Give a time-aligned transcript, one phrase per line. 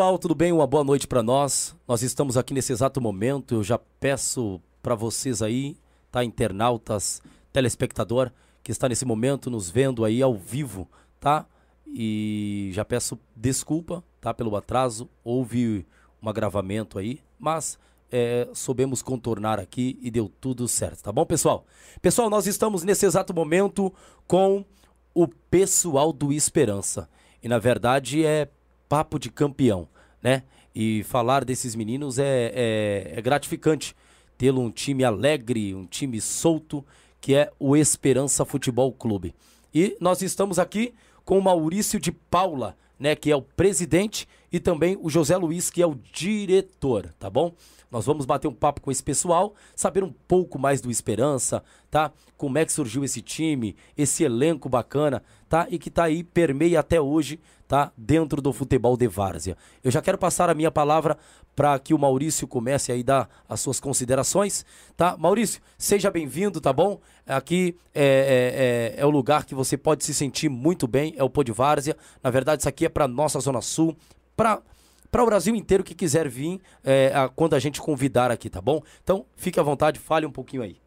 [0.00, 0.50] pessoal, tudo bem?
[0.50, 1.76] Uma boa noite para nós.
[1.86, 3.56] Nós estamos aqui nesse exato momento.
[3.56, 5.76] Eu já peço para vocês aí,
[6.10, 7.20] tá internautas,
[7.52, 8.32] telespectador
[8.62, 10.88] que está nesse momento nos vendo aí ao vivo,
[11.20, 11.44] tá?
[11.86, 15.06] E já peço desculpa, tá, pelo atraso.
[15.22, 15.86] Houve
[16.22, 17.78] um agravamento aí, mas
[18.10, 21.66] é, soubemos contornar aqui e deu tudo certo, tá bom, pessoal?
[22.00, 23.92] Pessoal, nós estamos nesse exato momento
[24.26, 24.64] com
[25.12, 27.06] o pessoal do Esperança.
[27.42, 28.48] E na verdade é
[28.90, 29.86] papo de campeão,
[30.22, 30.42] né?
[30.74, 33.94] E falar desses meninos é, é, é gratificante.
[34.38, 36.84] Tê-lo um time alegre, um time solto,
[37.20, 39.34] que é o Esperança Futebol Clube.
[39.74, 44.58] E nós estamos aqui com o Maurício de Paula, né, que é o presidente, e
[44.58, 47.54] também o José Luiz, que é o diretor, tá bom?
[47.90, 52.12] Nós vamos bater um papo com esse pessoal, saber um pouco mais do Esperança, tá?
[52.36, 55.66] Como é que surgiu esse time, esse elenco bacana, tá?
[55.68, 57.92] E que tá aí, permeia até hoje, tá?
[57.96, 59.56] Dentro do futebol de várzea.
[59.82, 61.18] Eu já quero passar a minha palavra
[61.56, 64.64] para que o Maurício comece aí dar as suas considerações,
[64.96, 65.16] tá?
[65.16, 67.00] Maurício, seja bem-vindo, tá bom?
[67.26, 71.24] Aqui é, é, é, é, o lugar que você pode se sentir muito bem, é
[71.24, 71.96] o Pô de Várzea.
[72.22, 73.96] Na verdade, isso aqui é para nossa Zona Sul,
[74.40, 74.62] para
[75.10, 78.60] para o Brasil inteiro que quiser vir é, a, quando a gente convidar aqui, tá
[78.60, 78.80] bom?
[79.02, 80.80] Então, fique à vontade, fale um pouquinho aí.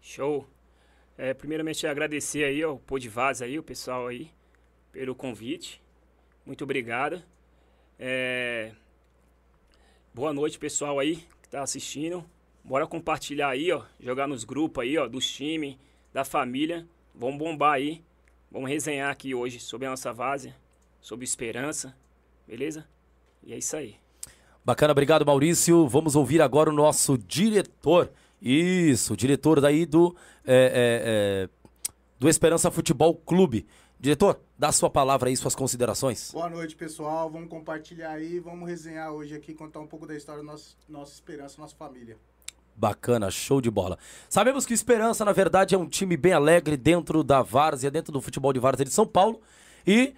[0.00, 0.46] Show.
[1.18, 4.30] É, primeiramente, agradecer aí ao Podivaz aí, o pessoal aí,
[4.92, 5.82] pelo convite.
[6.46, 7.20] Muito obrigado.
[7.98, 8.70] É...
[10.14, 12.24] Boa noite, pessoal aí que tá assistindo.
[12.62, 15.76] Bora compartilhar aí, ó, jogar nos grupos aí, ó, dos times,
[16.12, 16.86] da família.
[17.12, 18.04] Vamos bombar aí.
[18.52, 20.54] Vamos resenhar aqui hoje sobre a nossa várzea,
[21.00, 21.92] sobre esperança,
[22.46, 22.93] beleza?
[23.46, 23.96] E é isso aí.
[24.64, 25.86] Bacana, obrigado Maurício.
[25.86, 28.10] Vamos ouvir agora o nosso diretor.
[28.40, 31.48] Isso, diretor daí do, é, é, é,
[32.18, 33.66] do Esperança Futebol Clube.
[34.00, 36.30] Diretor, dá sua palavra aí, suas considerações.
[36.32, 37.30] Boa noite, pessoal.
[37.30, 41.12] Vamos compartilhar aí, vamos resenhar hoje aqui, contar um pouco da história da nossa, nossa
[41.12, 42.16] Esperança, nossa família.
[42.76, 43.98] Bacana, show de bola.
[44.28, 48.20] Sabemos que Esperança, na verdade, é um time bem alegre dentro da Várzea, dentro do
[48.20, 49.40] futebol de Várzea de São Paulo.
[49.86, 50.14] E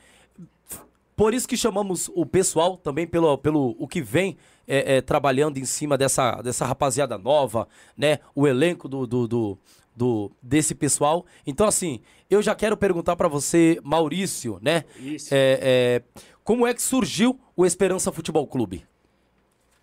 [1.17, 4.37] por isso que chamamos o pessoal também pelo, pelo o que vem
[4.69, 7.67] é, é, trabalhando em cima dessa, dessa rapaziada nova,
[7.97, 8.19] né?
[8.35, 9.59] O elenco do, do, do,
[9.97, 11.25] do desse pessoal.
[11.47, 14.85] Então, assim, eu já quero perguntar para você, Maurício, né?
[14.99, 15.35] Isso.
[15.35, 16.03] É, é,
[16.45, 18.87] como é que surgiu o Esperança Futebol Clube?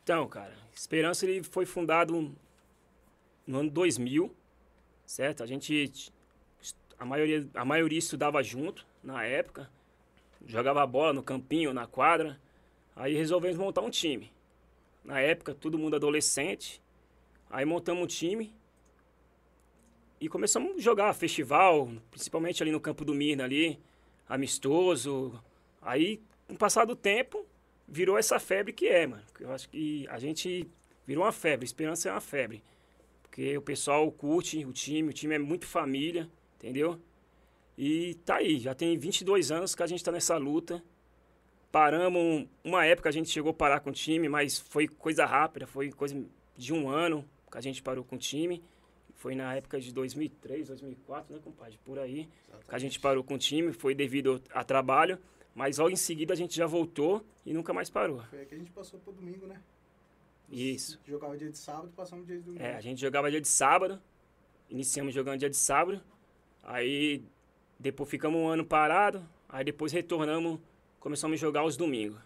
[0.04, 2.32] Então, cara, Esperança ele foi fundado
[3.48, 4.32] no ano 2000,
[5.04, 5.42] certo?
[5.42, 5.92] A gente,
[7.00, 9.68] a maioria, a maioria estudava junto na época
[10.46, 12.40] jogava bola no campinho, na quadra.
[12.96, 14.31] Aí resolvemos montar um time.
[15.04, 16.81] Na época, todo mundo adolescente.
[17.50, 18.53] Aí montamos um time
[20.20, 23.78] e começamos a jogar festival, principalmente ali no Campo do Mirna ali,
[24.28, 25.38] amistoso.
[25.82, 27.46] Aí, com o passar do tempo,
[27.88, 29.24] virou essa febre que é, mano.
[29.40, 30.66] Eu acho que a gente
[31.06, 32.64] virou uma febre, esperança é uma febre.
[33.22, 37.00] Porque o pessoal curte o time, o time é muito família, entendeu?
[37.78, 40.84] E tá aí, já tem 22 anos que a gente está nessa luta.
[41.72, 45.66] Paramos, uma época a gente chegou a parar com o time, mas foi coisa rápida,
[45.66, 46.23] foi coisa
[46.56, 48.63] de um ano que a gente parou com o time.
[49.16, 51.79] Foi na época de 2003, 2004, né, compadre?
[51.84, 52.69] Por aí, Exatamente.
[52.69, 55.17] que a gente parou com o time, foi devido a trabalho,
[55.55, 58.22] mas logo em seguida a gente já voltou e nunca mais parou.
[58.29, 59.59] Foi aí que a gente passou pro domingo, né?
[60.51, 61.00] Isso.
[61.07, 62.63] Jogava dia de sábado, passamos dia de domingo.
[62.63, 64.00] É, a gente jogava dia de sábado,
[64.69, 66.02] iniciamos jogando dia de sábado,
[66.61, 67.23] aí
[67.79, 70.59] depois ficamos um ano parado, aí depois retornamos,
[70.99, 72.17] começamos a jogar aos domingos.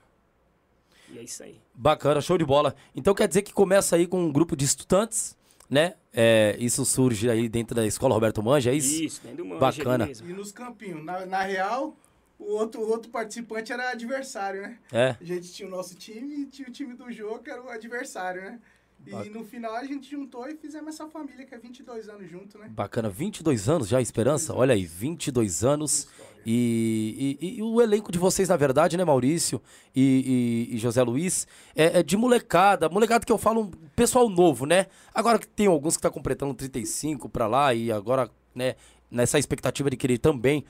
[1.09, 1.59] E é isso aí.
[1.73, 2.75] Bacana, show de bola.
[2.95, 5.37] Então quer dizer que começa aí com um grupo de estudantes,
[5.69, 5.95] né?
[6.13, 9.03] É, isso surge aí dentro da escola Roberto Manja, é isso?
[9.03, 10.09] Isso, dentro do Manja Bacana.
[10.11, 11.03] E nos campinhos.
[11.03, 11.95] Na, na real,
[12.39, 14.79] o outro, o outro participante era adversário, né?
[14.91, 15.15] É.
[15.19, 17.69] A gente tinha o nosso time e tinha o time do jogo, que era o
[17.69, 18.59] adversário, né?
[19.05, 22.57] E no final a gente juntou e fizemos essa família que é 22 anos junto,
[22.57, 22.67] né?
[22.69, 24.53] Bacana, 22 anos já, Esperança?
[24.53, 26.07] Olha aí, 22 anos.
[26.45, 29.61] E, e, e, o elenco de vocês, na verdade, né, Maurício
[29.93, 31.45] e, e José Luiz,
[31.75, 32.87] é, é, de molecada.
[32.87, 34.87] Molecada que eu falo, pessoal novo, né?
[35.13, 38.75] Agora que tem alguns que tá completando 35 para lá e agora, né,
[39.11, 40.63] nessa expectativa de querer também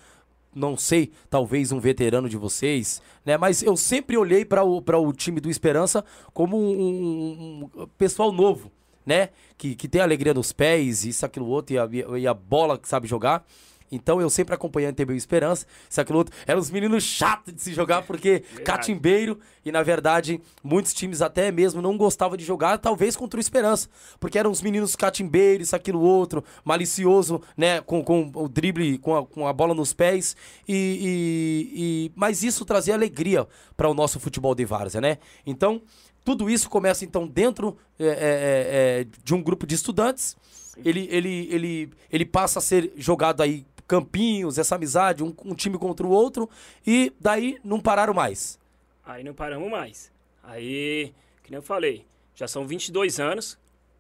[0.54, 3.38] não sei, talvez um veterano de vocês, né?
[3.38, 6.04] Mas eu sempre olhei para o, o time do Esperança
[6.34, 8.72] como um, um, um, pessoal novo,
[9.06, 9.30] né?
[9.58, 12.88] Que, que tem alegria nos pés, isso, aquilo, outro, e a, e a bola que
[12.88, 13.46] sabe jogar.
[13.92, 15.66] Então eu sempre acompanhando TV Esperança.
[15.90, 16.36] Isso aquilo outro.
[16.46, 19.40] Eram os meninos chatos de se jogar, porque catimbeiro.
[19.64, 23.90] E na verdade, muitos times até mesmo não gostavam de jogar, talvez contra o Esperança.
[24.20, 27.82] Porque eram os meninos catimbeiros, isso, aquilo outro, malicioso, né?
[27.82, 30.36] Com, com o drible, com a, com a bola nos pés.
[30.68, 32.12] E, e, e...
[32.16, 35.18] Mas isso trazia alegria para o nosso futebol de várzea, né?
[35.46, 35.82] Então.
[36.28, 40.36] Tudo isso começa, então, dentro é, é, é, de um grupo de estudantes.
[40.84, 45.78] Ele, ele, ele, ele passa a ser jogado aí campinhos, essa amizade, um, um, time
[45.78, 46.50] contra o outro,
[46.86, 48.60] e daí não pararam mais.
[49.06, 50.12] Aí não paramos mais.
[50.44, 51.14] Aí,
[51.44, 52.06] que nem eu falei,
[52.36, 53.58] já são 22 anos,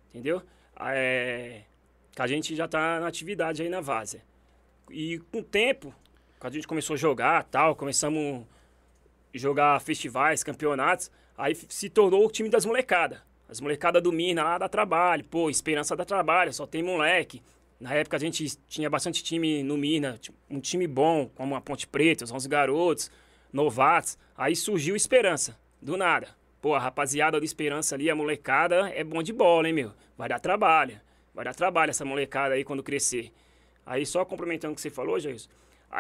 [0.09, 0.41] entendeu?
[0.79, 1.61] É,
[2.11, 4.21] que a gente já tá na atividade aí na Várzea.
[4.89, 5.93] E com o tempo,
[6.39, 8.45] quando a gente começou a jogar tal, começamos
[9.33, 13.19] a jogar festivais, campeonatos, Aí se tornou o time das molecadas.
[13.47, 15.23] As molecadas do Mina lá dá trabalho.
[15.23, 17.43] Pô, esperança dá trabalho, só tem moleque.
[17.79, 20.19] Na época a gente tinha bastante time no Mina,
[20.49, 23.11] um time bom, como a Ponte Preta, os 11 garotos,
[23.53, 24.17] novatos.
[24.35, 26.29] Aí surgiu Esperança, do nada.
[26.59, 29.91] Pô, a rapaziada do Esperança ali, a molecada, é bom de bola, hein, meu?
[30.17, 30.99] Vai dar trabalho.
[31.35, 33.31] Vai dar trabalho essa molecada aí quando crescer.
[33.85, 35.39] Aí só complementando o que você falou, Jair.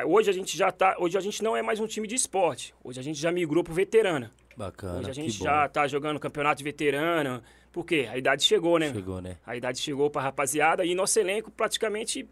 [0.05, 0.95] Hoje a gente já tá.
[0.99, 2.73] Hoje a gente não é mais um time de esporte.
[2.83, 4.29] Hoje a gente já migrou pro veterano.
[4.57, 4.99] Bacana.
[4.99, 7.41] Hoje a gente já tá jogando campeonato de veterano.
[7.77, 8.07] Por quê?
[8.09, 8.91] A idade chegou, né?
[8.91, 9.37] Chegou, né?
[9.45, 12.27] A idade chegou pra rapaziada e nosso elenco praticamente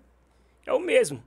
[0.65, 1.23] é o mesmo.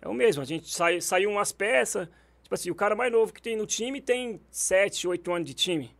[0.00, 0.40] É o mesmo.
[0.40, 2.06] A gente sai, saiu umas peças.
[2.40, 5.54] Tipo assim, o cara mais novo que tem no time tem 7, 8 anos de
[5.54, 5.90] time.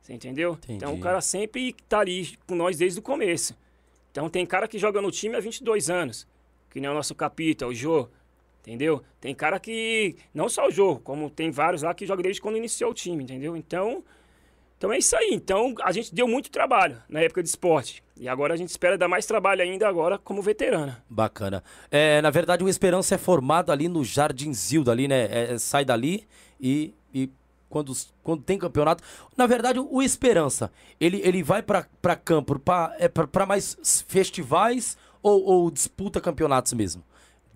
[0.00, 0.54] Você entendeu?
[0.54, 0.76] Entendi.
[0.76, 3.54] Então o cara sempre tá ali com nós desde o começo.
[4.10, 6.26] Então tem cara que joga no time há 22 anos.
[6.70, 8.08] Que nem o nosso capita, o Jô.
[8.62, 9.02] Entendeu?
[9.20, 10.16] Tem cara que.
[10.32, 13.22] Não só o jogo, como tem vários lá que jogam desde quando iniciou o time,
[13.22, 13.54] entendeu?
[13.54, 14.02] Então.
[14.76, 15.30] Então é isso aí.
[15.32, 18.02] Então a gente deu muito trabalho na época de esporte.
[18.18, 21.02] E agora a gente espera dar mais trabalho ainda agora como veterana.
[21.08, 21.62] Bacana.
[21.90, 25.26] É, na verdade, o Esperança é formado ali no Jardim Zildo, ali, né?
[25.30, 26.26] É, é, sai dali
[26.60, 27.28] e, e
[27.68, 27.92] quando,
[28.22, 29.02] quando tem campeonato.
[29.36, 35.70] Na verdade, o Esperança, ele, ele vai para campo para é, mais festivais ou, ou
[35.70, 37.02] disputa campeonatos mesmo?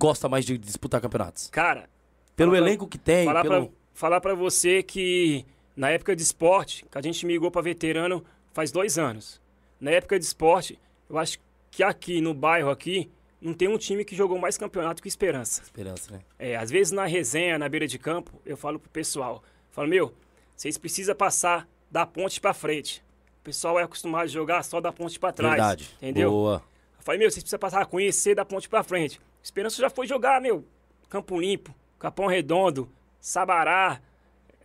[0.01, 1.51] gosta mais de disputar campeonatos?
[1.51, 1.89] Cara.
[2.35, 3.27] Pelo elenco que tem.
[3.27, 3.67] Falar, pelo...
[3.67, 5.45] pra, falar pra você que
[5.77, 9.41] na época de esporte, que a gente migrou pra veterano faz dois anos.
[9.81, 10.79] Na época de esporte,
[11.09, 11.39] eu acho
[11.71, 15.63] que aqui no bairro aqui, não tem um time que jogou mais campeonato que Esperança.
[15.63, 16.21] Esperança, né?
[16.39, 20.13] É, às vezes na resenha, na beira de campo, eu falo pro pessoal, falo, meu,
[20.57, 23.03] vocês precisam passar da ponte pra frente.
[23.41, 25.55] O pessoal é acostumado a jogar só da ponte pra trás.
[25.55, 25.91] Verdade.
[25.97, 26.31] Entendeu?
[26.31, 26.63] Boa.
[26.99, 29.19] Eu falei, meu, vocês precisam passar a conhecer da ponte pra frente.
[29.43, 30.63] Esperança já foi jogar, meu,
[31.09, 34.01] Campo Limpo, Capão Redondo, Sabará.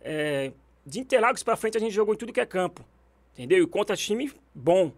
[0.02, 0.52] É,
[0.86, 2.84] de Interlagos pra frente a gente jogou em tudo que é campo.
[3.34, 3.62] Entendeu?
[3.62, 4.92] E contra time bom.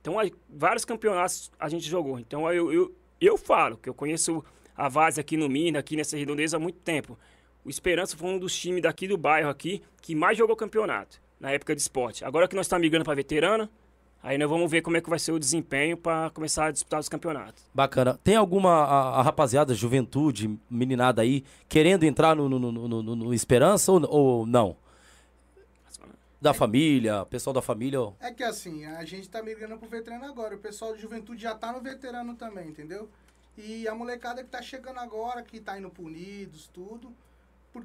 [0.00, 0.16] Então,
[0.48, 2.18] vários campeonatos a gente jogou.
[2.18, 4.42] Então, eu, eu, eu falo que eu conheço
[4.76, 7.18] a Vaz aqui no Minas, aqui nessa redondeza há muito tempo.
[7.64, 11.52] O Esperança foi um dos times daqui do bairro aqui que mais jogou campeonato na
[11.52, 12.24] época de esporte.
[12.24, 13.68] Agora que nós estamos migrando para veterano,
[14.24, 16.98] Aí nós vamos ver como é que vai ser o desempenho para começar a disputar
[16.98, 17.62] os campeonatos.
[17.74, 18.18] Bacana.
[18.24, 23.92] Tem alguma a, a rapaziada, juventude, meninada aí, querendo entrar no, no, no, no Esperança
[23.92, 24.76] ou, ou, não?
[26.44, 27.98] Da é, família, pessoal da família.
[28.20, 30.54] É que assim, a gente tá migrando pro veterano agora.
[30.54, 33.08] O pessoal de juventude já tá no veterano também, entendeu?
[33.56, 37.10] E a molecada que tá chegando agora, que tá indo pro Unidos, tudo,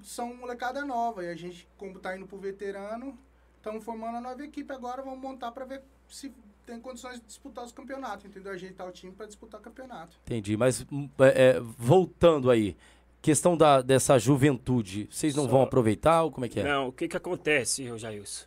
[0.04, 1.24] são molecada nova.
[1.24, 3.18] E a gente, como tá indo pro veterano,
[3.56, 6.34] estamos formando a nova equipe agora, vamos montar para ver se
[6.66, 8.52] tem condições de disputar os campeonatos, entendeu?
[8.52, 10.20] Ajeitar o time para disputar o campeonato.
[10.26, 12.76] Entendi, mas hum, é, é, voltando aí,
[13.22, 15.50] questão da, dessa juventude, vocês não Só...
[15.50, 16.64] vão aproveitar ou como é que é?
[16.64, 18.46] Não, o que que acontece, Jailson?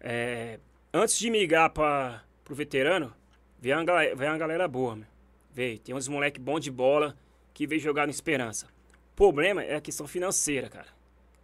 [0.00, 0.58] É,
[0.92, 3.12] antes de migrar para o veterano,
[3.60, 5.06] veio uma, galera, veio uma galera boa, meu.
[5.52, 7.16] Veio, tem uns moleque bom de bola
[7.52, 8.66] que veio jogar no Esperança.
[9.12, 10.88] O problema é a questão financeira, cara.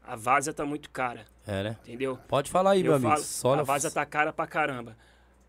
[0.02, 1.24] A várzea tá muito cara.
[1.46, 1.76] É, né?
[1.84, 2.18] Entendeu?
[2.26, 3.22] Pode falar aí, Eu meu amigo.
[3.22, 4.96] Falo, a várzea tá cara pra caramba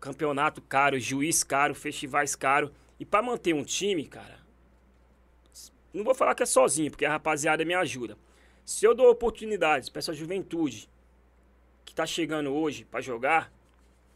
[0.02, 2.72] campeonato caro, juiz caro, festivais caro.
[2.98, 4.40] E para manter um time, cara,
[5.92, 8.16] não vou falar que é sozinho, porque a rapaziada me ajuda.
[8.64, 10.88] Se eu dou oportunidades para essa juventude
[11.84, 13.52] que tá chegando hoje para jogar,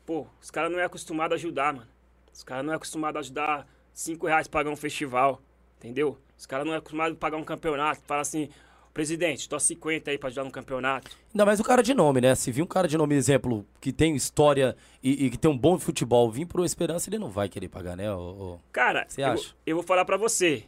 [0.05, 1.89] pô, os caras não é acostumado a ajudar, mano.
[2.33, 5.41] Os caras não é acostumado a ajudar 5 reais pra pagar um festival,
[5.79, 6.19] entendeu?
[6.39, 8.03] Os caras não é acostumado a pagar um campeonato.
[8.07, 8.51] Fala assim,
[8.97, 11.11] Presidente, tô 50 aí pra ajudar no campeonato.
[11.31, 12.35] Ainda mais o cara de nome, né?
[12.35, 15.59] Se vir um cara de nome, exemplo, que tem história e, e que tem um
[15.59, 18.11] bom futebol, vir pro Esperança, ele não vai querer pagar, né?
[18.11, 19.51] O, cara, você acha?
[19.67, 20.65] Eu, eu, vou falar pra você.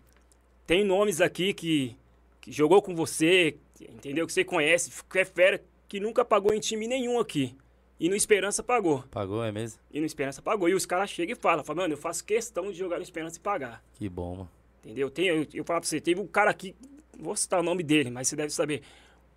[0.68, 1.96] Tem nomes aqui que,
[2.42, 4.26] que jogou com você, entendeu?
[4.26, 7.56] Que você conhece, que é fera, que nunca pagou em time nenhum aqui.
[7.98, 9.02] E no Esperança pagou.
[9.10, 9.80] Pagou, é mesmo?
[9.90, 10.68] E no Esperança pagou.
[10.68, 13.38] E os caras chegam e falam, falam, mano, eu faço questão de jogar no Esperança
[13.38, 13.82] e pagar.
[13.94, 14.50] Que bom, mano.
[14.84, 15.10] Entendeu?
[15.10, 16.76] Tem, eu, eu falo pra você, teve um cara aqui,
[17.18, 18.82] vou citar o nome dele, mas você deve saber.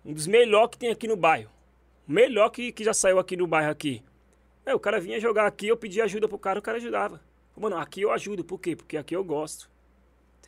[0.04, 1.50] Um dos melhores que tem aqui no bairro.
[2.06, 4.02] O melhor que, que já saiu aqui no bairro aqui.
[4.66, 7.22] É, o cara vinha jogar aqui, eu pedia ajuda pro cara, o cara ajudava.
[7.56, 8.76] Mano, aqui eu ajudo, por quê?
[8.76, 9.71] Porque aqui eu gosto.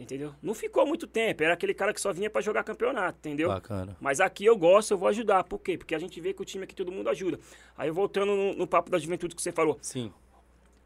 [0.01, 0.35] Entendeu?
[0.43, 3.49] Não ficou muito tempo, era aquele cara que só vinha para jogar campeonato, entendeu?
[3.49, 3.97] Bacana.
[4.01, 5.45] Mas aqui eu gosto, eu vou ajudar.
[5.45, 5.79] Por quê?
[5.79, 7.39] Porque a gente vê que o time aqui todo mundo ajuda.
[7.77, 9.79] Aí voltando no, no papo da juventude que você falou.
[9.81, 10.13] Sim.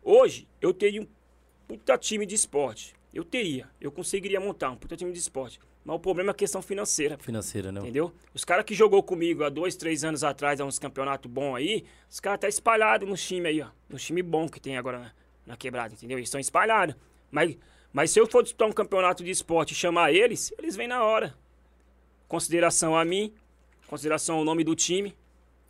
[0.03, 1.07] Hoje eu teria um
[1.67, 2.95] puta time de esporte.
[3.13, 5.59] Eu teria, eu conseguiria montar um puta time de esporte.
[5.85, 7.17] Mas o problema é a questão financeira.
[7.19, 7.81] Financeira, né?
[7.81, 8.13] Entendeu?
[8.35, 11.85] Os caras que jogou comigo há dois, três anos atrás, há uns campeonatos bons aí,
[12.11, 13.69] os caras tá espalhados no time aí, ó.
[13.89, 15.13] No time bom que tem agora na,
[15.47, 16.19] na quebrada, entendeu?
[16.19, 16.95] Eles estão espalhados.
[17.31, 17.57] Mas,
[17.93, 21.03] mas se eu for disputar um campeonato de esporte e chamar eles, eles vêm na
[21.03, 21.35] hora.
[22.27, 23.33] Consideração a mim,
[23.87, 25.17] consideração ao nome do time,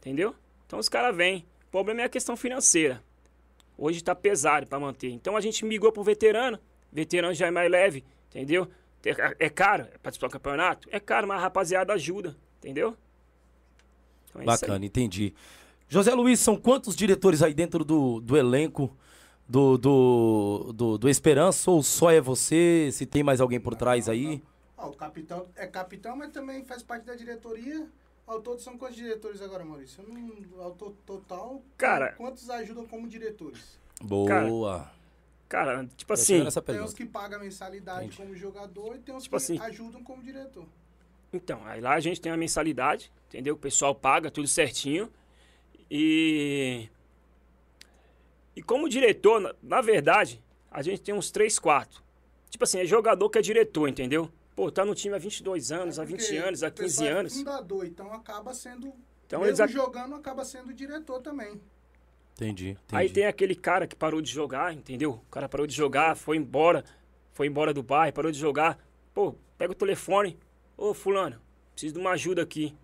[0.00, 0.34] entendeu?
[0.66, 1.46] Então os caras vêm.
[1.68, 3.02] O problema é a questão financeira.
[3.76, 5.10] Hoje tá pesado para manter.
[5.10, 6.58] Então a gente migrou pro veterano.
[6.92, 8.68] Veterano já é mais leve, entendeu?
[9.38, 10.88] É caro é participar do campeonato?
[10.90, 12.96] É caro, mas a rapaziada ajuda, entendeu?
[14.28, 15.32] Então é Bacana, entendi.
[15.88, 18.94] José Luiz, são quantos diretores aí dentro do, do elenco
[19.48, 21.70] do, do, do, do Esperança?
[21.70, 22.90] Ou só é você?
[22.92, 24.42] Se tem mais alguém por não, trás aí?
[24.76, 24.90] Não.
[24.90, 27.88] o capitão é capitão, mas também faz parte da diretoria.
[28.26, 30.04] Ao todo são quantos diretores agora, Maurício?
[30.06, 33.78] Não, ao total, Cara, quantos ajudam como diretores?
[34.02, 34.28] Boa.
[34.28, 34.92] Cara,
[35.48, 36.44] Cara, tipo assim.
[36.66, 38.16] Tem uns que pagam mensalidade Entendi.
[38.18, 40.66] como jogador e tem uns tipo que assim, ajudam como diretor.
[41.32, 43.54] Então, aí lá a gente tem uma mensalidade, entendeu?
[43.54, 45.10] O pessoal paga tudo certinho.
[45.90, 46.88] E.
[48.58, 52.02] E como diretor, na, na verdade, a gente tem uns 3, 4.
[52.50, 54.28] Tipo assim, é jogador que é diretor, entendeu?
[54.56, 57.34] Pô, tá no time há 22 anos, é há 20 anos, há 15 anos.
[57.34, 58.92] É fundador, então acaba sendo.
[59.24, 59.72] Então, mesmo eles...
[59.72, 61.60] jogando, acaba sendo diretor também.
[62.34, 65.12] Entendi, entendi, Aí tem aquele cara que parou de jogar, entendeu?
[65.12, 66.84] O cara parou de jogar, foi embora,
[67.34, 68.76] foi embora do bairro, parou de jogar.
[69.14, 70.36] Pô, pega o telefone.
[70.76, 71.40] Ô, fulano,
[71.74, 72.76] preciso de uma ajuda aqui.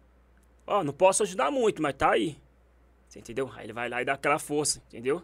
[0.69, 2.39] Ó, não posso ajudar muito, mas tá aí.
[3.09, 3.51] Você entendeu?
[3.57, 5.21] Aí ele vai lá e dá aquela força, entendeu?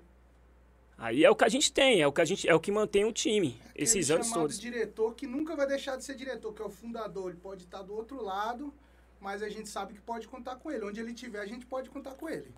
[1.00, 2.71] Aí é o que a gente tem, é o que a gente é o que
[2.71, 4.61] mantém o time é esses anos todos.
[4.61, 7.80] diretor que nunca vai deixar de ser diretor, que é o fundador, ele pode estar
[7.80, 8.73] do outro lado,
[9.19, 10.85] mas a gente sabe que pode contar com ele.
[10.85, 12.52] Onde ele estiver, a gente pode contar com ele.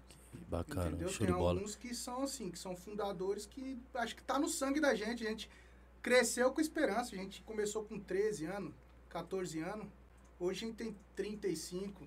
[0.49, 1.09] Bacana, Entendeu?
[1.09, 1.61] show Tem de bola.
[1.61, 5.25] alguns que são assim, que são fundadores que acho que tá no sangue da gente.
[5.25, 5.49] A gente
[6.03, 7.15] cresceu com esperança.
[7.15, 8.75] A gente começou com 13 anos,
[9.09, 9.87] 14 anos.
[10.41, 12.03] Hoje a gente tem 35.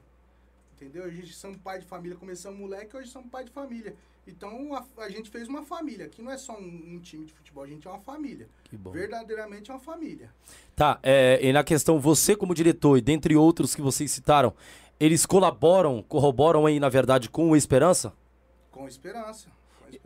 [0.74, 1.06] Entendeu?
[1.06, 2.18] A gente somos pai de família.
[2.18, 3.96] Começamos moleque, hoje somos pai de família.
[4.28, 6.08] Então a, a gente fez uma família.
[6.08, 8.48] Aqui não é só um, um, time de futebol, a gente é uma família.
[8.64, 8.92] Que bom.
[8.92, 10.30] Verdadeiramente é uma família.
[10.76, 14.54] Tá, é, e na questão, você como diretor, e dentre outros que vocês citaram,
[15.00, 18.14] eles colaboram, corroboram aí, na verdade, com o Esperança?
[18.72, 19.48] Com esperança.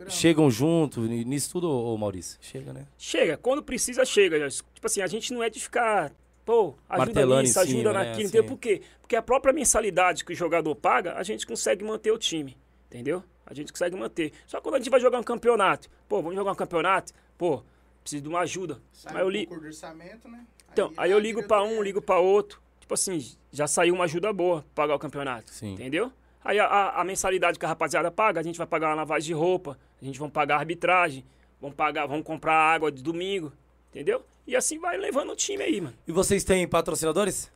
[0.08, 2.38] Chegam junto nisso tudo, ô Maurício?
[2.40, 2.86] Chega, né?
[2.96, 3.36] Chega.
[3.36, 4.48] Quando precisa, chega.
[4.48, 6.12] Tipo assim, a gente não é de ficar,
[6.44, 8.16] pô, ajuda Martelando nisso, ajuda cima, naquilo.
[8.16, 8.22] Né?
[8.22, 8.44] Entendeu?
[8.44, 8.82] Por quê?
[9.00, 12.56] Porque a própria mensalidade que o jogador paga, a gente consegue manter o time.
[12.86, 13.24] Entendeu?
[13.50, 14.32] A gente consegue manter.
[14.46, 17.62] Só quando a gente vai jogar um campeonato, pô, vamos jogar um campeonato, pô,
[18.00, 18.80] preciso de uma ajuda.
[18.92, 19.48] Sai aí eu li...
[19.50, 20.46] orçamento, né?
[20.72, 22.62] Então, aí, aí eu ligo para um, ligo para outro.
[22.78, 25.50] Tipo assim, já saiu uma ajuda boa pra pagar o campeonato.
[25.50, 25.74] Sim.
[25.74, 26.12] Entendeu?
[26.44, 29.26] Aí a, a, a, mensalidade que a rapaziada paga, a gente vai pagar uma lavagem
[29.26, 31.24] de roupa, a gente vai pagar arbitragem,
[31.60, 33.52] vamos pagar, vamos comprar água de domingo,
[33.90, 34.24] entendeu?
[34.46, 35.94] E assim vai levando o time aí, mano.
[36.06, 37.50] E vocês têm patrocinadores?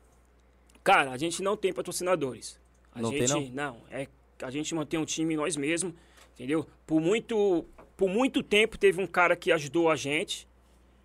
[0.82, 2.60] Cara, a gente não tem patrocinadores.
[2.92, 3.72] A não gente, tem não?
[3.72, 4.06] Não, é
[4.42, 5.94] a gente mantém um time nós mesmos,
[6.34, 6.66] entendeu?
[6.86, 7.64] Por muito
[7.96, 10.48] por muito tempo teve um cara que ajudou a gente,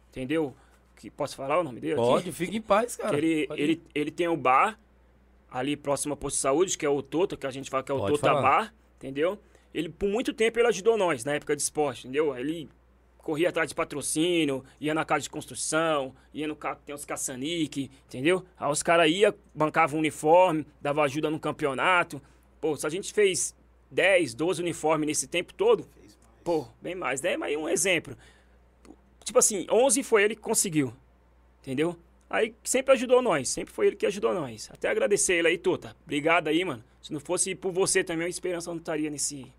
[0.09, 0.55] entendeu?
[0.95, 1.95] Que posso falar o nome dele?
[1.95, 3.17] Pode, fique em paz, cara.
[3.17, 4.77] Ele, ele, ele tem o bar
[5.49, 7.91] ali próximo ao posto de saúde, que é o Tota, que a gente fala que
[7.91, 8.41] é o Pode Tota falar.
[8.41, 9.39] Bar, entendeu?
[9.73, 12.35] Ele, por muito tempo, ele ajudou nós na época de esporte, entendeu?
[12.35, 12.67] Ele
[13.17, 18.43] corria atrás de patrocínio, ia na casa de construção, ia no tem os caçanique, entendeu?
[18.57, 22.21] Aí os caras iam, bancavam uniforme, dava ajuda no campeonato.
[22.61, 23.55] Pô, se a gente fez
[23.91, 25.87] 10, 12 uniformes nesse tempo todo,
[26.43, 27.37] pô, bem mais, né?
[27.37, 28.15] Mas um exemplo.
[29.23, 30.93] Tipo assim, 11 foi ele que conseguiu,
[31.61, 31.95] entendeu?
[32.29, 34.69] Aí sempre ajudou nós, sempre foi ele que ajudou nós.
[34.71, 35.95] Até agradecer ele aí, Tota.
[36.03, 36.83] Obrigado aí, mano.
[37.01, 39.51] Se não fosse por você também, a esperança não estaria nesse.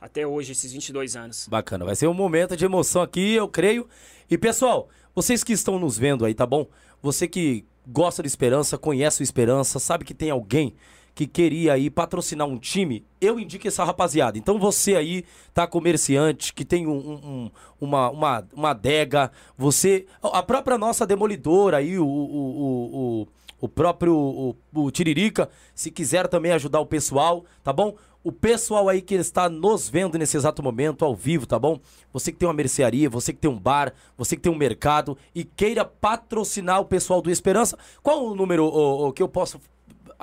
[0.00, 1.46] Até hoje, esses 22 anos.
[1.46, 3.88] Bacana, vai ser um momento de emoção aqui, eu creio.
[4.28, 6.66] E pessoal, vocês que estão nos vendo aí, tá bom?
[7.00, 10.74] Você que gosta de esperança, conhece o esperança, sabe que tem alguém
[11.14, 14.38] que queria aí patrocinar um time, eu indico essa rapaziada.
[14.38, 17.50] Então você aí, tá comerciante, que tem um, um-
[17.80, 20.06] uma, uma, uma adega, você.
[20.22, 23.28] A própria nossa demolidora aí, o, o, o, o,
[23.60, 27.94] o próprio o, o Tiririca, se quiser também ajudar o pessoal, tá bom?
[28.24, 31.80] O pessoal aí que está nos vendo nesse exato momento, ao vivo, tá bom?
[32.12, 35.18] Você que tem uma mercearia, você que tem um bar, você que tem um mercado
[35.34, 39.60] e queira patrocinar o pessoal do Esperança, qual o número ô, ô, que eu posso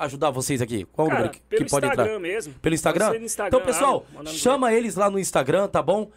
[0.04, 0.84] ajudar vocês aqui?
[0.92, 2.20] Qual o Cara, número que, pelo que pode Instagram entrar?
[2.20, 2.54] mesmo.
[2.54, 3.16] Pelo Instagram?
[3.18, 6.10] Instagram Então, pessoal, mandando chama eles lá no Instagram, tá bom?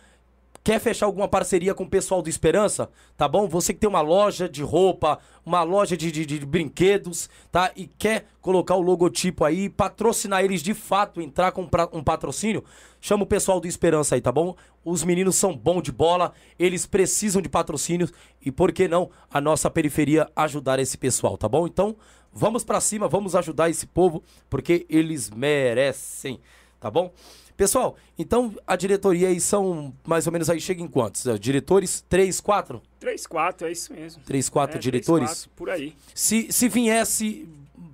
[0.64, 2.90] Quer fechar alguma parceria com o pessoal do Esperança?
[3.18, 3.48] Tá bom?
[3.50, 7.70] Você que tem uma loja de roupa, uma loja de, de- de brinquedos, tá?
[7.76, 12.64] E quer colocar o logotipo aí, patrocinar eles de fato, entrar com pra- um patrocínio,
[13.02, 14.56] chama o pessoal do Esperança aí, tá bom?
[14.86, 19.42] Os meninos são bons de bola, eles precisam de patrocínios e por que não a
[19.42, 21.68] nossa periferia ajudar esse pessoal, tá bom?
[21.68, 21.94] Então,
[22.32, 26.40] vamos pra cima, vamos ajudar esse povo, porque eles merecem,
[26.84, 27.14] tá bom?
[27.56, 31.26] Pessoal, então a diretoria aí são mais ou menos aí, chega em quantos?
[31.26, 32.04] Eh, Diretores?
[32.10, 32.82] Três, quatro?
[33.00, 34.22] 3, 4, é isso mesmo.
[34.26, 35.28] Três, quatro É, diretores?
[35.30, 35.96] três, quatro, por aí.
[36.14, 37.48] Se, se viesse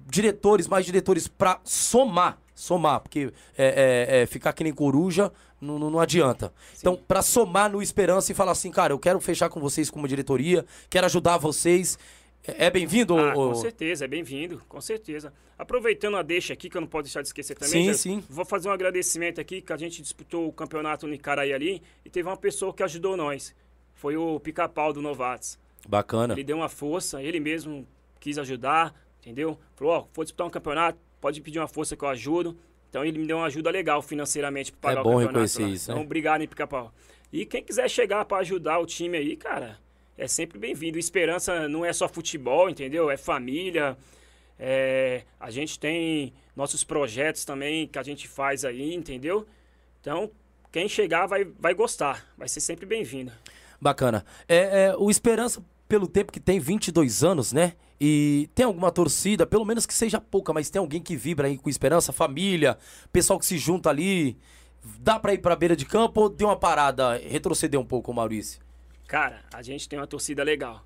[0.10, 5.32] diretores, mais diretores pra somar, somar, porque é, é, ficar que nem coruja
[5.62, 6.52] não, não, não adianta.
[6.80, 10.08] Então, pra somar no Esperança e falar assim, cara, eu quero fechar com vocês como
[10.08, 12.00] diretoria, quero ajudar vocês,
[12.48, 13.18] é, é bem-vindo?
[13.18, 15.34] Ah, ô- com certeza, é bem-vindo, com certeza.
[15.58, 17.72] Aproveitando a deixa aqui, que eu não posso deixar de esquecer também.
[17.72, 18.24] Sim, já sim.
[18.30, 22.10] Vou fazer um agradecimento aqui, que a gente disputou o campeonato no Icaraí ali, e
[22.10, 23.54] teve uma pessoa que ajudou nós.
[23.94, 25.60] Foi o Pica-Pau do Novatos.
[25.88, 26.34] Bacana.
[26.34, 27.86] Ele deu uma força, ele mesmo
[28.20, 29.60] quis ajudar, entendeu?
[29.76, 32.58] Falou, ó, for disputar um campeonato, pode pedir uma força que eu ajudo.
[32.90, 35.34] Então ele me deu uma ajuda legal financeiramente para pagar É bom o campeonato.
[35.36, 35.70] reconhecer lá.
[35.70, 36.02] isso, Então, né?
[36.06, 36.94] obrigado, hein, Pica-Pau.
[37.32, 39.78] E quem quiser chegar para ajudar o time aí, cara,
[40.20, 41.00] é sempre bem-vindo.
[41.00, 43.10] Esperança não é só futebol, entendeu?
[43.10, 43.98] É família.
[44.60, 49.48] é, A gente tem nossos projetos também que a gente faz aí, entendeu?
[50.02, 50.30] Então,
[50.72, 53.32] quem chegar vai, vai gostar, vai ser sempre bem-vindo.
[53.80, 54.26] Bacana.
[54.48, 57.74] É, é, o Esperança, pelo tempo que tem, 22 anos, né?
[58.00, 61.58] E tem alguma torcida, pelo menos que seja pouca, mas tem alguém que vibra aí
[61.58, 62.78] com Esperança, família,
[63.12, 64.38] pessoal que se junta ali.
[65.00, 68.62] Dá pra ir pra beira de campo ou deu uma parada, retroceder um pouco, Maurício?
[69.10, 70.86] Cara, a gente tem uma torcida legal.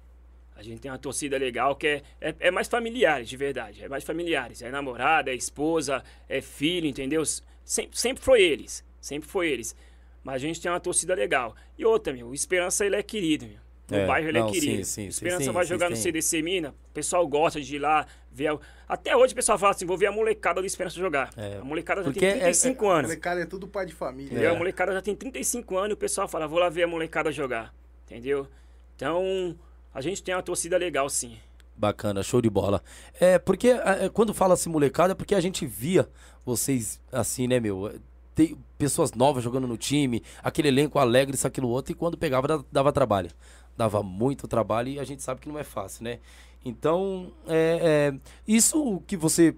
[0.56, 3.84] A gente tem uma torcida legal que é, é, é mais familiares, de verdade.
[3.84, 4.62] É mais familiares.
[4.62, 7.22] É namorada, é esposa, é filho, entendeu?
[7.66, 8.82] Sempre, sempre foi eles.
[9.02, 9.76] Sempre foi eles.
[10.24, 11.54] Mas a gente tem uma torcida legal.
[11.78, 13.58] E outra, meu, o Esperança ele é querido, meu.
[13.92, 14.78] No É, bairro ele não, é querido.
[14.78, 17.80] sim, sim, sim, Esperança sim, vai jogar no CDC Mina, o pessoal gosta de ir
[17.80, 18.48] lá ver.
[18.48, 21.30] a- Até hoje o pessoal fala assim: vou ver a molecada do Esperança jogar.
[21.36, 23.10] É, A molecada já tem é- 35 anos.
[23.10, 24.40] Molecada é tudo pai de família.
[24.40, 24.48] É.
[24.48, 27.30] A molecada já tem 35 anos e o pessoal fala, vou lá ver a molecada
[27.30, 27.74] jogar.
[28.06, 28.48] Entendeu?
[28.96, 29.56] Então,
[29.94, 31.38] a gente tem uma torcida legal, sim.
[31.76, 32.84] Bacana, show de bola.
[33.20, 36.08] É, porque é, quando fala assim molecada, é porque a gente via
[36.46, 38.00] vocês assim, né, meu?
[38.36, 42.64] Tem pessoas novas jogando no time, aquele elenco alegre, isso, aquilo, outro, e quando pegava
[42.72, 43.32] dava, trabalho.
[43.76, 46.20] Dava muito trabalho e a gente sabe que não é fácil, né?
[46.64, 49.56] Então, é, é, isso que você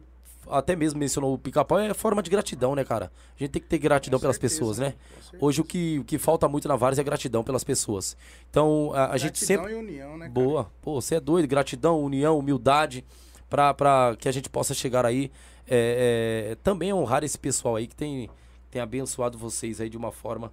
[0.49, 3.11] até mesmo mencionou o pica-pau é forma de gratidão, né, cara?
[3.35, 4.93] A gente tem que ter gratidão Com pelas certeza, pessoas, né?
[5.39, 8.15] Hoje o que, o que falta muito na Várzea é gratidão pelas pessoas.
[8.49, 9.73] Então, a, a gente Gratidão sempre.
[9.73, 10.31] e união, né, cara?
[10.31, 10.71] Boa.
[10.81, 11.47] Pô, você é doido.
[11.47, 13.05] Gratidão, união, humildade
[13.49, 15.31] pra, pra que a gente possa chegar aí.
[15.67, 18.29] é, é, também honrar esse pessoal aí que tem,
[18.69, 20.51] tem abençoado vocês aí de uma forma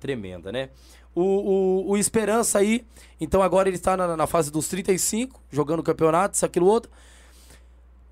[0.00, 0.70] tremenda, né?
[1.14, 2.84] O, o, o Esperança aí,
[3.20, 6.90] então agora ele está na, na fase dos 35, jogando campeonato, isso, aquilo, outro.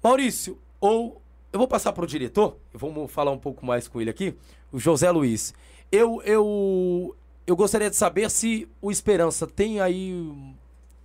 [0.02, 1.21] Maurício, ou
[1.52, 4.34] eu vou passar pro diretor, vamos falar um pouco mais com ele aqui,
[4.72, 5.52] o José Luiz.
[5.90, 7.14] Eu, eu,
[7.46, 10.10] eu gostaria de saber se o Esperança tem aí.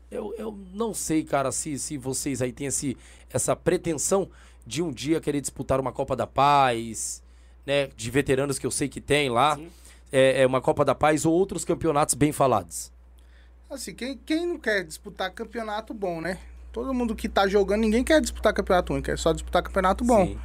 [0.09, 2.95] Eu, eu não sei, cara, se, se vocês aí têm esse,
[3.29, 4.29] essa pretensão
[4.65, 7.21] de um dia querer disputar uma Copa da Paz,
[7.65, 7.87] né?
[7.87, 9.59] De veteranos que eu sei que tem lá.
[10.09, 12.89] É, é uma Copa da Paz ou outros campeonatos bem falados.
[13.69, 16.39] Assim, quem, quem não quer disputar campeonato bom, né?
[16.77, 20.27] Todo mundo que tá jogando, ninguém quer disputar campeonato ruim, quer só disputar campeonato bom.
[20.27, 20.37] Sim.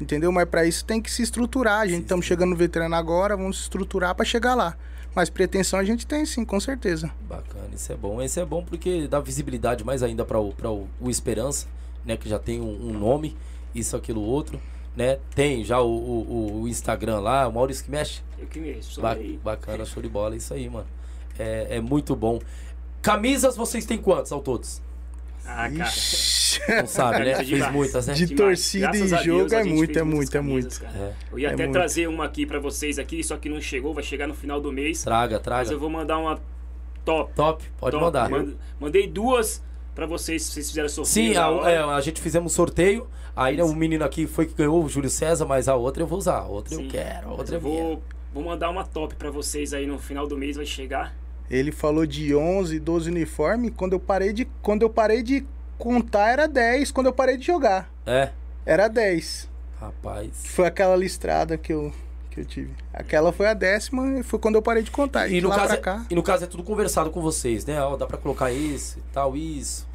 [0.00, 0.30] Entendeu?
[0.30, 1.80] Mas pra isso tem que se estruturar.
[1.80, 4.76] A gente estamos chegando no veterano agora, vamos se estruturar pra chegar lá.
[5.16, 7.10] Mas pretensão a gente tem sim, com certeza.
[7.28, 8.22] Bacana, isso é bom.
[8.22, 11.66] Esse é bom porque dá visibilidade mais ainda para o, pra o, o Esperança,
[12.06, 12.16] né?
[12.16, 13.36] Que já tem um, um nome,
[13.74, 14.60] isso, aquilo, outro,
[14.96, 15.18] né?
[15.34, 18.22] Tem já o, o, o Instagram lá, o Maurício que mexe.
[18.38, 19.40] Eu que mexo, sou Ba- aí.
[19.42, 20.86] bacana, show de bola, isso aí, mano.
[21.36, 22.38] É, é muito bom.
[23.02, 24.80] Camisas vocês têm quantas ao todos?
[25.46, 25.88] Ah, cara.
[25.90, 26.60] Ixi.
[26.68, 27.34] Não sabe, né?
[27.44, 28.14] Fez muitas, né?
[28.14, 28.40] De Demais.
[28.58, 30.80] torcida Graças e a jogo Deus, é gente muito, é muito, é muito.
[30.80, 30.98] cara.
[30.98, 31.12] É.
[31.32, 31.72] Eu ia É até muito.
[31.72, 34.70] trazer uma aqui pra vocês aqui, só que não chegou, vai chegar no final do
[34.72, 35.02] mês.
[35.02, 35.72] Traga, Mas traga.
[35.72, 36.40] eu vou mandar uma
[37.04, 37.32] top.
[37.34, 38.04] Top, pode top.
[38.04, 38.28] mandar.
[38.30, 39.62] Mand- Mandei duas
[39.94, 41.32] pra vocês, vocês fizeram sorteio.
[41.32, 43.08] Sim, a, é, a gente fizemos um sorteio.
[43.34, 46.18] Aí o menino aqui foi que ganhou, o Júlio César, mas a outra eu vou
[46.18, 46.38] usar.
[46.38, 46.84] A outra Sim.
[46.84, 47.82] eu quero, a Mas outra é eu minha.
[47.82, 48.02] vou,
[48.34, 51.14] vou mandar uma top pra vocês aí no final do mês, vai chegar.
[51.50, 53.72] Ele falou de 11, 12 uniformes.
[53.76, 55.44] Quando eu parei de, quando eu parei de
[55.78, 57.90] contar era 10, quando eu parei de jogar.
[58.06, 58.30] É,
[58.64, 59.48] Era 10.
[59.80, 60.30] rapaz.
[60.46, 61.92] Foi aquela listrada que eu,
[62.30, 62.72] que eu tive.
[62.92, 65.26] Aquela foi a décima e foi quando eu parei de contar.
[65.28, 66.06] E de no, lá caso pra é, cá.
[66.08, 67.82] e no caso é tudo conversado com vocês, né?
[67.82, 69.88] Ó, dá pra colocar isso e tal, isso.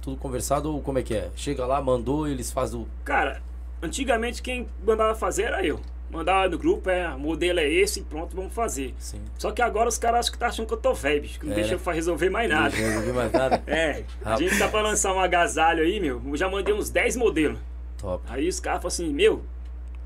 [0.00, 1.30] Tudo conversado ou como é que é?
[1.34, 2.86] Chega lá, mandou, eles fazem o.
[3.04, 3.42] Cara,
[3.82, 5.80] antigamente quem mandava fazer era eu.
[6.10, 8.94] Mandava no grupo, é, modelo é esse e pronto, vamos fazer.
[8.98, 9.20] Sim.
[9.36, 11.46] Só que agora os caras acham que tá achando que eu tô velho, bicho, que
[11.46, 11.80] não É, deixa né?
[11.84, 12.76] eu resolver mais nada.
[12.76, 13.62] Não resolvi mais nada.
[13.66, 16.22] É, a gente tá pra lançar um agasalho aí, meu.
[16.24, 17.58] Eu já mandei uns 10 modelos.
[17.98, 18.22] Top.
[18.28, 19.42] Aí os caras falam assim, meu,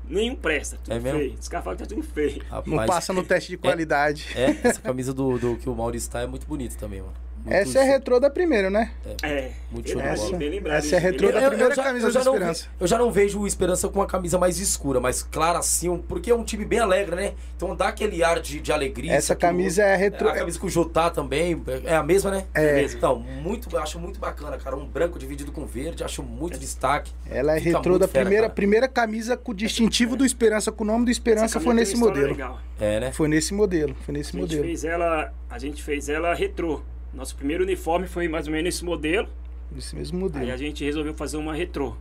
[0.07, 1.19] nenhum presta, tudo É mesmo?
[1.19, 1.35] feio.
[1.39, 2.41] Os caras falam que tá tudo feio.
[2.49, 4.27] Não Rapaz, passa no teste de qualidade.
[4.35, 7.13] É, essa camisa do, do que o Maurício tá é muito bonita também, mano.
[7.49, 7.91] Muito Essa é show.
[7.91, 8.91] retrô da primeira, né?
[9.23, 10.37] É, Muito bem show lembrado, bola.
[10.37, 10.77] bem lembrado.
[10.77, 11.49] Essa é bem retrô da lembrado.
[11.51, 12.63] primeira camisa eu já do não Esperança.
[12.63, 15.97] ve- eu já não vejo o Esperança com uma camisa mais escura, mais clara assim,
[16.07, 17.33] porque é um time bem alegre, né?
[17.57, 19.13] Então dá aquele ar de, de alegria.
[19.13, 20.29] Essa camisa é retrô.
[20.29, 22.45] A camisa com o Jotá também, é a mesma, né?
[22.53, 22.83] É.
[22.83, 24.75] Então, muito, acho muito bacana, cara.
[24.75, 27.11] Um branco dividido com verde, acho muito destaque.
[27.29, 28.53] Ela é Fica retrô muito da fera, primeira, cara.
[28.53, 31.95] primeira camisa com o distintivo do Esperança, com o nome do Essa Esperança foi nesse
[31.95, 32.27] modelo.
[32.27, 32.59] legal.
[32.79, 33.11] É, né?
[33.11, 34.63] Foi nesse modelo, foi nesse A gente modelo.
[34.63, 36.81] fez ela, a gente fez ela retrô.
[37.13, 39.27] Nosso primeiro uniforme foi mais ou menos esse modelo.
[39.71, 40.51] Nesse mesmo Aí modelo.
[40.51, 41.95] a gente resolveu fazer uma retrô.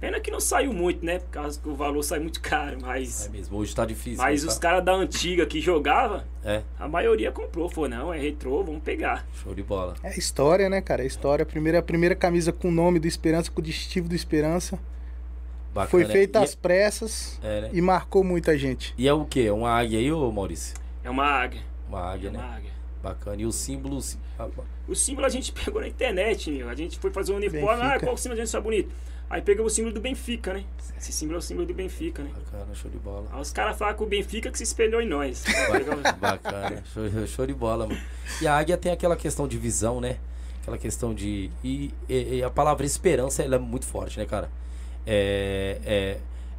[0.00, 1.18] Pena que não saiu muito, né?
[1.18, 3.28] Por causa que o valor sai muito caro, É mas.
[3.30, 4.16] mesmo, hoje tá difícil.
[4.16, 4.60] Mas né, os tá?
[4.62, 7.68] caras da antiga que jogava, É, a maioria comprou.
[7.68, 9.26] Falou, não, é retrô, vamos pegar.
[9.42, 9.94] show de bola.
[10.02, 11.02] É história, né, cara?
[11.02, 11.42] É história.
[11.42, 14.78] A primeira, a primeira camisa com o nome do Esperança, com o distintivo do Esperança.
[15.74, 15.90] Bacana.
[15.90, 17.70] Foi feita e, às pressas é, né?
[17.72, 18.94] e marcou muita gente.
[18.96, 19.50] E é o quê?
[19.50, 20.74] Uma águia aí, ô Maurício?
[21.04, 21.60] É uma águia.
[21.88, 22.54] Uma É águia, uma né?
[22.56, 22.70] águia.
[23.02, 23.40] Bacana.
[23.42, 23.98] E o símbolo.
[24.44, 26.68] Ah, O símbolo a gente pegou na internet, meu.
[26.68, 27.66] A gente foi fazer um uniforme.
[27.82, 27.96] Benfica.
[27.96, 28.90] Ah, qual símbolo a gente achou bonito?
[29.28, 30.64] Aí pegamos o símbolo do Benfica, né?
[30.98, 32.30] Esse símbolo é o símbolo do Benfica, né?
[32.34, 33.28] Bacana, show de bola.
[33.32, 35.44] Aí os caras falaram que o Benfica que se espelhou em nós.
[35.44, 36.82] Bacana, bacana.
[36.92, 38.00] Show, show de bola, mano.
[38.42, 40.16] E a águia tem aquela questão de visão, né?
[40.60, 41.48] Aquela questão de.
[41.62, 44.50] E, e- e a palavra esperança, ela é muito forte, né, cara?
[45.06, 45.78] É.
[45.84, 46.16] é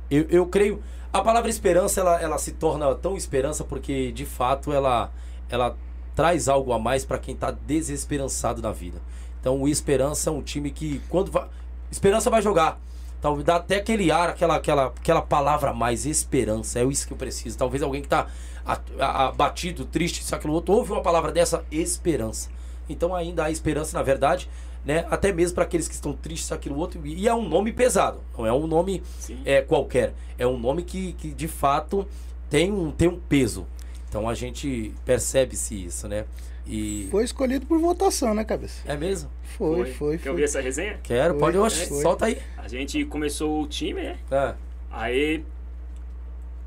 [0.10, 0.82] eu, eu creio.
[1.12, 5.12] A palavra esperança, ela, ela se torna tão esperança porque, de fato, ela,
[5.50, 5.76] ela
[6.22, 9.02] traz algo a mais pra quem tá desesperançado na vida.
[9.40, 11.48] Então, o Esperança é um time que, quando vai.
[11.90, 12.80] Esperança vai jogar.
[13.20, 16.80] Talvez dá até aquele ar, aquela, aquela, aquela palavra a mais, esperança.
[16.80, 17.58] É isso que eu preciso.
[17.58, 18.28] Talvez alguém que tá
[18.64, 22.52] a- abatido, triste, isso, aquilo outro, ouve uma palavra dessa, esperança.
[22.88, 24.48] Então ainda há esperança, na verdade,
[24.86, 25.08] né?
[25.10, 27.02] Até mesmo para aqueles que estão tristes, isso, aquilo outro.
[27.04, 29.40] E é um nome pesado, não é um nome Sim.
[29.44, 30.14] é, qualquer.
[30.38, 32.08] É um nome que, que de fato
[32.48, 33.66] tem um, tem um peso.
[34.12, 36.26] Então a gente percebe-se isso, né?
[36.67, 37.08] E.
[37.10, 38.82] Foi escolhido por votação, né, cabeça?
[38.86, 39.32] É mesmo?
[39.58, 40.32] Foi, foi, Quer foi.
[40.32, 41.00] ouvir essa resenha?
[41.02, 42.02] Quero, Foi, pode, oxe, foi.
[42.02, 42.38] solta aí.
[42.58, 44.17] A gente começou o time, né?
[44.30, 44.54] É.
[44.91, 45.45] Aí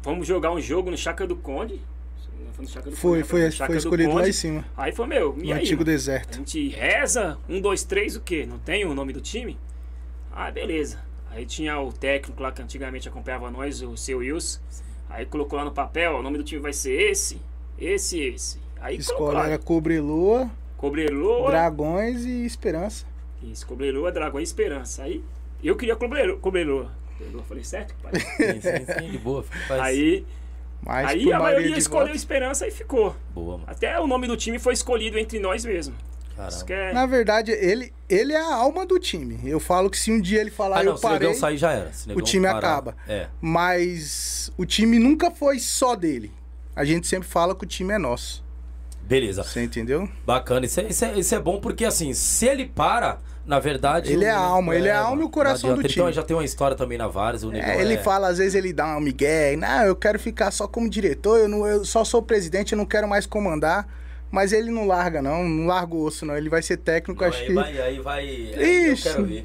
[0.03, 1.83] vamos jogar um jogo no Chácara do Conde.
[2.55, 4.31] Foi no Chácara do Foi, Conde, foi, foi escolhido lá Conde.
[4.31, 4.65] em cima.
[4.75, 5.61] Aí foi meu, e No aí?
[5.61, 5.85] antigo mano?
[5.85, 6.37] deserto.
[6.37, 8.47] A gente reza, um, dois, três, o quê?
[8.49, 9.59] Não tem o nome do time?
[10.33, 10.99] Ah, beleza.
[11.31, 14.61] Aí tinha o técnico lá que antigamente acompanhava nós, o seu Wilson.
[15.09, 17.41] Aí colocou lá no papel, o nome do time vai ser esse,
[17.79, 18.59] esse e esse.
[18.81, 23.07] Aí Escola era Cobreloa, Cobreloa, Dragões e Esperança.
[23.43, 25.03] isso, Cobreloa, Dragão e Esperança.
[25.05, 25.23] Aí
[25.63, 26.91] eu queria Cobreloa, Cobreloa.
[27.17, 28.13] Cobreloa, falei certo, pai?
[28.19, 29.43] Sim, sim, sim, de boa.
[29.69, 29.81] Faz.
[29.81, 30.27] Aí,
[30.83, 33.15] Mas aí a maioria escolheu votos- Esperança e ficou.
[33.33, 33.65] Boa, mano.
[33.71, 35.95] Até o nome do time foi escolhido entre nós mesmo.
[36.69, 36.93] É...
[36.93, 39.39] Na verdade, ele, ele é a alma do time.
[39.45, 41.73] Eu falo que se um dia ele falar Ah, não, eu se parei, sair já
[41.73, 41.93] era.
[41.93, 42.97] Se o time parar- acaba.
[43.09, 43.29] É.
[43.41, 46.33] mas o time nunca foi só dele.
[46.75, 48.45] A gente sempre fala que o time é nosso.
[49.03, 49.43] Beleza.
[49.45, 50.09] Você entendeu?
[50.27, 50.67] Bacana.
[50.67, 54.13] Isso é, isso, é, isso é bom porque, assim, se ele para, na verdade.
[54.13, 55.89] Ele é a alma, ele é a alma e o coração do adianta.
[55.89, 56.03] time.
[56.03, 57.45] Então já tem uma história também na Vares.
[57.45, 60.67] É, ele é- fala, às vezes ele dá um migué, não, eu quero ficar só
[60.67, 63.87] como diretor, eu, não, eu só sou presidente, eu não quero mais comandar.
[64.35, 66.37] Mas ele não larga, não, não larga o osso, não.
[66.37, 67.53] Ele vai ser técnico, Não, acho aí que.
[67.55, 68.21] vai, aí vai.
[68.21, 69.07] aí Ixi.
[69.07, 69.45] Eu quero ver.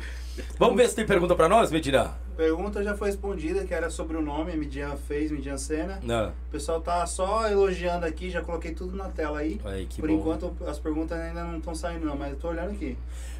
[0.57, 2.17] Vamos ver se tem pergunta pra nós, Medina?
[2.35, 5.99] Pergunta já foi respondida, que era sobre o nome, Midian fez, Midian Senna.
[6.01, 6.29] Não.
[6.29, 9.61] O pessoal tá só elogiando aqui, já coloquei tudo na tela aí.
[9.63, 10.15] Aí, que Por bom.
[10.15, 12.97] enquanto as perguntas ainda não estão saindo não, mas eu tô olhando aqui.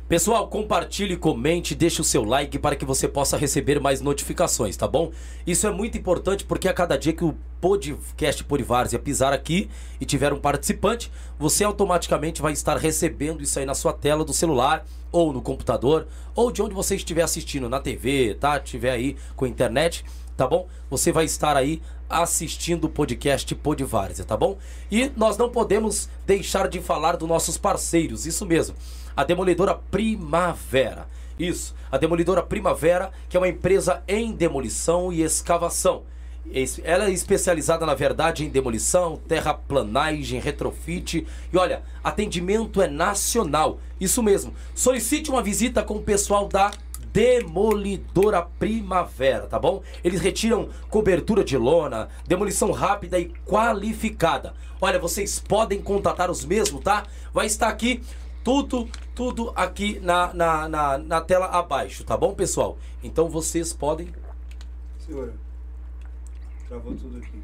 [0.10, 4.88] Pessoal, compartilhe, comente, deixe o seu like para que você possa receber mais notificações, tá
[4.88, 5.12] bom?
[5.45, 9.69] Isso é muito importante porque a cada dia que o podcast Polivárzia pisar aqui
[10.02, 14.34] e tiver um participante, você automaticamente vai estar recebendo isso aí na sua tela do
[14.34, 18.58] celular ou no computador ou de onde você estiver assistindo, na TV, tá?
[18.58, 20.04] Estiver aí com a internet,
[20.36, 20.67] tá bom?
[20.89, 24.58] Você vai estar aí assistindo o podcast Podvárzia, tá bom?
[24.89, 28.76] E nós não podemos deixar de falar dos nossos parceiros, isso mesmo.
[29.20, 31.06] A Demolidora Primavera.
[31.38, 36.04] Isso, a Demolidora Primavera, que é uma empresa em demolição e escavação.
[36.50, 41.28] Es- Ela é especializada, na verdade, em demolição, terraplanagem, retrofit.
[41.52, 43.82] E olha, atendimento é nacional.
[44.00, 44.54] Isso mesmo.
[44.74, 46.72] Solicite uma visita com o pessoal da
[47.12, 49.82] Demolidora Primavera, tá bom?
[50.02, 54.54] Eles retiram cobertura de lona, demolição rápida e qualificada.
[54.80, 57.04] Olha, vocês podem contatar os mesmos, tá?
[57.34, 58.02] Vai estar aqui
[58.43, 62.78] tudo, tudo aqui na, na, na, na tela abaixo, tá bom, pessoal?
[63.04, 64.13] Então vocês podem
[64.99, 65.34] Segura.
[66.67, 67.41] Travou tudo aqui.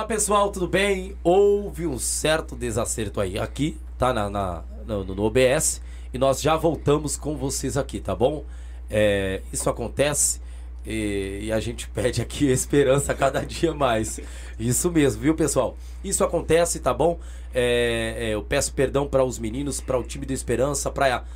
[0.00, 1.14] Olá pessoal, tudo bem?
[1.22, 3.38] Houve um certo desacerto aí.
[3.38, 4.14] Aqui, tá?
[4.14, 5.82] Na, na- no, no OBS.
[6.10, 8.42] E nós já voltamos com vocês aqui, tá bom?
[8.88, 10.40] É, isso acontece
[10.86, 14.18] e, e a gente pede aqui esperança cada dia mais.
[14.58, 15.76] Isso mesmo, viu pessoal?
[16.02, 17.18] Isso acontece, tá bom?
[17.52, 21.26] É, é, eu peço perdão para os meninos, para o time do Esperança, para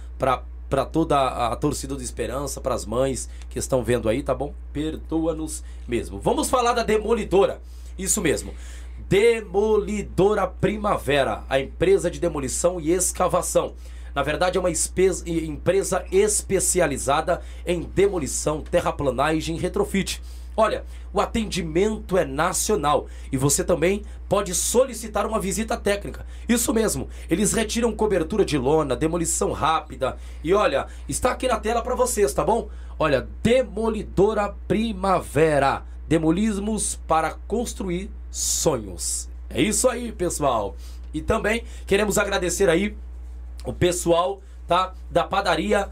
[0.70, 4.34] para toda a, a torcida do Esperança, para as mães que estão vendo aí, tá
[4.34, 4.54] bom?
[4.72, 6.18] Perdoa-nos mesmo.
[6.18, 7.60] Vamos falar da Demolidora.
[7.98, 8.54] Isso mesmo.
[9.08, 13.74] Demolidora Primavera, a empresa de demolição e escavação.
[14.14, 20.22] Na verdade, é uma empresa especializada em demolição, terraplanagem e retrofit.
[20.56, 26.24] Olha, o atendimento é nacional e você também pode solicitar uma visita técnica.
[26.48, 30.16] Isso mesmo, eles retiram cobertura de lona, demolição rápida.
[30.44, 32.68] E olha, está aqui na tela para vocês, tá bom?
[32.96, 35.82] Olha, Demolidora Primavera.
[36.08, 39.28] Demolismos para construir sonhos.
[39.48, 40.76] É isso aí, pessoal.
[41.12, 42.96] E também queremos agradecer aí
[43.64, 44.92] o pessoal, tá?
[45.10, 45.88] Da padaria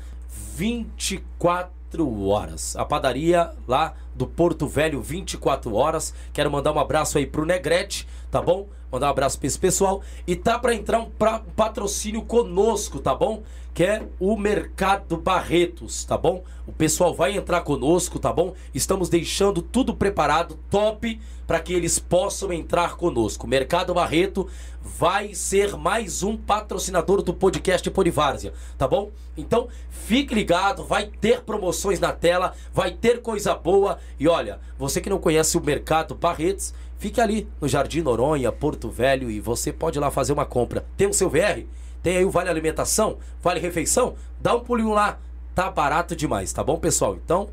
[0.57, 2.77] 24 horas.
[2.77, 6.15] A padaria lá do Porto Velho 24 horas.
[6.33, 8.69] Quero mandar um abraço aí pro Negrete, tá bom?
[8.91, 10.03] Mandar um abraço pra esse pessoal.
[10.27, 13.43] E tá pra entrar um, pra- um patrocínio conosco, tá bom?
[13.75, 16.45] Que é o Mercado Barretos, tá bom?
[16.67, 18.53] O pessoal vai entrar conosco, tá bom?
[18.75, 23.47] Estamos deixando tudo preparado, top, para que eles possam entrar conosco.
[23.47, 24.47] Mercado Barreto
[24.83, 29.11] vai ser mais um patrocinador do podcast Polivárzia, tá bom?
[29.37, 33.99] Então, fique ligado, vai ter promoções na tela, vai ter coisa boa.
[34.21, 38.91] E olha, você que não conhece o Mercado Barretos, fique ali no Jardim Noronha, Porto
[38.91, 40.85] Velho, e você pode ir lá fazer uma compra.
[40.95, 41.65] Tem o seu VR?
[42.03, 43.19] Tem aí o Vale Alimentação?
[43.43, 44.17] Vale Refeição?
[44.41, 45.19] Dá um pulinho lá,
[45.55, 47.15] tá barato demais, tá bom, pessoal?
[47.17, 47.49] Então,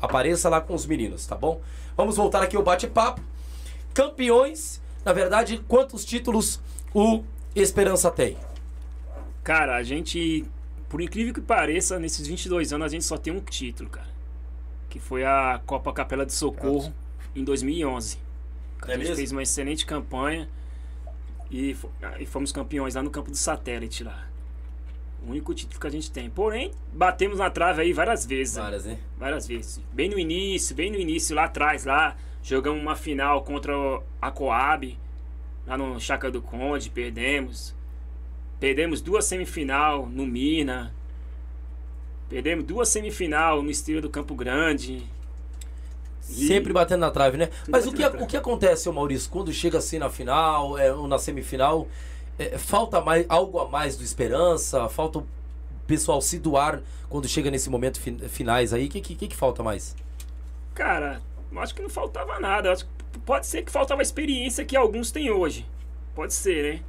[0.00, 1.60] apareça lá com os meninos, tá bom?
[1.96, 3.20] Vamos voltar aqui ao bate-papo.
[3.92, 6.60] Campeões, na verdade, quantos títulos
[6.94, 7.22] o
[7.54, 8.36] Esperança tem?
[9.42, 10.44] Cara, a gente,
[10.88, 14.08] por incrível que pareça, nesses 22 anos a gente só tem um título, cara.
[14.88, 16.92] Que foi a Copa Capela de Socorro
[17.34, 18.18] em 2011.
[18.82, 19.16] A É gente mesmo?
[19.16, 20.48] fez uma excelente campanha
[21.50, 24.26] e, fo- e fomos campeões lá no campo do satélite lá.
[25.26, 26.30] O único título que a gente tem.
[26.30, 28.56] Porém, batemos na trave aí várias vezes.
[28.56, 28.98] Várias, né?
[29.18, 29.80] Várias vezes.
[29.92, 32.16] Bem no início, bem no início, lá atrás, lá.
[32.42, 33.72] Jogamos uma final contra
[34.22, 34.98] a Coab,
[35.66, 37.74] lá no Chácara do Conde, perdemos.
[38.58, 40.94] Perdemos duas semifinal no Mina.
[42.30, 45.04] Perdemos duas semifinal no Estrela do Campo Grande.
[46.30, 47.48] E- Sempre batendo na trave, né?
[47.68, 51.18] Mas o que, o que acontece, Maurício, quando chega assim na final, é, ou na
[51.18, 51.86] semifinal,
[52.38, 54.88] é, falta mais, algo a mais do Esperança?
[54.88, 55.26] Falta o
[55.86, 58.86] pessoal se doar quando chega nesse momento fin- finais aí?
[58.86, 59.96] O que, que, que falta mais?
[60.74, 62.68] Cara, eu acho que não faltava nada.
[62.68, 65.66] Eu acho que pode ser que faltava a experiência que alguns têm hoje.
[66.14, 66.80] Pode ser, né?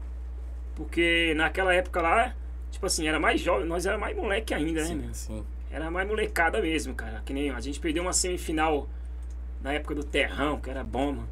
[0.76, 2.34] Porque naquela época lá,
[2.72, 5.44] tipo assim, era mais jovem, nós era mais moleque ainda, né, sim.
[5.70, 7.22] Era mais molecada mesmo, cara.
[7.26, 8.88] Que nem a gente perdeu uma semifinal
[9.64, 11.30] na época do Terrão, que era bom, mano.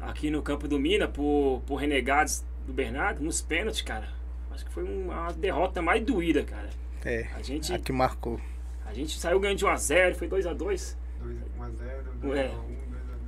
[0.00, 4.08] Aqui no campo do Mina, por, por Renegados do Bernardo, nos pênaltis, cara.
[4.50, 6.70] Acho que foi uma derrota mais doída, cara.
[7.04, 8.40] É, A gente, a que marcou.
[8.86, 10.96] a gente saiu ganhando de 1x0, foi 2x2.
[11.22, 12.48] 2x0, É.
[12.48, 12.50] 2x1, 2x0.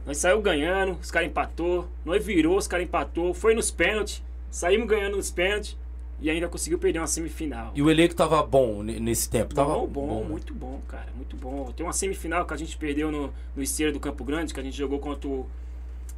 [0.05, 1.88] Nós saiu ganhando, os caras empatou.
[2.05, 3.33] Nós virou, os caras empatou.
[3.33, 4.22] Foi nos pênaltis.
[4.50, 5.76] Saímos ganhando nos pênaltis.
[6.22, 7.72] E ainda conseguiu perder uma semifinal.
[7.74, 9.52] E o elenco tava bom nesse tempo?
[9.52, 11.72] Tava Bom, bom, muito bom, cara, muito bom.
[11.72, 14.62] Tem uma semifinal que a gente perdeu no, no Esteiro do Campo Grande, que a
[14.62, 15.48] gente jogou contra o,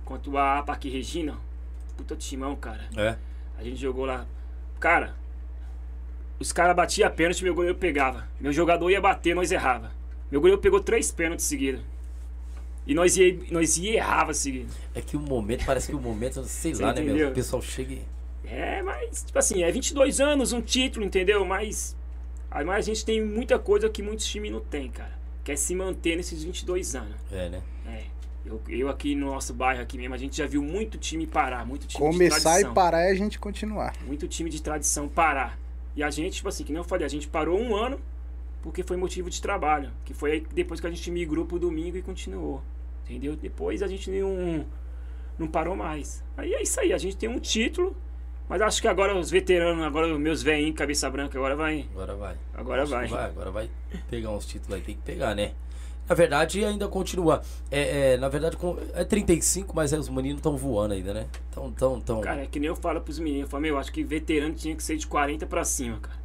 [0.04, 1.38] contra o AA Parque Regina.
[1.96, 2.86] Puta timão, cara.
[2.94, 3.16] É.
[3.58, 4.26] A gente jogou lá.
[4.78, 5.14] Cara,
[6.38, 8.28] os caras batiam a pênalti, meu goleiro pegava.
[8.38, 9.90] Meu jogador ia bater, nós errava.
[10.30, 11.80] Meu goleiro pegou três pênaltis seguidos.
[12.86, 14.70] E nós ia, nós ia errava seguido.
[14.94, 17.10] É que o momento, parece que o momento, sei Você lá, né, meu?
[17.10, 17.30] entendeu?
[17.30, 18.13] O pessoal chega e...
[18.46, 21.44] É, mas, tipo assim, é 22 anos, um título, entendeu?
[21.44, 21.96] Mas,
[22.50, 25.18] mas a gente tem muita coisa que muitos times não tem, cara.
[25.42, 27.16] Quer se manter nesses 22 anos.
[27.33, 27.62] É, né?
[27.87, 28.04] É.
[28.44, 31.66] Eu, eu aqui no nosso bairro aqui mesmo, a gente já viu muito time parar,
[31.66, 32.72] muito time de Começar tradição.
[32.72, 33.94] e parar é a gente continuar.
[34.07, 35.59] muito time de tradição parar.
[35.96, 37.98] E a gente, tipo assim, que nem eu falei, a gente parou um ano
[38.62, 39.90] porque foi motivo de trabalho.
[40.04, 42.62] Que foi aí depois que a gente migrou pro domingo e continuou.
[43.04, 43.37] Entendeu?
[43.37, 44.66] Depois a gente não,
[45.38, 46.24] não parou mais.
[46.37, 47.94] Aí é isso aí, a gente tem um título,
[48.48, 51.87] mas acho que agora os veteranos, agora os meus velhinhos, cabeça branca, agora vai.
[51.92, 52.37] Agora vai.
[52.54, 53.07] Agora vai.
[53.09, 53.24] vai.
[53.26, 53.70] Agora vai
[54.11, 55.52] pegar uns títulos aí, tem que pegar, né?
[56.07, 57.42] Na verdade, ainda continua.
[57.70, 58.59] É, é, na verdade,
[58.92, 61.26] é 35, mas aí os meninos estão voando ainda, né?
[61.50, 62.20] Tão, tão, tão.
[62.20, 64.76] Cara, é que nem eu falo pros meninos, eu falo, meu, acho que veterano tinha
[64.76, 66.18] que ser de 40 pra cima, cara.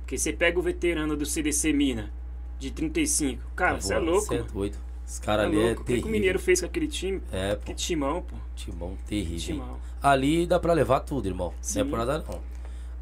[0.00, 2.12] Porque você pega o veterano do CDC Mina,
[2.58, 3.42] de 35.
[3.56, 4.26] Cara, tá você é louco.
[4.26, 4.78] Cê é doido.
[5.06, 5.68] Esse Você cara é ali louco.
[5.68, 6.08] é O que, terrível.
[6.08, 7.20] o Mineiro fez com aquele time?
[7.30, 7.62] É, pô.
[7.66, 8.36] Que timão, pô.
[8.56, 9.38] Timão terrível.
[9.38, 9.76] Timão.
[10.02, 11.48] Ali dá pra levar tudo, irmão.
[11.48, 11.84] Não é Sim.
[11.90, 12.40] por nada, não.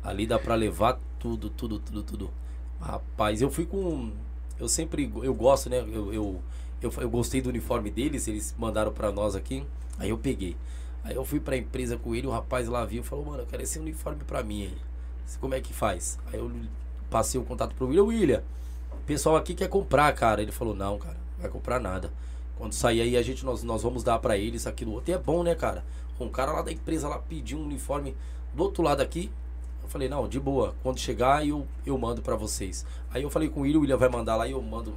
[0.02, 2.30] Ali dá pra levar tudo, tudo, tudo, tudo.
[2.80, 4.10] Rapaz, eu fui com.
[4.58, 5.10] Eu sempre.
[5.22, 5.78] Eu gosto, né?
[5.80, 6.42] Eu, eu,
[6.82, 9.64] eu, eu gostei do uniforme deles, eles mandaram pra nós aqui.
[9.98, 10.56] Aí eu peguei.
[11.04, 13.46] Aí eu fui pra empresa com ele, o rapaz lá viu e falou: Mano, eu
[13.46, 14.76] quero esse uniforme pra mim aí.
[15.40, 16.18] Como é que faz?
[16.32, 16.50] Aí eu
[17.08, 18.02] passei o contato pro William.
[18.04, 18.42] William,
[19.02, 20.42] pessoal aqui quer comprar, cara.
[20.42, 22.10] Ele falou: Não, cara, não vai comprar nada.
[22.56, 25.10] Quando sair aí, a gente, nós, nós vamos dar pra eles aquilo outro.
[25.10, 25.84] E é bom, né, cara?
[26.20, 28.14] Um cara lá da empresa lá pediu um uniforme
[28.54, 29.30] do outro lado aqui.
[29.82, 30.74] Eu falei, não, de boa.
[30.82, 32.86] Quando chegar, eu, eu mando pra vocês.
[33.12, 34.94] Aí eu falei com o William, o William vai mandar lá e eu mando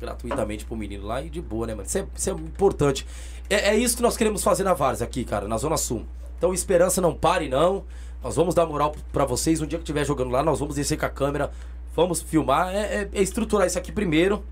[0.00, 1.86] gratuitamente pro menino lá e de boa, né, mano?
[1.86, 3.06] Isso é, isso é importante.
[3.50, 6.04] É, é isso que nós queremos fazer na Várzea aqui, cara, na Zona Sul.
[6.38, 7.84] Então, esperança não pare, não.
[8.22, 9.60] Nós vamos dar moral pra vocês.
[9.60, 11.52] Um dia que estiver jogando lá, nós vamos descer com a câmera,
[11.94, 12.74] vamos filmar.
[12.74, 14.44] É, é- é estruturar isso aqui primeiro,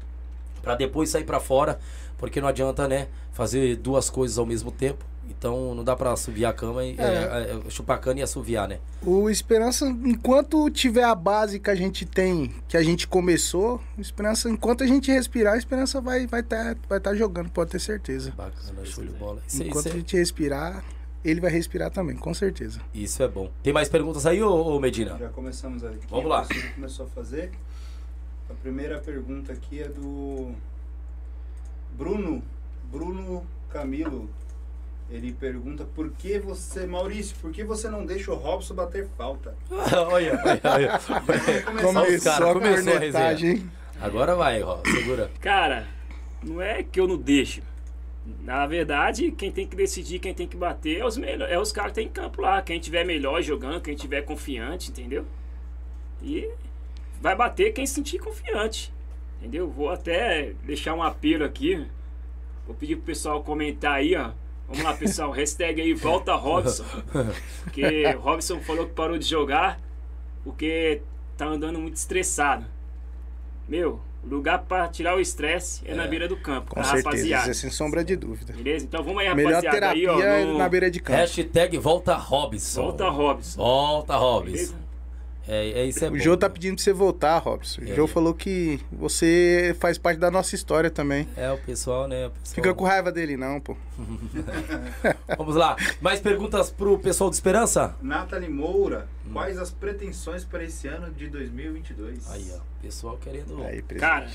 [0.63, 1.79] pra depois sair pra fora.
[2.19, 5.05] Porque não adianta, né, fazer duas coisas ao mesmo tempo.
[5.31, 7.03] Então não dá pra assoviar a cama e É.
[7.03, 8.79] é, é, chupar a cana e assoviar, né?
[9.01, 14.01] O Esperança, enquanto tiver a base que a gente tem, que a gente começou, o
[14.01, 17.79] Esperança, enquanto a gente respirar, a Esperança vai vai estar vai tá jogando, pode ter
[17.79, 18.33] certeza.
[18.37, 19.41] Bacana, show de bola.
[19.55, 20.85] Enquanto a é, gente respirar,
[21.25, 22.81] ele vai respirar também, com certeza.
[22.95, 23.51] isso é bom.
[23.63, 25.17] Tem mais perguntas aí, ô, ô Medina?
[25.19, 26.07] Já começamos aqui.
[26.09, 26.41] Vamos lá.
[26.41, 27.51] A pessoa começou a fazer.
[28.49, 30.53] A primeira pergunta aqui é do
[31.97, 32.43] Bruno.
[32.91, 34.29] Bruno Camilo.
[35.11, 39.57] Ele pergunta por que você, Maurício, por que você não deixa o Robson bater falta?
[39.71, 41.01] olha, olha, olha.
[41.83, 43.71] Começou cara, a começou a cornetagem, hein?
[44.01, 45.31] Agora vai, ó, segura.
[45.41, 45.87] Cara,
[46.43, 47.61] não é que eu não deixo.
[48.43, 51.93] Na verdade, quem tem que decidir, quem tem que bater é os é os caras
[51.93, 52.61] que tem em campo lá.
[52.63, 55.25] Quem tiver melhor jogando, quem tiver confiante, entendeu?
[56.23, 56.51] E
[57.21, 58.93] vai bater quem se sentir confiante.
[59.39, 59.69] Entendeu?
[59.69, 61.87] Vou até deixar um apelo aqui.
[62.67, 64.33] Vou pedir pro pessoal comentar aí, ó.
[64.69, 65.31] Vamos lá, pessoal.
[65.33, 66.85] Hashtag aí, volta Robson.
[67.65, 69.81] Porque o Robson falou que parou de jogar
[70.45, 71.03] porque
[71.37, 72.67] tá andando muito estressado.
[73.69, 76.09] Meu, lugar pra tirar o estresse é, na É.
[76.09, 77.43] beira do campo, Com tá, certeza, rapaziada?
[77.43, 78.53] isso é sem sombra de dúvida.
[78.53, 78.85] Beleza?
[78.85, 79.77] Então vamos aí, Melhor rapaziada.
[79.77, 81.19] terapia aí, ó, é no- na beira de campo.
[81.19, 82.83] Hashtag volta Robson.
[82.83, 83.57] Volta Robson.
[83.63, 84.45] Volta Robson.
[84.53, 84.75] Beleza?
[85.53, 86.55] É, é isso é o bom, Jô tá né?
[86.55, 87.81] pedindo pra você voltar, Robson.
[87.83, 87.95] O É.
[87.97, 91.27] Jô falou que você faz parte da nossa história também.
[91.37, 92.29] É, o pessoal, né?
[92.29, 93.77] o pessoal- Fica com raiva dele, não, pô.
[95.37, 95.77] Vamos lá.
[96.01, 97.97] Mais perguntas pro pessoal de Esperança?
[98.01, 102.29] Nathalie Moura, quais as pretensões para esse ano de 2022?
[102.29, 102.33] Hum.
[102.33, 102.61] Aí, ó.
[102.81, 103.63] Pessoal querendo.
[103.65, 103.83] Aí.
[103.83, 104.29] Cara,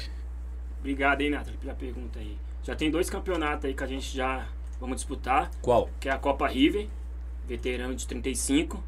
[0.79, 2.37] obrigado aí, Nathalie, pela pergunta aí.
[2.63, 4.47] Já tem dois campeonatos aí que a gente já
[4.79, 5.89] vamos disputar, Qual?
[5.99, 6.87] que é a Copa River,
[7.47, 8.83] veterano de 35,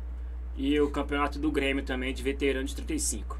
[0.57, 3.39] e o campeonato do Grêmio também, de veterano de 35.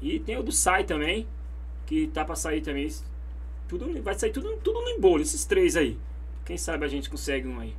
[0.00, 1.26] E tem o do SAI também,
[1.86, 2.90] que tá pra sair também.
[3.68, 5.98] Tudo, vai sair tudo, tudo no embolo, esses três aí.
[6.46, 7.74] Quem sabe a gente consegue um aí.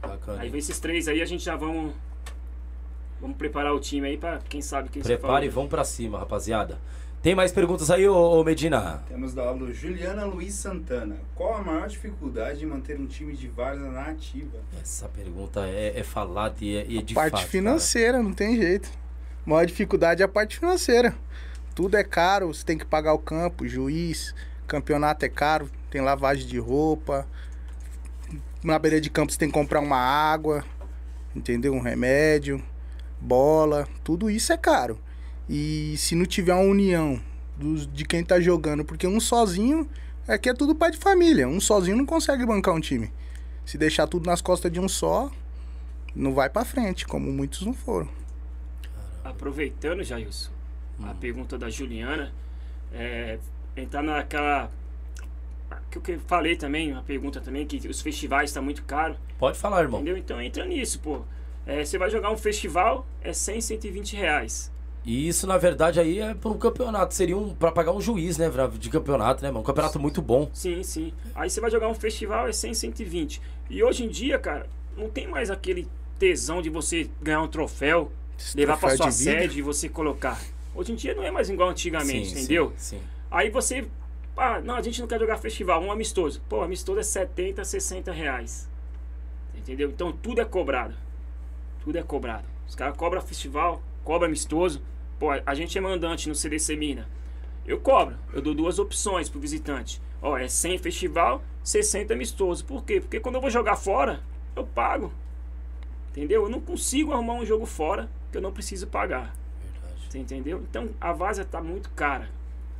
[0.00, 0.40] Bacana.
[0.40, 1.92] Aí vem esses três aí, a gente já vamos.
[3.20, 6.78] Vamos preparar o time aí pra quem sabe quem Prepare e vão pra cima, rapaziada.
[7.24, 9.02] Tem mais perguntas aí, ô, ô Medina?
[9.08, 11.16] Temos da aula Juliana Luiz Santana.
[11.34, 14.58] Qual a maior dificuldade de manter um time de várzea na ativa?
[14.78, 18.56] Essa pergunta é, é falada e é, e é de parte fato, financeira, não tem
[18.56, 18.90] jeito.
[19.46, 21.14] A maior dificuldade é a parte financeira.
[21.74, 24.34] Tudo é caro, você tem que pagar o campo, juiz,
[24.66, 27.26] campeonato é caro, tem lavagem de roupa.
[28.62, 30.62] Na beira de campo você tem que comprar uma água,
[31.34, 31.72] entendeu?
[31.72, 32.62] Um remédio.
[33.18, 35.00] bola, tudo isso é caro.
[35.48, 37.20] E se não tiver uma união
[37.56, 39.88] dos, de quem tá jogando, porque um sozinho
[40.26, 41.46] é que é tudo pai de família.
[41.46, 43.12] Um sozinho não consegue bancar um time.
[43.64, 45.30] Se deixar tudo nas costas de um só,
[46.14, 48.08] não vai pra frente, como muitos não foram.
[49.22, 50.50] Aproveitando, Jailson,
[51.02, 52.32] a pergunta da Juliana,
[52.92, 53.38] é,
[53.76, 54.70] entrar naquela.
[55.90, 59.16] Que eu que- falei também, uma pergunta também, que os festivais estão muito caros.
[59.38, 60.00] Pode falar, irmão.
[60.00, 60.16] Entendeu?
[60.18, 61.22] Então entra nisso, pô.
[61.66, 64.70] É, você vai jogar um festival, é 100, 120 reais.
[65.04, 67.14] E isso, na verdade, aí é para um campeonato.
[67.14, 69.60] Seria um, pra pagar um juiz, né, de campeonato, né, mano?
[69.60, 70.50] Um campeonato muito bom.
[70.54, 71.12] Sim, sim.
[71.34, 73.42] Aí você vai jogar um festival, é 100, 120.
[73.68, 75.86] E hoje em dia, cara, não tem mais aquele
[76.18, 80.40] tesão de você ganhar um troféu, Esse levar troféu sua sede e você colocar.
[80.74, 82.72] Hoje em dia não é mais igual antigamente, Sim, entendeu?
[82.76, 83.02] Sim, sim.
[83.30, 83.86] Aí você.
[84.36, 86.40] Ah, não, a gente não quer jogar festival, um amistoso.
[86.48, 88.68] Pô, amistoso é 70, 60 reais.
[89.54, 89.90] Entendeu?
[89.90, 90.94] Então tudo é cobrado.
[91.84, 92.44] Tudo é cobrado.
[92.66, 94.82] Os caras cobram festival, cobra amistoso.
[95.24, 97.08] Pô, a- gente é mandante no CDC Mina.
[97.66, 98.14] Eu cobro.
[98.34, 99.98] Eu dou duas opções pro visitante.
[100.20, 102.62] Ó, é 100 festival, 60 amistoso.
[102.62, 103.00] Por quê?
[103.00, 104.20] Porque quando eu vou jogar fora,
[104.54, 105.10] eu pago.
[106.10, 106.42] Entendeu?
[106.42, 109.34] Eu não consigo arrumar um jogo fora que eu não preciso pagar.
[109.62, 110.00] Verdade.
[110.10, 110.62] Você entendeu?
[110.68, 112.28] Então a várzea tá muito cara.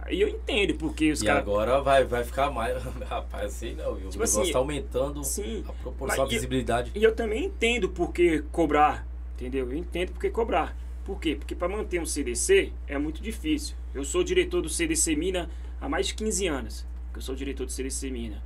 [0.03, 1.41] Aí eu entendo porque os E caras.
[1.41, 2.77] agora vai, vai ficar mais.
[3.09, 3.95] Rapaz, sei não.
[3.95, 4.09] viu?
[4.09, 5.65] O Tipo negócio assim, tá aumentando Sim.
[5.67, 6.93] a proporção, a e- visibilidade.
[6.95, 9.07] E eu também entendo por que cobrar.
[9.35, 9.73] Entendeu?
[9.73, 10.77] Eu entendo por que cobrar.
[11.05, 11.37] Por quê?
[11.37, 13.77] Porque para manter um CDC é muito difícil.
[13.93, 15.51] Eu sou diretor do CDC Mina
[15.81, 16.87] há mais de 15 anos.
[17.13, 18.43] Que eu sou diretor do CDC Mina.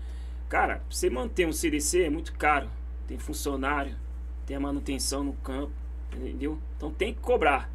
[0.48, 2.68] Cara, você manter um CDC é muito caro.
[3.06, 3.96] Tem funcionário,
[4.44, 5.72] tem a manutenção no campo,
[6.14, 6.58] entendeu?
[6.76, 7.70] Então tem que cobrar.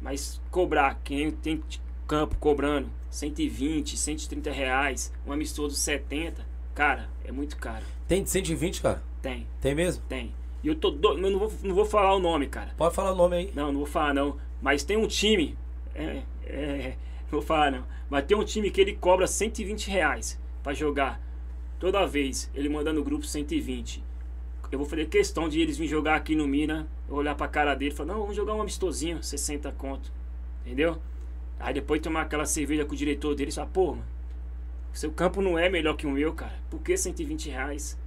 [0.00, 1.62] Mas cobrar, quem tem
[2.06, 6.44] campo cobrando 120, 130 reais, um amistoso 70,
[6.74, 7.84] cara, é muito caro.
[8.06, 9.02] Tem de 120, cara?
[9.22, 10.02] Tem, Tem mesmo?
[10.08, 10.34] tem.
[10.64, 12.72] E eu tô doido, eu não vou, não vou falar o nome, cara.
[12.74, 13.52] Pode falar o nome aí.
[13.54, 14.38] Não, não vou falar não.
[14.62, 15.58] Mas tem um time.
[15.94, 17.84] É, é, não vou falar não.
[18.08, 21.20] Mas tem um time que ele cobra 120 reais pra jogar.
[21.78, 24.02] Toda vez ele manda no grupo 120.
[24.72, 26.88] Eu vou fazer questão de eles virem jogar aqui no Mina.
[27.10, 30.10] Eu olhar pra cara dele e falar, não, vamos jogar um amistosinho, 60 conto.
[30.64, 30.96] Entendeu?
[31.60, 34.04] Aí depois tomar aquela cerveja com o diretor dele e falar, pô, mano,
[34.94, 36.54] seu campo não é melhor que o meu, cara.
[36.70, 37.98] Por que 120 reais?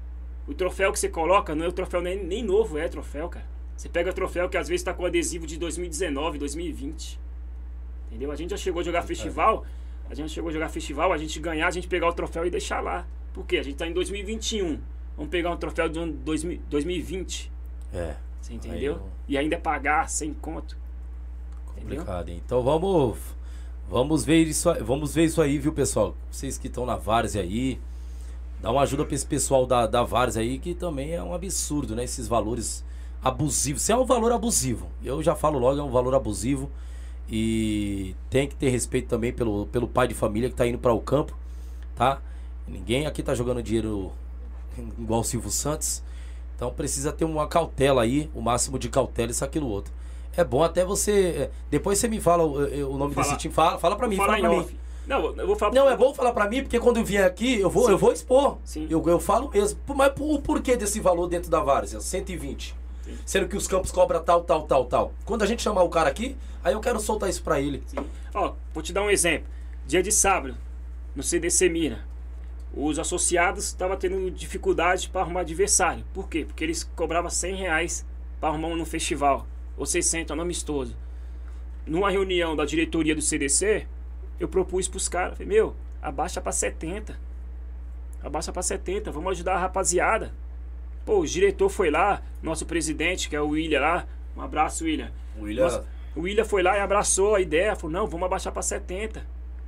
[0.47, 3.45] O troféu que você coloca não é o troféu nem, nem novo, é troféu, cara.
[3.75, 7.19] Você pega troféu que às vezes tá com adesivo de 2019, 2020.
[8.07, 8.31] Entendeu?
[8.31, 9.65] A gente já chegou a jogar festival,
[10.09, 12.49] a gente chegou a jogar festival, a gente ganhar, a gente pegar o troféu e
[12.49, 13.05] deixar lá.
[13.33, 13.57] Por quê?
[13.57, 14.79] A gente tá em 2021.
[15.15, 17.51] Vamos pegar um troféu do ano 2000 2020.
[17.93, 18.15] É.
[18.41, 18.95] Você entendeu?
[18.95, 20.77] não- E ainda pagar sem conto.
[21.75, 21.97] Entendeu?
[21.99, 22.41] Complicado, hein?
[22.43, 23.17] Então vamos
[23.89, 26.15] vamos ver isso, aí- vamos ver isso aí, viu, pessoal?
[26.31, 27.79] Vocês que estão na Várzea aí,
[28.61, 31.95] dá uma ajuda pra esse pessoal da, da Várzea aí, que também é um absurdo,
[31.95, 32.03] né?
[32.03, 32.83] Esses valores
[33.23, 33.81] abusivos.
[33.81, 34.87] Isso é um valor abusivo.
[35.03, 36.69] Eu já falo logo, é um valor abusivo.
[37.29, 40.93] E tem que ter respeito também pelo, pelo pai de família que tá indo para
[40.93, 41.35] o campo,
[41.95, 42.21] tá?
[42.67, 44.11] Ninguém aqui tá jogando dinheiro
[44.97, 46.01] igual o Silvio Santos.
[46.55, 49.93] Então precisa ter uma cautela aí, o máximo de cautela, isso, aquilo, outro.
[50.35, 51.11] É bom até você.
[51.11, 53.27] é, Depois você me fala o, o nome Falar.
[53.27, 53.53] desse time.
[53.53, 54.77] Fala, fala pra mim, fala pra em mim.
[55.07, 57.59] Não, eu vou falar Não, é bom falar pra mim, porque quando eu vier aqui,
[57.59, 57.91] eu vou, Sim.
[57.91, 58.57] eu vou expor.
[58.63, 58.87] Sim.
[58.89, 59.79] Eu, eu falo mesmo.
[59.95, 61.99] Mas por- o porquê desse valor dentro da Várzea?
[62.01, 62.75] 120.
[63.03, 63.17] Sim.
[63.25, 65.13] Sendo que os campos cobram tal, tal, tal, tal.
[65.25, 67.81] Quando a gente chamar o cara aqui, aí eu quero soltar isso pra ele.
[67.87, 67.97] Sim.
[68.33, 69.47] Ó, vou te dar um exemplo.
[69.85, 70.55] Dia de sábado,
[71.15, 72.05] no CDC Mina,
[72.73, 76.03] os associados estavam tendo dificuldade para arrumar adversário.
[76.13, 76.43] Por quê?
[76.45, 78.05] Porque eles cobravam 100 reais
[78.41, 79.47] para arrumar um no festival,
[79.77, 80.93] ou 60 no amistoso.
[81.85, 83.87] Numa reunião da diretoria do CDC,
[84.39, 87.17] eu propus pros caras, falei, meu, abaixa para 70.
[88.23, 90.33] Abaixa para 70, vamos ajudar a rapaziada.
[91.05, 95.11] Pô, o diretor foi lá, nosso presidente, que é o William lá, um abraço, William.
[95.37, 95.63] O William.
[95.63, 95.85] Nossa,
[96.15, 99.25] o William foi lá e abraçou a ideia, falou, não, vamos abaixar pra 70.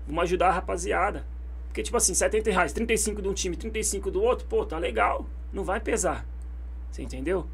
[0.07, 1.25] Vamos ajudar a rapaziada.
[1.67, 5.27] Porque, tipo assim, 70 reais, 35 de um time, 35 do outro, pô, tá legal.
[5.53, 6.25] Não vai pesar.
[6.91, 7.47] Você entendeu?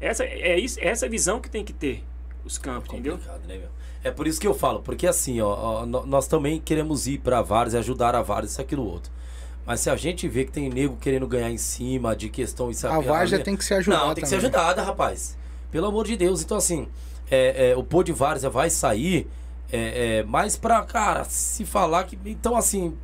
[0.00, 2.04] Essa é isso, essa é a visão que tem que ter
[2.44, 3.14] os campos, entendeu?
[3.14, 3.68] Complicado, né, meu?
[4.06, 7.18] É por isso que eu falo, porque assim, ó, ó, nó- nós também queremos ir
[7.18, 9.10] pra Várzea, ajudar a Várzea, isso, aquilo, outro.
[9.66, 12.70] Mas se a gente vê que tem nego querendo ganhar em cima de questão...
[12.70, 14.50] Isso, A Várzea tem que ser ajudada Não, tem que ser também.
[14.50, 15.36] ajudada, rapaz.
[15.72, 16.40] Pelo amor de Deus.
[16.40, 16.86] Então, assim,
[17.28, 19.26] é, é, o Pô de Várzea vai sair
[19.72, 22.16] é, é, mais pra, cara, se falar que...
[22.26, 22.96] Então, assim,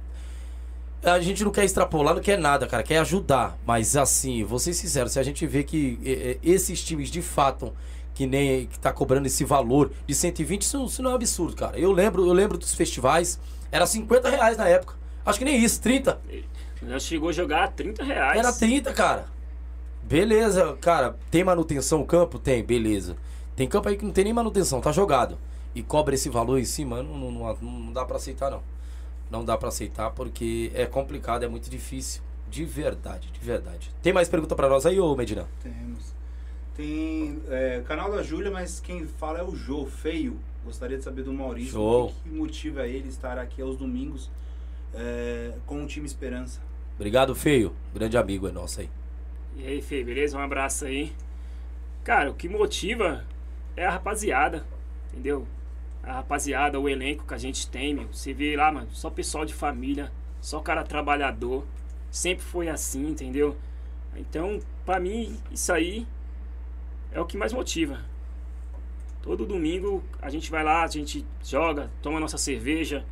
[1.02, 3.58] a gente não quer extrapolar, não quer nada, cara, quer ajudar.
[3.66, 7.20] Mas assim, vou ser sincero, se a gente vê que é, é, esses times de
[7.20, 7.72] fato
[8.14, 11.56] que nem que tá cobrando esse valor de 120, isso, isso não é um absurdo,
[11.56, 11.78] cara.
[11.78, 13.38] Eu lembro, eu lembro dos festivais,
[13.70, 14.94] era 50 reais na época.
[15.24, 16.20] Acho que nem isso, 30.
[16.86, 18.38] Já chegou a jogar a 30 reais.
[18.38, 19.26] Era 30, cara.
[20.02, 21.16] Beleza, cara.
[21.30, 22.38] Tem manutenção no campo?
[22.38, 23.16] Tem, beleza.
[23.54, 25.38] Tem campo aí que não tem nem manutenção, tá jogado.
[25.74, 28.62] E cobra esse valor em cima, não, não, não, não dá pra aceitar, não.
[29.30, 32.20] Não dá pra aceitar porque é complicado, é muito difícil.
[32.50, 33.90] De verdade, de verdade.
[34.02, 35.48] Tem mais pergunta pra nós aí, ô Medina?
[35.62, 36.14] Temos.
[36.76, 40.38] Tem é, canal da Júlia, mas quem fala é o Jô, feio.
[40.64, 44.30] Gostaria de saber do Maurício o que, que motiva ele estar aqui aos domingos
[44.94, 46.60] é, com o time Esperança.
[46.94, 47.74] Obrigado, Feio.
[47.92, 48.90] Grande amigo é nosso aí.
[49.56, 50.38] E aí, Fê, beleza?
[50.38, 51.12] Um abraço aí.
[52.04, 53.24] Cara, o que motiva
[53.76, 54.64] é a rapaziada,
[55.10, 55.46] entendeu?
[56.02, 58.08] A rapaziada, o elenco que a gente tem, meu.
[58.12, 61.64] Você vê lá, mano, só pessoal de família, só cara trabalhador.
[62.10, 63.56] Sempre foi assim, entendeu?
[64.16, 66.06] Então, pra mim, isso aí
[67.12, 68.00] é o que mais motiva.
[69.22, 73.04] Todo domingo a gente vai lá, a gente joga, toma nossa cerveja,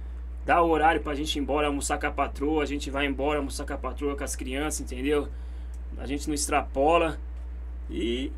[0.45, 3.39] dá o horário pra gente ir embora almoçar com a patroa, a gente vai embora
[3.39, 5.29] almoçar com a patroa, com as crianças, entendeu?
[5.97, 7.19] A gente não extrapola.
[7.89, 8.33] E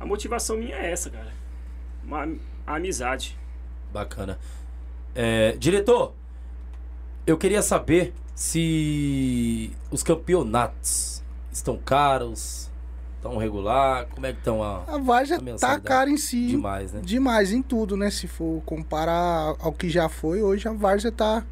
[0.00, 1.32] a motivação minha é essa, cara.
[2.04, 2.28] Uma
[2.66, 3.38] amizade.
[3.92, 4.38] Bacana.
[5.14, 6.12] É, diretor,
[7.26, 12.65] eu queria saber se os campeonatos estão caros,
[13.26, 16.46] estão regular, como é que estão a, A Várzea A tá cara em si.
[16.48, 17.00] demais, né?
[17.02, 18.10] Demais em tudo, né?
[18.10, 21.44] Se for comparar ao que já foi, hoje a Várzea tá.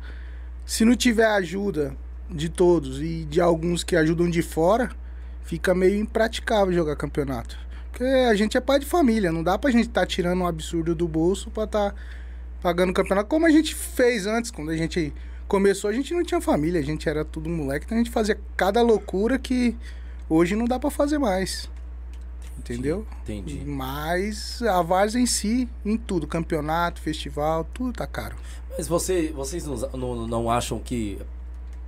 [0.64, 1.95] Se não tiver ajuda
[2.31, 4.91] de todos e de alguns que ajudam de fora,
[5.43, 7.59] fica meio impraticável jogar campeonato.
[7.91, 10.95] Porque a gente é pai de família, não dá pra gente tá tirando um absurdo
[10.95, 11.95] do bolso pra tá
[12.61, 13.29] pagando campeonato.
[13.29, 15.12] Como a gente fez antes, quando a gente
[15.47, 18.39] começou, a gente não tinha família, a gente era tudo moleque, então a gente fazia
[18.57, 19.77] cada loucura que
[20.29, 21.68] hoje não dá pra fazer mais.
[22.59, 23.07] Entendeu?
[23.22, 23.62] Entendi.
[23.64, 28.37] Mas a Várzea em si, em tudo, campeonato, festival, tudo tá caro.
[28.77, 31.18] Mas você, vocês não, não, não acham que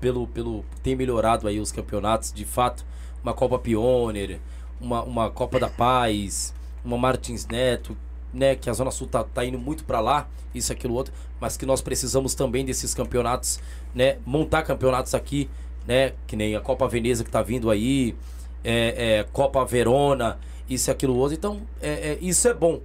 [0.01, 2.85] pelo, pelo tem melhorado aí os campeonatos, de fato,
[3.23, 4.39] uma Copa Pioneer,
[4.81, 7.97] uma, uma Copa da Paz, uma Martins Neto,
[8.33, 11.57] né, que a Zona Sul tá, tá indo muito pra lá, isso aquilo outro, mas
[11.57, 13.61] que nós precisamos também desses campeonatos,
[13.95, 15.49] né, montar campeonatos aqui,
[15.87, 18.17] né, que nem a Copa Veneza que tá vindo aí,
[18.65, 22.81] é, é, Copa Verona, isso e aquilo outro, então é, é, isso é bom.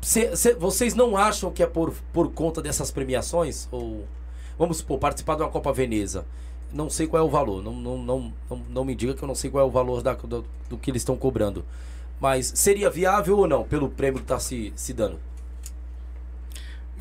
[0.00, 3.68] Cê- cê- vocês não acham que é por, por conta dessas premiações?
[3.70, 4.06] Ou,
[4.58, 6.24] vamos supor, participar de uma Copa Veneza.
[6.72, 7.62] Não sei qual é o valor.
[7.62, 10.02] Não, não, não, não, não me diga que eu não sei qual é o valor
[10.02, 11.64] da, do, do que eles estão cobrando.
[12.18, 15.18] Mas seria viável ou não, pelo prêmio que está se, se dando?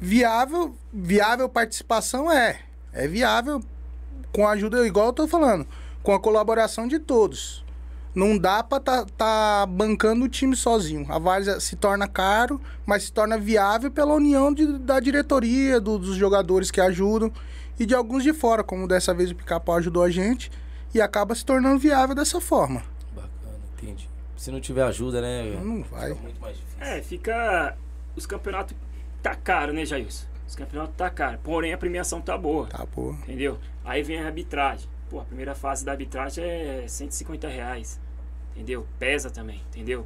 [0.01, 2.61] Viável, viável participação é.
[2.91, 3.61] É viável
[4.33, 5.65] com a ajuda, igual eu tô falando,
[6.03, 7.63] com a colaboração de todos.
[8.15, 11.05] Não dá pra tá, tá bancando o time sozinho.
[11.09, 15.99] A Várzea se torna caro, mas se torna viável pela união de- da diretoria, do-
[15.99, 17.31] dos jogadores que ajudam
[17.79, 20.51] e de alguns de fora, como dessa vez o Pica-Pau ajudou a gente,
[20.93, 22.81] e acaba se tornando viável dessa forma.
[23.15, 24.09] Bacana, entendi.
[24.35, 25.43] Se não tiver ajuda, né?
[25.63, 26.09] Não vai.
[26.09, 26.77] Fica muito mais difícil.
[26.81, 27.77] É, fica.
[28.15, 28.75] Os campeonatos
[29.21, 30.25] tá caro, né, Jailson?
[30.47, 31.37] Os campeonatos tá caro.
[31.43, 32.67] Porém, a premiação tá boa.
[32.67, 33.11] Tá, pô.
[33.23, 33.59] Entendeu?
[33.83, 34.87] Aí vem a arbitragem.
[35.09, 37.99] Pô, a primeira fase da arbitragem é 150 reais.
[38.55, 38.85] Entendeu?
[38.99, 40.05] Pesa também, entendeu?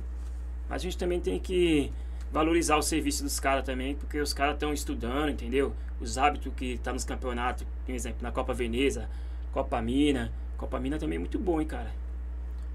[0.69, 1.91] Mas a gente também tem que
[2.31, 5.73] valorizar o serviço dos caras também, porque os caras estão estudando, entendeu?
[5.99, 9.09] Os hábitos que tá nos campeonatos, por exemplo, na Copa Veneza,
[9.51, 10.31] Copa Mina.
[10.57, 11.91] Copa Mina também é muito bom, hein, cara?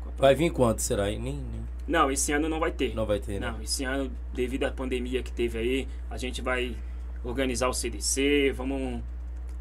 [0.03, 1.05] Copa- Vai vir quanto, será?
[1.05, 1.43] Nem, nem-
[1.87, 2.95] Não, esse ano não vai ter.
[2.95, 3.51] não vai ter, né?
[3.51, 6.77] Não, esse ano, devido à pandemia que teve aí, a gente vai
[7.25, 9.01] organizar o CDC, vamos.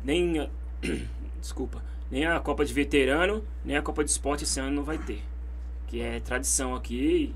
[0.03, 0.49] Nem.
[1.41, 1.81] Desculpa.
[2.09, 5.21] Nem a Copa de Veterano, nem a Copa de Esporte esse ano não vai ter.
[5.88, 7.33] Que é tradição aqui.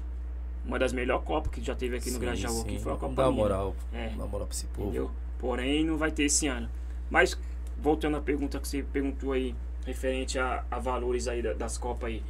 [0.66, 2.64] Uma das melhores Copas que já teve aqui no Sim, Grajaú, sim.
[2.66, 3.42] que foi a Copa uma Mina.
[3.42, 3.76] moral.
[3.94, 4.08] É.
[4.16, 4.90] Uma moral pra esse povo.
[4.90, 5.12] Entendeu?
[5.40, 6.70] Porém, não vai ter esse ano.
[7.10, 7.38] Mas,
[7.82, 12.10] voltando à pergunta que você perguntou aí, referente a, a valores aí da- das Copas
[12.10, 12.24] aí.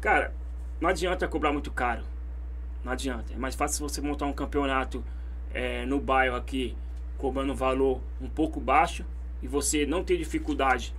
[0.00, 0.32] Cara,
[0.80, 2.02] não adianta cobrar muito caro.
[2.84, 3.32] Não adianta.
[3.32, 5.02] É mais fácil você montar um campeonato
[5.54, 6.76] é, no bairro aqui,
[7.16, 9.06] cobrando um valor um pouco baixo,
[9.44, 10.94] e você não ter dificuldade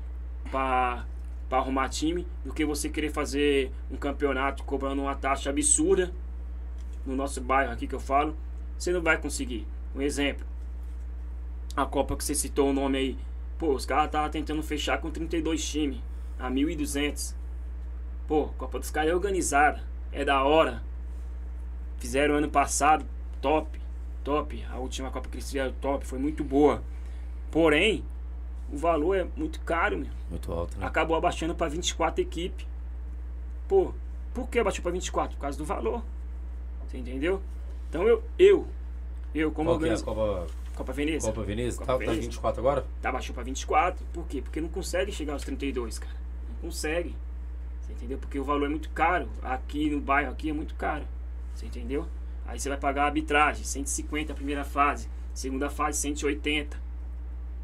[0.52, 1.04] para
[1.50, 6.14] arrumar time, do que você querer fazer um campeonato cobrando uma taxa absurda
[7.04, 8.38] no nosso bairro aqui que eu falo,
[8.78, 9.66] você não vai conseguir.
[9.96, 10.46] Um exemplo,
[11.76, 13.18] a Copa que você citou o nome aí,
[13.58, 16.00] pô, os caras estavam tentando fechar com 32 times,
[16.38, 17.34] a 1.200.
[18.28, 19.82] Pô, a Copa dos caras é organizada,
[20.12, 20.84] é da hora.
[21.98, 23.06] Fizeram ano passado,
[23.42, 23.82] top,
[24.24, 24.64] top.
[24.70, 26.84] A última Copa que eles fizeram, top, foi muito boa.
[27.50, 28.04] Porém,
[28.76, 30.86] o valor é muito caro, meu Muito alto, né?
[30.86, 32.68] acabou abaixando para 24 equipes.
[33.68, 33.94] Pô,
[34.34, 35.38] por que abaixou para 24?
[35.38, 36.04] Por causa do valor.
[36.86, 37.42] Você entendeu?
[37.90, 38.68] Então eu, eu,
[39.34, 39.98] eu como Qual que é.
[39.98, 41.28] Copa, Copa Veneza.
[41.28, 41.78] Copa Veneza?
[41.78, 42.22] Copa tá, tá Veneza.
[42.22, 42.86] 24 agora?
[43.02, 44.06] Tá, baixou para 24.
[44.12, 44.42] Por quê?
[44.42, 46.16] Porque não consegue chegar aos 32, cara.
[46.50, 47.16] Não consegue.
[47.82, 48.18] Você entendeu?
[48.18, 49.30] Porque o valor é muito caro.
[49.42, 51.06] Aqui no bairro aqui é muito caro.
[51.56, 52.06] Você entendeu?
[52.46, 56.78] Aí você vai pagar a arbitragem, 150 a primeira fase, segunda fase 180.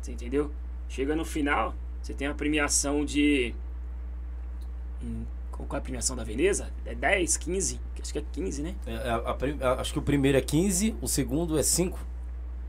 [0.01, 0.51] Você entendeu?
[0.91, 1.73] Chega no final,
[2.03, 3.55] você tem a premiação de
[5.49, 6.69] qual é a premiação da Veneza?
[6.85, 7.79] É 10, 15?
[8.01, 8.75] Acho que é 15, né?
[8.85, 11.97] É, a- a a- acho que o primeiro é 15, o segundo é 5.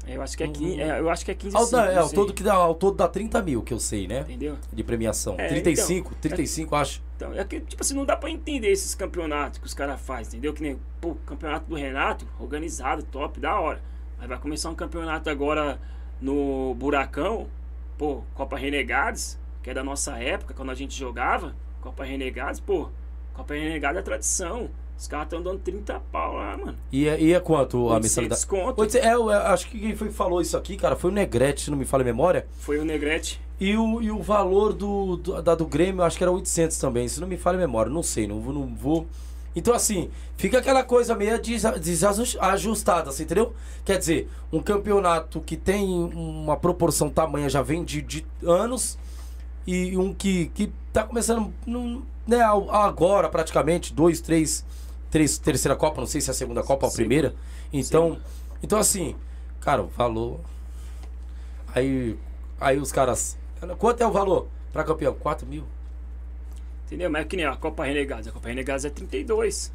[0.06, 2.02] Eu acho que é 15, é, eu acho que é 15 Ao, sim, é, não
[2.02, 4.20] ao todo que dá, ao todo dá 30 mil, que eu sei, né?
[4.20, 4.56] Entendeu?
[4.72, 5.34] De premiação.
[5.36, 7.02] É, 35, 35, acho.
[7.16, 10.28] Então, é que, tipo assim, não dá pra entender esses campeonatos que os caras fazem,
[10.38, 10.52] entendeu?
[10.54, 13.82] Que nem, pô, o campeonato do Renato, organizado, top, da hora.
[14.16, 15.80] Mas vai começar um campeonato agora
[16.20, 17.48] no Buracão,
[17.98, 22.88] pô, Copa Renegados, que é da nossa época, quando a gente jogava, Copa Renegados, pô,
[23.34, 24.68] Copa Renegados é tradição.
[24.98, 26.76] Os caras estão dando 30 pau lá, mano.
[26.92, 28.46] E, é- e é quanto a 800 mensalidade?
[28.46, 28.80] conto.
[28.82, 31.70] Oitoce- É, eu acho que quem foi falou isso aqui, cara, foi o Negrete, se
[31.72, 32.46] não me falha a memória.
[32.58, 33.40] Foi o Negrete.
[33.58, 36.78] E o, e o valor do, do, da do Grêmio, eu acho que era 800
[36.78, 37.90] também, se não me falha a memória.
[37.90, 38.36] Não sei, não.
[38.40, 39.06] Não vou.
[39.54, 43.54] Então, assim, fica aquela coisa meio desa- desajustada, assim, entendeu?
[43.84, 48.98] Quer dizer, um campeonato que tem uma proporção tamanha já vem de, de anos
[49.66, 51.52] e um que, que tá começando
[52.26, 52.40] né,
[52.70, 54.64] agora, praticamente, dois, três,
[55.10, 57.34] três, terceira Copa, não sei se é a segunda Copa ou a primeira.
[57.72, 58.18] Então,
[58.62, 59.14] então assim,
[59.60, 60.40] cara, o valor.
[61.74, 62.18] Aí,
[62.60, 63.36] aí os caras.
[63.78, 65.14] Quanto é o valor pra campeão?
[65.14, 65.64] 4 mil.
[66.92, 67.10] Entendeu?
[67.10, 68.28] Mas é que nem a Copa Renegados.
[68.28, 69.72] A Copa Renegados é 32.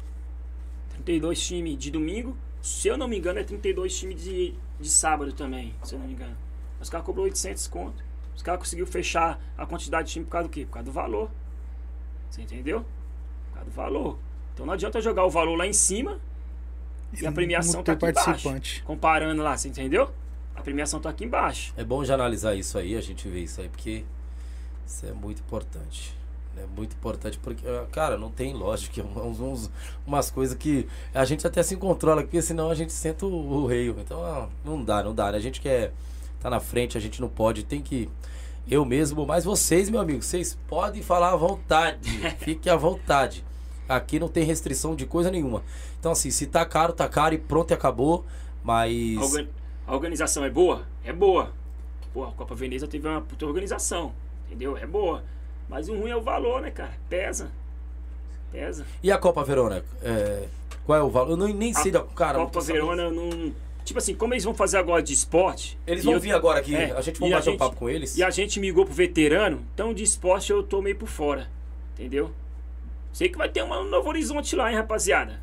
[0.90, 2.36] 32 times de domingo.
[2.62, 6.06] Se eu não me engano, é 32 times de, de sábado também, se eu não
[6.06, 6.36] me engano.
[6.80, 8.04] Os caras cobrou 800 conto.
[8.36, 10.64] Os caras conseguiu fechar a quantidade de time por causa do quê?
[10.64, 11.28] Por causa do valor.
[12.30, 12.84] Você entendeu?
[13.48, 14.18] Por causa do valor.
[14.54, 16.20] Então não adianta jogar o valor lá em cima
[17.20, 18.82] e a premiação tá aqui embaixo.
[18.84, 20.08] Comparando lá, você entendeu?
[20.54, 21.74] A premiação tá aqui embaixo.
[21.76, 24.04] É bom já analisar isso aí, a gente vê isso aí, porque
[24.86, 26.17] isso é muito importante.
[26.62, 29.00] É muito importante, porque, ah, cara, não tem lógica.
[29.02, 29.70] é Uns, uns-
[30.06, 33.66] umas coisas que a gente até se controla, porque senão a gente senta o, o
[33.66, 33.88] rei.
[33.90, 35.30] Então, ah, não dá, não dá.
[35.32, 35.38] né?
[35.38, 35.92] A gente quer
[36.40, 38.08] tá na frente, a gente não pode, tem que.
[38.70, 41.98] Eu mesmo, mas vocês, meu amigo, vocês podem falar à vontade.
[42.38, 43.44] Fique à vontade.
[43.88, 45.62] Aqui não tem restrição de coisa nenhuma.
[45.98, 48.26] Então, assim, se tá caro, tá caro e pronto e acabou.
[48.62, 49.16] Mas.
[49.86, 50.82] A organização é boa?
[51.02, 51.50] É boa.
[52.12, 54.12] Pô, a Copa Veneza teve uma puta organização,
[54.46, 54.76] entendeu?
[54.76, 55.22] É boa.
[55.68, 56.92] Mas o ruim é o valor, né, cara?
[57.08, 57.50] Pesa.
[58.50, 58.86] Pesa.
[59.02, 59.84] E a Copa Verona?
[60.02, 60.46] É,
[60.86, 61.30] qual é o valor?
[61.32, 62.02] Eu não, nem sei da.
[62.02, 62.60] Cara, Copa.
[62.60, 63.52] Verona não.
[63.84, 65.78] Tipo assim, como eles vão fazer agora de esporte.
[65.86, 66.74] Eles vão eu- vir agora aqui.
[66.74, 68.16] É, a gente vai a bater um papo com eles.
[68.16, 71.48] E a gente migrou pro veterano, então de esporte eu tô meio por fora.
[71.94, 72.30] Entendeu?
[73.12, 75.40] Sei que vai ter um novo horizonte lá, hein, rapaziada.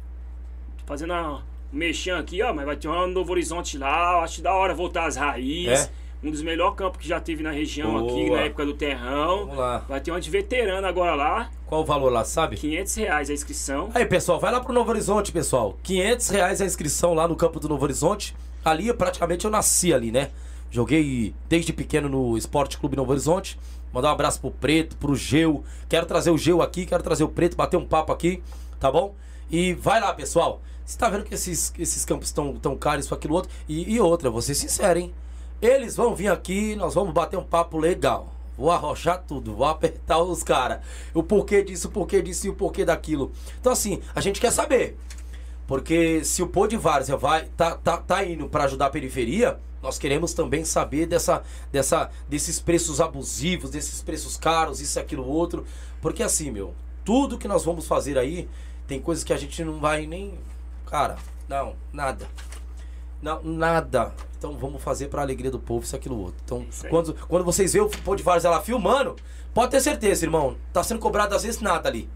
[0.79, 4.13] Tô fazendo uma um mexão aqui, ó, mas vai ter um novo horizonte lá.
[4.13, 5.85] Eu acho da hora voltar às raízes.
[5.85, 6.04] É?
[6.23, 8.37] Um dos melhores campos que já teve na região aqui, Boa.
[8.37, 9.41] na época do Terrão.
[9.41, 9.77] Vamos lá.
[9.87, 11.51] Vai ter uma de veterano agora lá.
[11.67, 12.55] Qual o valor lá, sabe?
[12.55, 13.89] 500 reais a inscrição.
[13.93, 15.77] Aí, pessoal, vai lá pro Novo Horizonte, pessoal.
[15.83, 18.35] 500 reais a inscrição lá no campo do Novo Horizonte.
[18.63, 20.31] Ali, praticamente, eu nasci ali, né?
[20.71, 23.59] Joguei desde pequeno no Esporte Clube Novo Horizonte.
[23.93, 25.63] Mandar um abraço pro Preto, pro Geu.
[25.87, 28.43] Quero trazer o Geu aqui, quero trazer o Preto, bater um papo aqui,
[28.79, 29.15] tá bom?
[29.49, 30.61] E vai lá, pessoal.
[30.85, 33.49] Você tá vendo que esses, esses campos estão tão caros, isso, aquilo, outro.
[33.69, 35.13] E, e outra, vou ser sincero, hein?
[35.65, 38.31] Eles vão vir aqui, nós vamos bater um papo legal.
[38.55, 40.79] Vou arrochar tudo, vou apertar os caras.
[41.11, 43.31] O porquê disso, o porquê disso e o porquê daquilo.
[43.59, 44.95] Então, assim, a gente quer saber.
[45.65, 49.59] Porque se o Pô de Várzea vai, tá, tá, tá indo para ajudar a periferia,
[49.81, 51.41] nós queremos também saber dessa,
[51.71, 55.65] dessa, desses preços abusivos, desses preços caros, isso, aquilo, outro.
[55.99, 58.47] Porque assim, meu, tudo que nós vamos fazer aí,
[58.87, 60.35] tem coisas que a gente não vai nem.
[60.85, 61.17] Cara,
[61.49, 62.27] não, nada.
[63.25, 64.13] Não, nada.
[64.37, 66.35] Então vamos fazer pra alegria do povo, isso, aquilo, outro.
[66.45, 69.15] Então, quando, quando vocês verem o Pô de Várzea lá filmando,
[69.51, 70.55] pode ter certeza, irmão.
[70.71, 72.07] Tá sendo cobrado às vezes nada ali.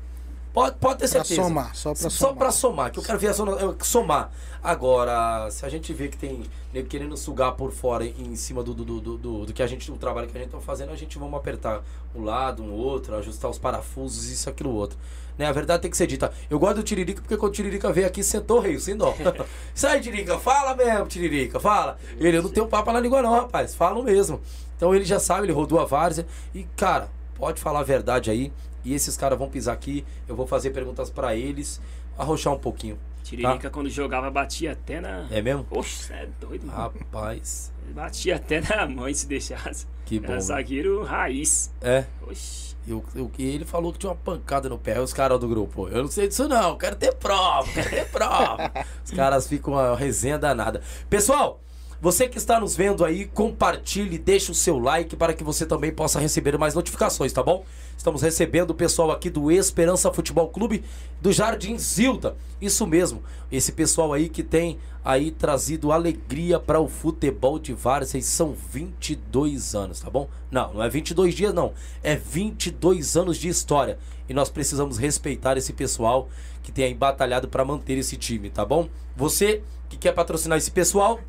[0.54, 1.44] Pode, pode ter Pra certeza.
[1.44, 2.36] somar, só pra Só somar.
[2.36, 4.32] pra somar, que eu quero ver a zona, eu- somar.
[4.64, 6.44] Agora, se a gente vê que tem
[6.74, 9.92] nego querendo sugar por fora em cima do, do, do, do, do- que a gente,
[9.92, 11.82] o trabalho que a gente tá fazendo, a gente vamos apertar
[12.16, 14.98] um lado, um outro, ajustar os parafusos, isso, aquilo, outro.
[15.38, 15.46] Né?
[15.46, 16.32] A verdade tem que ser dita.
[16.50, 19.14] Eu gosto do Tiririca porque quando o Tiririca veio aqui, sentou rei, sem dó.
[19.74, 21.98] Isso aí, Tiririca, fala mesmo, Tiririca, fala.
[22.18, 24.42] Ele, eu não tenho papo na língua não, rapaz, falam mesmo.
[24.76, 28.52] Então ele já sabe, ele rodou a várzea e, cara, pode falar a verdade aí.
[28.84, 31.82] E esses caras vão pisar aqui, eu vou fazer perguntas pra eles,
[32.18, 32.98] arrochar um pouquinho.
[33.24, 35.28] Tiririca, quando jogava, batia até na.
[35.30, 35.66] É mesmo?
[35.70, 36.78] Oxe, cê é doido, mano.
[36.80, 39.86] Rapaz, Batia até na mãe se deixasse.
[40.06, 40.32] que bom.
[40.32, 41.72] Era zagueiro raiz.
[41.82, 42.76] É, Oxi.
[42.88, 45.48] e o, o que ele falou que tinha uma pancada no pé, os caras do
[45.48, 45.88] grupo.
[45.90, 48.72] Eu não sei disso não, quero ter prova, quero ter prova.
[49.04, 50.82] Os caras ficam uma resenha danada.
[51.10, 51.60] Pessoal,
[52.02, 55.92] Você que está nos vendo aí, compartilhe, deixe o seu like para que você também
[55.92, 57.66] possa receber mais notificações, tá bom?
[57.98, 60.82] Estamos recebendo o pessoal aqui do Esperança Futebol Clube
[61.22, 62.38] do Jardim Zilda.
[62.62, 63.22] Isso mesmo,
[63.52, 69.76] esse pessoal aí que tem aí trazido alegria para o futebol de Várzea são 22
[69.76, 70.30] anos, tá bom?
[70.50, 75.58] Não, não é 22 dias não, é 22 anos de história e nós precisamos respeitar
[75.58, 76.30] esse pessoal
[76.64, 78.88] que tem aí batalhado para manter esse time, tá bom?
[79.18, 81.20] Você que quer patrocinar esse pessoal,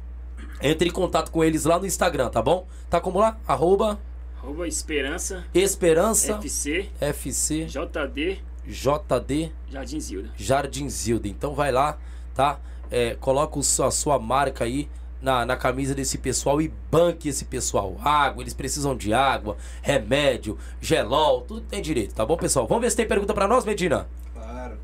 [0.63, 2.67] entre em contato com eles lá no Instagram, tá bom?
[2.89, 3.39] Tá como lá?
[3.47, 3.99] Arroba
[4.39, 10.31] Arroba Esperança Esperança FC FC JD JD Jardim Zilda.
[10.37, 11.29] Jardim Zilda.
[11.29, 11.99] Então vai lá,
[12.35, 12.59] tá?
[12.91, 14.89] É, coloca a sua marca aí
[15.21, 17.97] na, na camisa desse pessoal e banque esse pessoal.
[18.03, 22.67] Água, eles precisam de água, remédio, gelol, tudo tem direito, tá bom, pessoal?
[22.67, 24.09] Vamos ver se tem pergunta pra nós, Medina.
[24.35, 24.79] Claro.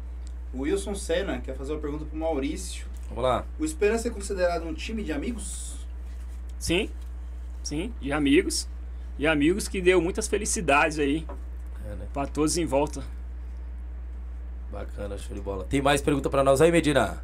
[0.52, 2.86] O Wilson Senna quer fazer uma pergunta pro Maurício.
[3.08, 3.44] Vamos lá.
[3.58, 5.76] O Esperança é considerado um time de amigos?
[6.58, 6.90] Sim,
[7.62, 8.68] sim, e amigos.
[9.18, 11.26] E amigos que deu muitas felicidades aí
[11.86, 12.06] É, né?
[12.12, 13.02] pra todos em volta.
[14.70, 15.64] Bacana, show de bola.
[15.64, 17.22] Tem mais pergunta pra nós aí, Medina?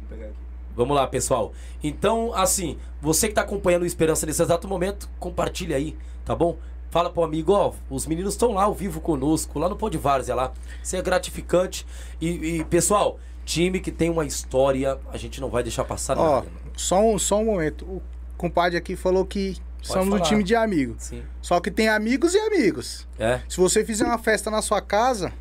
[0.00, 0.36] Vou pegar aqui.
[0.74, 1.52] Vamos lá, pessoal.
[1.82, 6.56] Então, assim, você que tá acompanhando o Esperança nesse exato momento, compartilha aí, tá bom?
[6.90, 9.98] Fala pro amigo, ó, os meninos estão lá ao vivo conosco, lá no Pô de
[9.98, 10.52] Várzea lá.
[10.82, 11.84] Isso é gratificante.
[12.20, 12.28] E,
[12.60, 13.18] e, pessoal,
[13.48, 16.46] time que tem uma história, a gente não vai deixar passar Ó, nada.
[16.46, 16.70] né?
[16.76, 17.84] só um, só um momento.
[17.86, 18.02] O
[18.36, 20.24] compadre aqui falou que somos um falar.
[20.24, 21.04] time de amigos.
[21.04, 21.22] Sim.
[21.40, 23.08] Só que tem amigos e amigos.
[23.18, 23.40] É?
[23.48, 25.32] Se você fizer uma festa na sua casa,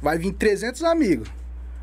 [0.00, 1.28] vai vir 300 amigos.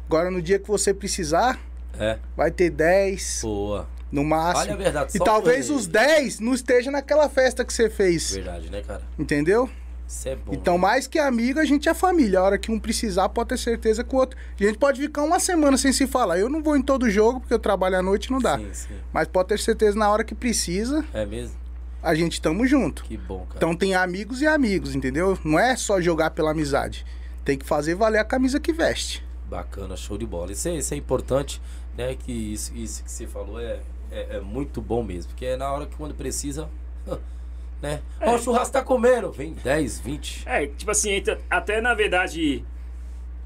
[0.06, 1.58] Agora, no dia que você precisar,
[1.98, 2.18] É.
[2.36, 3.88] vai ter 10 Boa.
[4.12, 4.74] no Olha máximo.
[4.74, 5.12] a verdade.
[5.16, 8.34] E talvez os 10 não estejam naquela festa que você fez.
[8.34, 9.02] Verdade, né, cara?
[9.18, 9.70] Entendeu?
[10.10, 10.52] Isso é bom.
[10.52, 12.40] Então, mais que amigo, a gente é família.
[12.40, 14.36] A hora que um precisar, pode ter certeza que o outro.
[14.60, 16.40] A gente pode ficar uma semana sem se falar.
[16.40, 18.58] Eu não vou em todo jogo, porque eu trabalho à noite e não dá.
[18.58, 18.96] Sim, sim.
[19.14, 21.56] Mas pode ter certeza, na hora que precisa, É mesmo?
[22.02, 23.04] a gente tamo junto.
[23.04, 23.58] Que bom, cara.
[23.58, 25.38] Então tem amigos e amigos, entendeu?
[25.44, 27.06] Não é só jogar pela amizade.
[27.46, 29.24] Tem que fazer valer a camisa que veste.
[29.48, 30.52] Bacana, show de bola.
[30.52, 31.62] Isso é, isso é importante,
[31.96, 32.16] né?
[32.16, 33.80] Que isso, isso que você falou é,
[34.12, 35.30] é, é muito bom mesmo.
[35.32, 36.68] Porque é na hora que quando precisa,
[37.82, 38.02] né?
[38.22, 39.32] Ó, o churrasco tá comendo.
[39.32, 40.44] Vem 10, 20.
[40.48, 42.64] É, tipo assim, entra- até na verdade,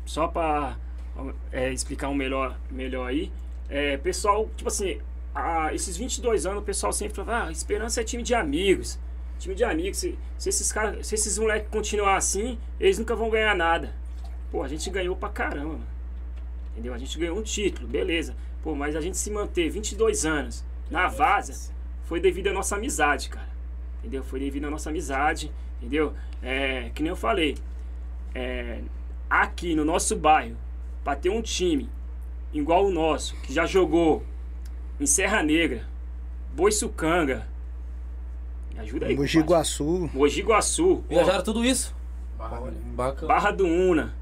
[0.05, 0.77] só pra
[1.51, 3.31] é, explicar um melhor, melhor aí,
[3.69, 4.99] é, pessoal, tipo assim,
[5.33, 8.99] há esses 22 anos o pessoal sempre fala, ah, Esperança é time de amigos.
[9.39, 13.29] Time de amigos, se, se esses caras, se esses moleques continuar assim, eles nunca vão
[13.29, 13.93] ganhar nada.
[14.51, 15.87] Pô, a gente ganhou pra caramba, mano.
[16.71, 16.93] Entendeu?
[16.93, 18.35] A gente ganhou um título, beleza.
[18.63, 21.71] Pô, mas a gente se manter 22 anos na vaza
[22.05, 23.49] foi devido à nossa amizade, cara.
[24.03, 24.21] Entendeu?
[24.23, 25.49] Foi devido à nossa amizade,
[25.81, 26.13] entendeu?
[26.41, 27.55] É, que nem eu falei,
[28.35, 28.81] é,
[29.29, 30.57] aqui no nosso bairro,
[31.03, 31.89] pra ter um time
[32.51, 34.23] igual o nosso, que já jogou
[34.99, 35.87] em Serra Negra,
[36.53, 37.47] Boiçucanga,
[38.73, 39.39] me ajuda aí, Mogi.
[39.39, 40.09] Guaçu.
[40.13, 41.95] Mogi Guaçu, ó, Viajaram tudo isso?
[42.37, 43.27] Bacana.
[43.27, 44.13] Barra do Una.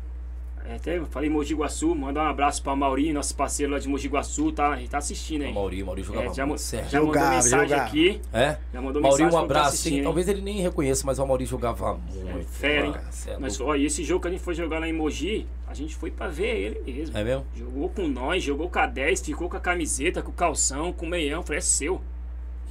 [0.67, 4.07] É, até falei Mogi Guaçu, mandar um abraço pra Mauri, nosso parceiro lá de Mogi
[4.07, 5.53] Guaçu, tá, ele tá assistindo O aí.
[5.53, 6.89] Mauri, o Mauri jogava É, já, muito certo.
[6.89, 7.83] já mandou Jogava, mensagem jogava.
[7.87, 8.21] aqui.
[8.33, 8.57] É?
[8.73, 9.77] Já mandou Mauri, mensagem um tá abraço.
[9.77, 10.03] Sim, hein?
[10.03, 12.45] talvez ele nem reconheça, mas o Mauri jogava muito.
[12.49, 12.93] fera, hein?
[12.93, 15.47] cara, é Mas ó, e esse jogo que a gente foi jogar lá em Mogi,
[15.67, 16.55] a gente foi pra ver
[16.85, 17.17] ele mesmo.
[17.17, 17.45] É mesmo?
[17.55, 21.05] Jogou com nós, jogou com a 10, ficou com a camiseta, com o calção, com
[21.05, 21.41] o meião.
[21.43, 22.01] Falei, é seu.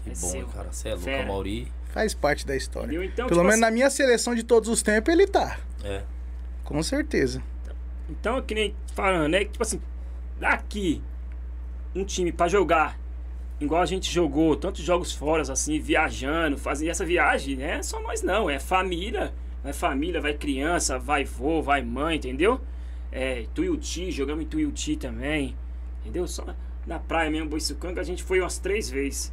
[0.04, 0.46] Que É bom, seu.
[0.46, 0.68] cara.
[0.72, 1.26] Você é louco, Fera.
[1.26, 1.72] Mauri.
[1.92, 2.86] Faz parte da história.
[2.86, 3.02] Entendeu?
[3.04, 5.58] Então, Pelo tipo menos assim- na minha seleção de todos os tempos, ele tá.
[5.82, 6.02] É.
[6.62, 7.42] Com certeza.
[8.10, 9.44] Então, que nem falando, né?
[9.44, 9.80] Tipo assim,
[10.38, 11.02] daqui,
[11.94, 12.98] um time pra jogar,
[13.60, 17.78] igual a gente jogou, tantos jogos fora, assim, viajando, fazendo essa viagem, né?
[17.78, 19.32] é Só nós não, é família.
[19.62, 22.60] Vai família, vai criança, vai vô, vai mãe, entendeu?
[23.12, 25.54] É, Tuiuti, jogamos em Tuiuti também,
[26.00, 26.26] entendeu?
[26.26, 26.46] Só
[26.86, 29.30] na praia mesmo, Boiçucanga, a gente foi umas três vezes,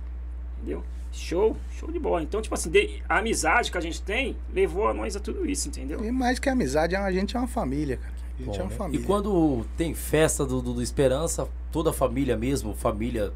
[0.57, 0.83] entendeu?
[1.13, 2.21] Show, show de bola.
[2.21, 5.49] Então, tipo assim, de- a amizade que a gente tem levou a nós a tudo
[5.49, 6.03] isso, entendeu?
[6.03, 8.16] E mais que amizade, a gente é uma família, cara.
[8.39, 8.75] A gente Bom, é uma né?
[8.75, 9.03] família.
[9.03, 13.33] E quando tem festa do, do, do Esperança, toda a família mesmo, família,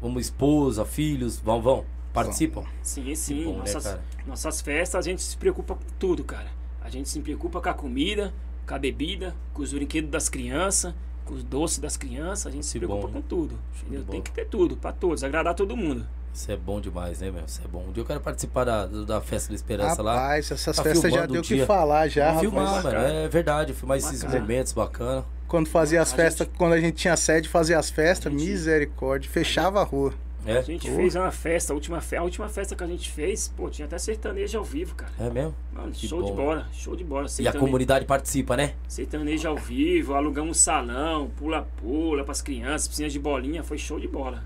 [0.00, 2.64] vamos, esposa, filhos, vão, vão, participam?
[2.82, 3.44] Sim, sim.
[3.44, 4.02] bom, né, nossas, cara?
[4.26, 6.50] nossas festas, a gente se preocupa com tudo, cara.
[6.80, 8.34] A gente se preocupa com a comida,
[8.66, 10.92] com a bebida, com os brinquedos das crianças,
[11.24, 12.46] com os doces das crianças.
[12.46, 13.20] A gente se Que preocupa bom, né?
[13.20, 13.58] com tudo.
[13.74, 14.04] De entendeu?
[14.04, 16.04] Tem que ter tudo, pra todos, agradar todo mundo.
[16.34, 17.44] Isso é bom demais, né, meu?
[17.44, 17.84] Isso é bom.
[17.88, 20.14] Um dia eu quero participar da, da festa do Esperança lá.
[20.14, 21.66] Rapaz, essas Tá festas já deu o que dia.
[21.66, 22.70] falar já, Vamos rapaz.
[22.82, 23.06] filmar, mano.
[23.06, 24.40] É verdade, filmar esses Bacana.
[24.40, 25.24] momentos bacana.
[25.46, 28.48] Quando fazia as A festas, quando a gente tinha sede, fazia as festas, A gente-
[28.48, 30.14] misericórdia, fechava a rua.
[30.44, 30.56] É?
[30.58, 30.96] A gente Pô.
[30.96, 33.86] fez uma festa, a última, fe a última festa que a gente fez, pô, tinha
[33.86, 35.12] até sertanejo ao vivo, cara.
[35.20, 35.54] É mesmo?
[35.72, 36.36] Mano, Que show de bom.
[36.36, 37.26] bola, show de bola.
[37.38, 38.72] E a comunidade participa, né?
[38.88, 44.08] Sertanejo ao vivo, alugamos um salão, pula-pula pras crianças, piscina de bolinha, foi show de
[44.08, 44.42] bola.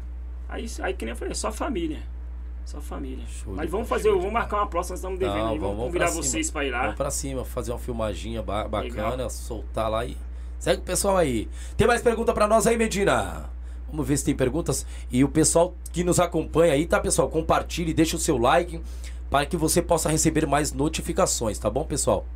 [0.49, 2.03] Aí, aí que nem eu falei, só família.
[2.65, 3.25] Só família.
[3.29, 5.59] Show Mas vamos fazer, vamos marcar uma próxima, nós estamos devendo Não, aí.
[5.59, 6.83] Vamos, vamos convidar vocês pra ir lá.
[6.83, 9.31] Vamos pra cima, fazer uma filmaginha ba- bacana, Legal.
[9.31, 10.17] soltar lá e.
[10.59, 11.49] Segue o pessoal aí.
[11.77, 13.49] Tem mais pergunta pra nós aí, Medina?
[13.89, 14.85] Vamos ver se tem perguntas.
[15.13, 17.29] E o pessoal que nos acompanha aí, tá, pessoal?
[17.29, 18.81] Compartilhe, deixa o seu like
[19.31, 22.27] para que você possa receber mais notificações, tá bom, pessoal?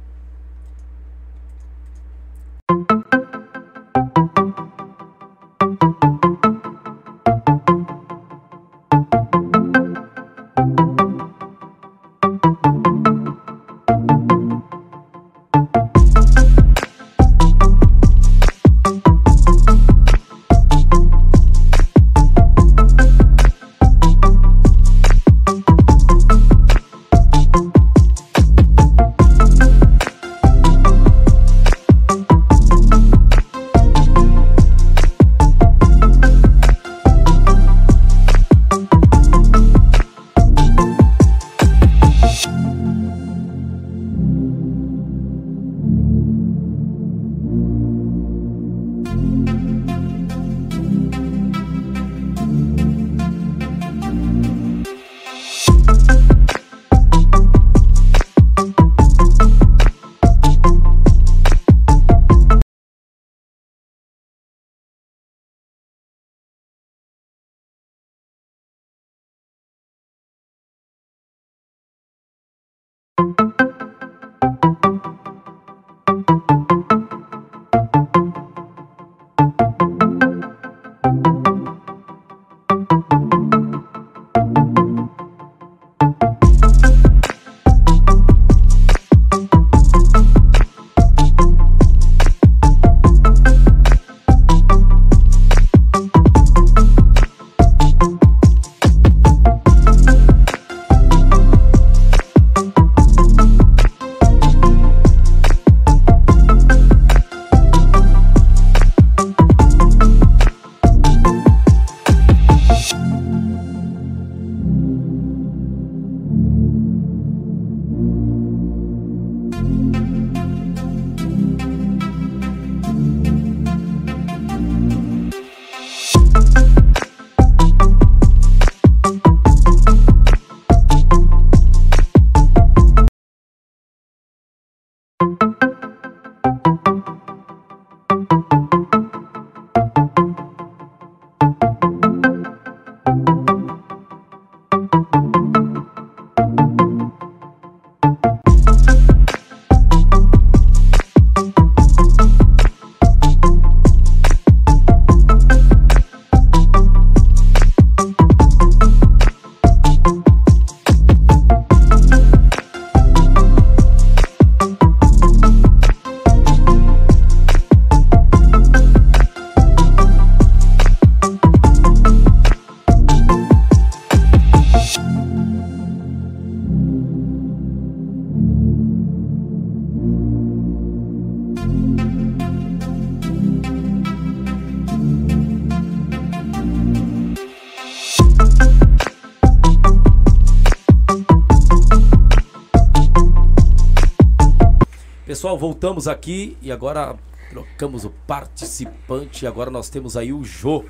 [195.61, 197.15] Voltamos aqui e agora
[197.51, 199.47] trocamos o participante.
[199.47, 200.87] Agora nós temos aí o Jô.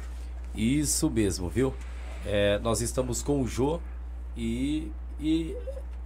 [0.55, 1.75] Isso mesmo, viu?
[2.25, 3.81] É, nós estamos com o Jô
[4.37, 5.57] e, e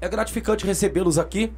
[0.01, 1.53] é gratificante recebê-los aqui.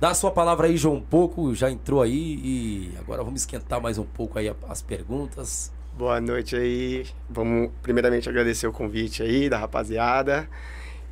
[0.00, 1.54] Dá a sua palavra aí, João, um pouco.
[1.54, 5.70] Já entrou aí e agora vamos esquentar mais um pouco aí as perguntas.
[5.92, 7.04] Boa noite aí.
[7.28, 10.48] Vamos primeiramente agradecer o convite aí da rapaziada.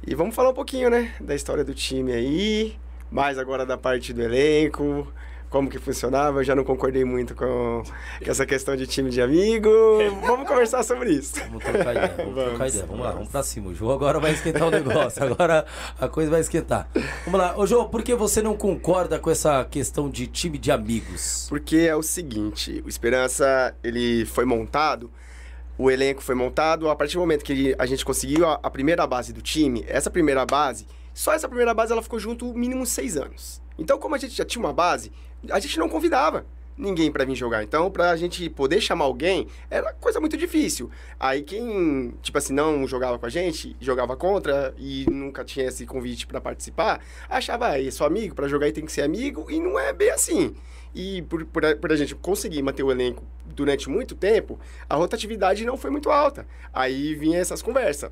[0.07, 2.77] E vamos falar um pouquinho, né, da história do time aí,
[3.11, 5.07] mais agora da parte do elenco,
[5.55, 6.41] como que funcionava.
[6.41, 7.85] Eu já não concordei muito com,
[8.25, 9.71] com essa questão de time de amigo.
[10.27, 11.37] Vamos conversar sobre isso.
[11.47, 12.87] Vamos trocar ideia, vamos, trocar Vamos, ideia.
[12.87, 13.15] Vamos lá, vamos.
[13.15, 13.69] vamos pra cima.
[13.69, 15.23] O Jô agora vai esquentar o negócio.
[15.23, 15.65] Agora
[16.01, 16.89] a coisa vai esquentar.
[17.25, 17.57] Vamos lá.
[17.57, 21.47] Ô, Jô, por que você não concorda com essa questão de time de amigos?
[21.49, 25.09] Porque é o seguinte, o Esperança, ele foi montado,
[25.79, 29.07] o elenco foi montado, a partir do momento que a gente conseguiu a, a primeira
[29.07, 33.17] base do time, essa primeira base, só essa primeira base ela ficou junto mínimo seis
[33.17, 33.63] anos.
[33.79, 35.13] Então, como a gente já tinha uma base,
[35.51, 36.45] a gente não convidava.
[36.77, 37.63] ninguém para vir jogar.
[37.63, 40.91] Então, pra gente poder chamar alguém, era coisa muito difícil.
[41.19, 45.87] Aí quem, tipo assim, não jogava com a gente, jogava contra e nunca tinha esse
[45.87, 49.61] convite para participar, achava, ah, sou amigo, para jogar e tem que ser amigo, e
[49.61, 50.55] não é bem assim.
[50.95, 54.95] E por, por, a, por a gente conseguir manter o elenco durante muito tempo, a
[54.95, 56.47] rotatividade não foi muito alta.
[56.73, 58.11] Aí vinha essas conversas.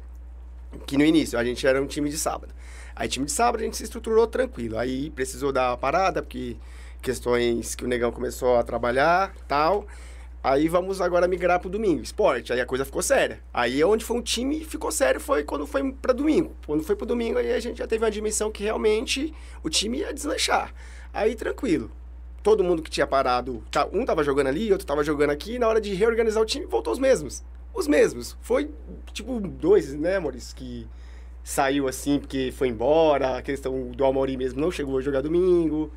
[0.86, 2.54] Que no início a gente era um time de sábado.
[2.94, 4.78] Aí, time de sábado, a gente se estruturou tranquilo.
[4.78, 6.56] Aí precisou dar uma parada, porque
[7.02, 9.86] questões que o negão começou a trabalhar tal.
[10.44, 12.52] Aí vamos agora migrar pro domingo, esporte.
[12.52, 13.40] Aí a coisa ficou séria.
[13.54, 16.56] Aí onde foi um time ficou sério foi quando foi para domingo.
[16.66, 19.32] Quando foi pro domingo, aí a gente já teve uma dimensão que realmente
[19.62, 20.74] o time ia deslanchar.
[21.12, 21.90] Aí tranquilo.
[22.42, 25.68] Todo mundo que tinha parado, tá, um tava jogando ali, outro tava jogando aqui, na
[25.68, 27.44] hora de reorganizar o time, voltou os mesmos.
[27.72, 28.36] Os mesmos.
[28.40, 28.68] Foi
[29.12, 30.88] tipo dois, né, Maurício, que
[31.44, 35.92] saiu assim porque foi embora, a questão do Almauri mesmo não chegou a jogar domingo.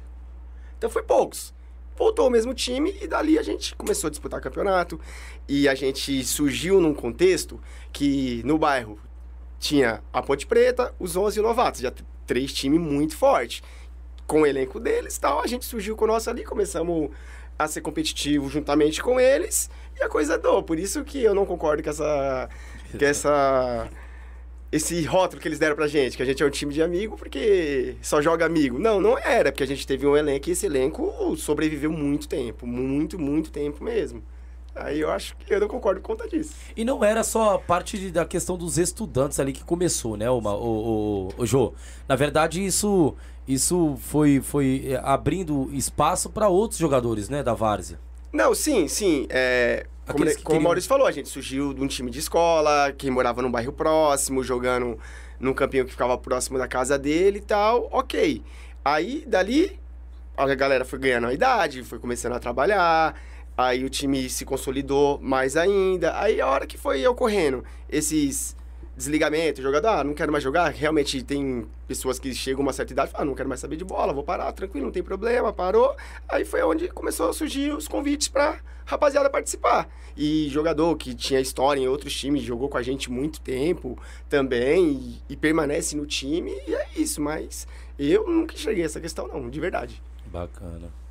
[0.78, 1.53] Então foi poucos.
[1.97, 4.99] Voltou o mesmo time e dali a gente começou a disputar campeonato.
[5.47, 7.59] E a gente surgiu num contexto
[7.93, 8.99] que no bairro
[9.59, 11.91] tinha a Ponte Preta, os 11 novatos, já
[12.28, 13.63] três times muito fortes.
[14.28, 17.11] Com o elenco deles tal, a gente surgiu com o nosso ali, começamos
[17.57, 20.61] a ser competitivo juntamente com eles e a coisa deu.
[20.61, 22.49] Por isso que eu não concordo com essa.
[22.91, 23.89] Com essa
[24.76, 27.15] esse rótulo que eles deram pra gente, que a gente é um time de amigo
[27.15, 28.78] porque só joga amigo.
[28.78, 32.67] Não, não era, porque a gente teve um elenco e esse elenco sobreviveu muito tempo,
[32.67, 34.21] muito, muito tempo mesmo.
[34.76, 36.53] Aí eu acho que eu não concordo com conta disso.
[36.76, 40.30] E não era só a parte de, da questão dos estudantes ali que começou, né,
[40.30, 41.73] o, o, o, o Jô?
[42.05, 43.15] Na verdade, isso,
[43.47, 47.97] isso foi, foi é, abrindo espaço para outros jogadores, né, da Várzea.
[48.34, 49.26] Não, sim, sim.
[49.30, 50.60] É, como, como queriam...
[50.60, 53.74] o Maurício falou, a gente surgiu de um time de escola, que morava num bairro
[53.74, 54.99] próximo, jogando
[55.39, 57.89] num campinho que ficava próximo da casa dele e tal.
[57.91, 58.43] Ok.
[58.84, 59.80] Aí, dali,
[60.38, 63.20] a galera foi ganhando a idade, foi começando a trabalhar,
[63.58, 66.20] aí o time se consolidou mais ainda.
[66.20, 68.56] Aí, a hora que foi ocorrendo esses
[68.96, 70.70] desligamento, jogador, ah, não quero mais jogar.
[70.72, 73.60] Realmente tem pessoas que chegam a uma certa idade e falam, ah, não quero mais
[73.60, 75.96] saber de bola, vou parar, tranquilo, não tem problema, parou.
[76.28, 79.89] Aí foi onde começou a surgir os convites para rapaziada participar.
[80.16, 83.98] E jogador que tinha história em outros times, jogou com a gente muito tempo
[84.30, 87.68] também e, e permanece no time, e é isso, mas
[88.00, 90.02] eu nunca a essa questão não, de verdade.
[90.28, 91.05] Bacana.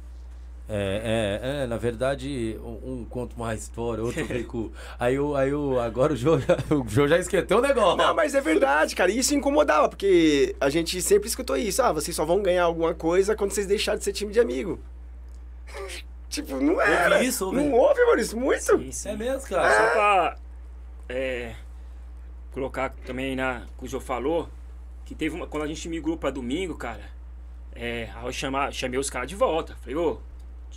[0.66, 4.70] É, é, é, na verdade, um, um conta uma história, outro com.
[4.98, 7.98] Aí, eu, aí eu, agora o João, já, o João já esqueceu o negócio.
[7.98, 9.10] Não, mas é verdade, cara.
[9.12, 11.82] Isso incomodava, porque a gente sempre escutou isso.
[11.82, 14.80] Ah, vocês só vão ganhar alguma coisa quando vocês deixarem de ser time de amigo.
[16.30, 17.16] tipo, não era.
[17.16, 17.56] Ouve isso, ouve.
[17.58, 18.78] Não houve, Maurício, muito.
[18.78, 19.08] Sim, sim.
[19.10, 19.68] É mesmo, cara.
[19.68, 19.76] É.
[19.76, 20.36] Só pra
[21.10, 21.54] é,
[22.52, 24.48] colocar também na que o João falou,
[25.04, 25.46] que teve uma.
[25.46, 27.10] Quando a gente migrou pra domingo, cara,
[27.74, 29.76] é, aí eu chamar, chamei os caras de volta.
[29.82, 30.18] Falei, ô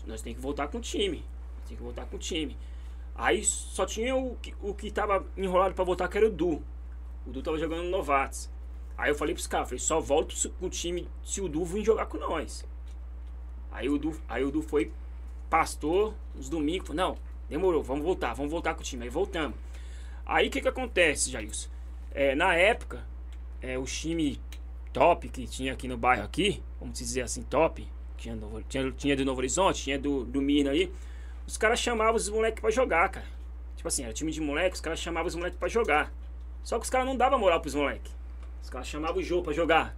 [0.08, 1.24] nós tem que voltar com o time.
[1.68, 2.58] Tem que voltar com o time.
[3.16, 6.62] Aí só tinha o que, o que tava enrolado para voltar, que era o Du.
[7.26, 8.50] O Du tava jogando no Novatos.
[8.98, 11.84] Aí eu falei pros caras, falei, só volto com o time se o Du vir
[11.84, 12.66] jogar com nós.
[13.72, 14.92] Aí o Du, aí o Du foi
[15.50, 17.18] pastor os domingos, não,
[17.50, 19.04] demorou, vamos voltar, vamos voltar com o time.
[19.04, 19.58] Aí voltamos.
[20.26, 21.70] Aí o que que acontece, Jailson?
[22.12, 23.06] É, na época,
[23.62, 24.40] é, o time
[24.92, 27.88] top que tinha aqui no bairro aqui, vamos dizer assim, top,
[28.18, 30.92] tinha, Novo, tinha, tinha do Novo Horizonte, tinha do, do Mina aí.
[31.46, 33.26] Os caras chamavam os moleques pra jogar, cara.
[33.76, 36.12] Tipo assim, era time de moleque, os caras chamavam os moleques pra jogar.
[36.64, 38.12] Só que os caras não davam moral pros moleques.
[38.62, 39.96] Os caras chamavam o Jô pra jogar.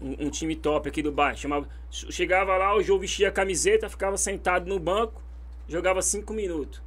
[0.00, 1.36] Um, um, time top aqui do bairro.
[1.36, 5.20] Chamava, chegava lá, o Jô vestia a camiseta, ficava sentado no banco,
[5.66, 6.80] jogava 5 minutos.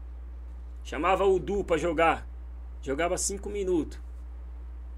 [0.83, 2.25] Chamava o Du pra jogar.
[2.81, 3.99] Jogava 5 minutos.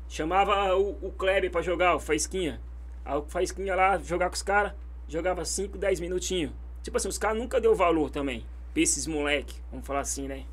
[0.07, 2.61] Chamava o, o Kleber pra jogar, o Faisquinha.
[3.03, 4.73] Aí o Faisquinha lá jogar com os caras
[5.09, 6.51] jogava 5, 10 minutinhos.
[6.83, 8.45] Tipo assim, os caras nunca deu valor também.
[8.73, 10.45] Pra esses moleque, vamos falar assim, né?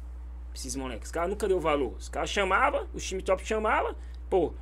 [0.51, 1.09] Pra esses moleques.
[1.09, 1.95] Os caras nunca deu valor.
[1.99, 3.95] Os caras chamavam, o time top chamava.
[4.29, 4.53] Pô,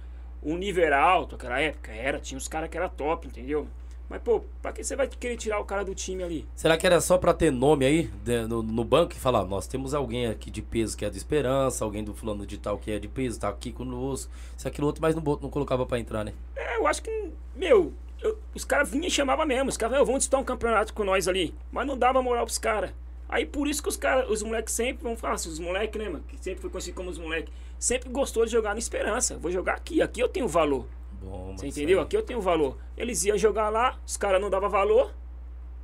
[0.42, 1.92] o nível era alto naquela época?
[1.92, 3.66] Era, tinha uns caras que era top, entendeu?
[4.08, 6.46] Mas, pô, pra que você vai querer tirar o cara do time ali?
[6.54, 9.66] Será que era só pra ter nome aí de, no, no, banco e falar, nós
[9.66, 12.90] temos alguém aqui de peso que é de esperança, alguém do fulano de tal que
[12.90, 16.22] é de peso, tá aqui conosco, isso aquilo outro, mas não, não colocava pra entrar,
[16.22, 16.34] né?
[16.54, 19.68] É, eu acho que, meu, eu, os caras vinham e chamavam mesmo.
[19.68, 21.54] Os caras, vão disputar um campeonato com nós ali.
[21.70, 22.92] Mas não dava moral pros caras.
[23.28, 26.08] Aí por isso que os caras, os moleques sempre, vão falar assim, os moleques, né,
[26.08, 26.24] mano?
[26.28, 27.52] Que sempre foi conhecido como os moleques.
[27.78, 29.36] Sempre gostou de jogar na esperança.
[29.38, 30.86] Vou jogar aqui, aqui eu tenho valor.
[31.22, 32.00] Bom, Você entendeu?
[32.00, 32.76] Aqui eu tenho valor.
[32.96, 35.12] Eles iam jogar lá, os caras não davam valor.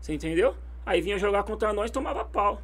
[0.01, 0.55] Você entendeu?
[0.85, 2.63] Aí vinha jogar contra nós tomava pau.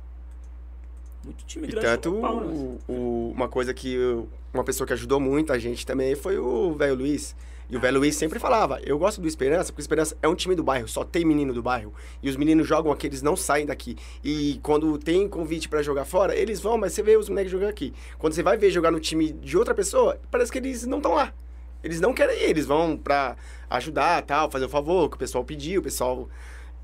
[1.24, 1.86] Muito time grande.
[1.86, 5.58] E tanto pau, o, o, uma coisa que eu, uma pessoa que ajudou muito a
[5.58, 7.34] gente também foi o velho Luiz
[7.68, 10.36] E o Velho Luiz sempre falava, eu gosto do Esperança, porque o Esperança é um
[10.36, 11.92] time do bairro, só tem menino do bairro.
[12.22, 13.96] E os meninos jogam aqui, eles não saem daqui.
[14.22, 17.70] E quando tem convite para jogar fora, eles vão, mas você vê os moleques jogando
[17.70, 17.92] aqui.
[18.18, 21.14] Quando você vai ver jogar no time de outra pessoa, parece que eles não estão
[21.14, 21.34] lá.
[21.82, 23.36] Eles não querem ir, eles vão pra
[23.68, 26.28] ajudar, tal, fazer o favor que o pessoal pediu, o pessoal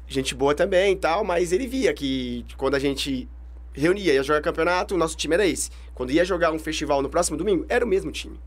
[0.09, 3.29] gente boa também, tal, mas ele via que quando a gente
[3.73, 5.71] reunia, ia jogar campeonato, o nosso time era esse.
[5.95, 8.39] Quando ia jogar um festival no próximo domingo, era o mesmo time.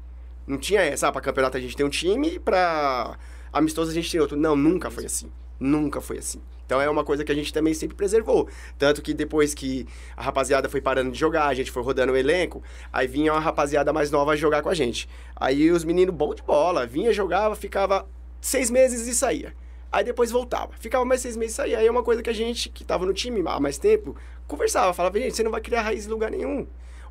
[0.47, 3.17] Não tinha essa, ah, pra campeonato a gente tem um time, pra
[3.51, 4.37] amistoso a gente tem outro.
[4.37, 5.31] Não, nunca foi assim.
[5.59, 6.41] Nunca foi assim.
[6.65, 8.49] Então é uma coisa que a gente também sempre preservou.
[8.77, 9.87] Tanto que depois que
[10.17, 13.39] a rapaziada foi parando de jogar, a gente foi rodando o elenco, aí vinha uma
[13.39, 15.07] rapaziada mais nova jogar com a gente.
[15.35, 18.07] Aí os meninos bom de bola, vinha, jogava, ficava
[18.41, 19.53] seis meses e saía.
[19.91, 20.73] Aí depois voltava.
[20.79, 21.77] Ficava mais seis meses e saía.
[21.77, 24.15] Aí é uma coisa que a gente, que tava no time há mais tempo,
[24.47, 24.93] conversava.
[24.93, 26.67] Falava, gente, você não vai criar raiz em lugar nenhum.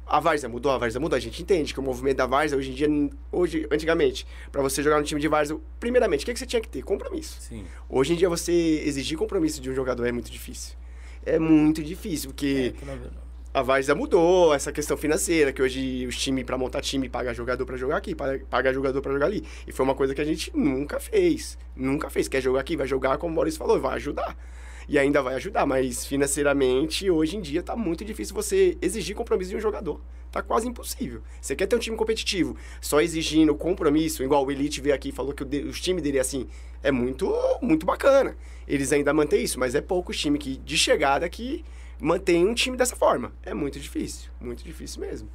[0.06, 1.16] A Várzea mudou, a Várzea mudou.
[1.16, 2.88] A gente entende que o movimento da Várzea, hoje em dia,
[3.32, 6.60] hoje, antigamente, para você jogar no time de Várzea, primeiramente, o que, que você tinha
[6.60, 6.82] que ter?
[6.82, 7.38] Compromisso.
[7.40, 7.64] Sim.
[7.88, 8.52] Hoje em dia, você
[8.84, 10.76] exigir compromisso de um jogador é muito difícil.
[11.24, 13.10] É muito difícil, porque É, verdade-
[13.54, 17.64] a Várzea mudou, essa questão financeira, que hoje os times, para montar time, paga jogador
[17.64, 19.42] para jogar aqui, paga paga jogador para jogar ali.
[19.66, 21.56] E foi uma coisa que a gente nunca fez.
[21.74, 22.28] Nunca fez.
[22.28, 24.36] Quer jogar aqui, vai jogar, como o Maurício falou, vai ajudar.
[24.88, 29.50] E ainda vai ajudar, mas financeiramente, hoje em dia, tá muito difícil você exigir compromisso
[29.50, 30.00] de um jogador.
[30.30, 31.22] Tá quase impossível.
[31.40, 35.12] Você quer ter um time competitivo, só exigindo compromisso, igual o Elite veio aqui e
[35.12, 36.46] falou que o de- os times dele é assim,
[36.82, 37.32] é muito,
[37.62, 38.36] muito bacana.
[38.66, 41.64] Eles ainda mantêm isso, mas é poucos times que, de chegada que
[42.00, 43.32] mantém um time dessa forma.
[43.44, 45.28] É muito difícil, muito difícil mesmo.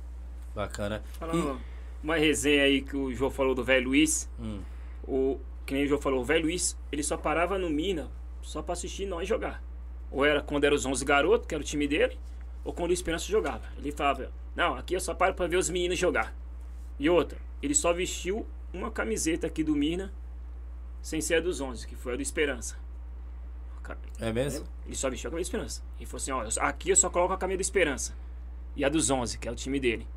[0.54, 1.02] Bacana.
[1.18, 1.60] Falando
[2.04, 4.30] uma resenha aí que o João falou do velho Luiz.
[4.40, 4.60] Hum.
[5.08, 8.12] O, que nem o João falou, o velho Luiz, ele só parava no Mina
[8.50, 9.62] só pra assistir nós jogar.
[10.10, 12.18] Ou era quando era os 11 garotos, que era o time dele,
[12.64, 13.64] ou quando o Esperança jogava.
[13.78, 16.36] Ele falava, não, aqui eu só paro pra ver os meninos jogar.
[16.98, 20.12] E outra, ele só vestiu uma camiseta aqui do Mina,
[21.00, 22.76] sem ser a dos 11, que foi a do Esperança.
[24.20, 24.66] É mesmo?
[24.84, 25.84] Ele só vestiu a camisa do Esperança.
[26.00, 28.16] Ele falou assim, ó, aqui eu só coloco a camisa do Esperança.
[28.76, 30.08] E a dos 11, que é o time dele.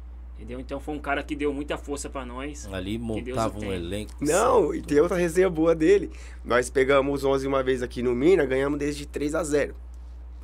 [0.43, 0.59] Entendeu?
[0.59, 2.69] Então foi um cara que deu muita força pra nós.
[2.73, 4.13] Ali montava um elenco.
[4.21, 6.11] Não, e tem outra resenha boa dele.
[6.45, 9.77] Nós pegamos 11 uma vez aqui no Mina, ganhamos desde 3 a 0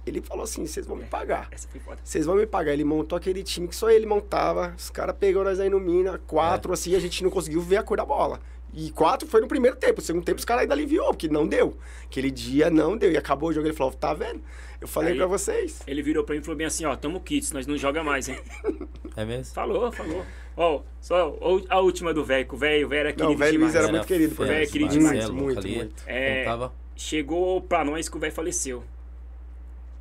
[0.07, 1.49] Ele falou assim, vocês vão me pagar.
[1.51, 1.99] Essa foi foda.
[2.05, 2.75] Vocês vão me pagar.
[2.75, 4.73] Ele montou aquele time que só ele montava.
[4.79, 7.83] Os caras pegou nós aí no Mina, quatro assim, a gente não conseguiu ver a
[7.83, 8.39] cor da bola.
[8.73, 10.01] E quatro foi no primeiro tempo.
[10.01, 11.77] No segundo tempo os caras ainda aliviou, porque não deu.
[12.05, 13.11] Aquele dia não deu.
[13.11, 13.67] E acabou o jogo.
[13.67, 14.41] Ele falou, tá vendo?
[14.81, 15.83] Eu falei Aí- pra vocês.
[15.87, 18.29] Ele virou pra mim e falou bem assim, ó, tamo kits, nós não joga mais,
[18.29, 18.39] hein?
[19.17, 19.53] É mesmo?
[19.53, 20.25] falou, falou.
[20.57, 21.37] Ó, só
[21.69, 23.75] a última do velho, que o velho o velho era Não, querido o velho Luiz
[23.75, 24.71] era muito querido por É, nós.
[24.71, 25.31] querido muito, demais.
[25.31, 26.03] muito, muito.
[26.07, 28.85] É, chegou pra nós que o velho faleceu.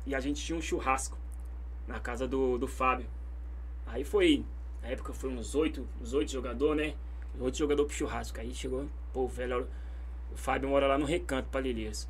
[0.06, 1.18] E a gente tinha um churrasco
[1.86, 3.06] na casa do, do Fábio.
[3.86, 4.44] Aí foi,
[4.82, 6.94] na época foi uns oito, uns oito jogadores, né?
[7.40, 8.40] Oito jogadores pro churrasco.
[8.40, 9.66] Aí chegou, pô, o velho,
[10.32, 12.08] o Fábio mora lá no Recanto, Palheiras.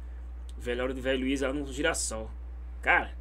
[0.56, 2.30] O velório do velho Luiz lá no Girassol.
[2.82, 3.12] Cara,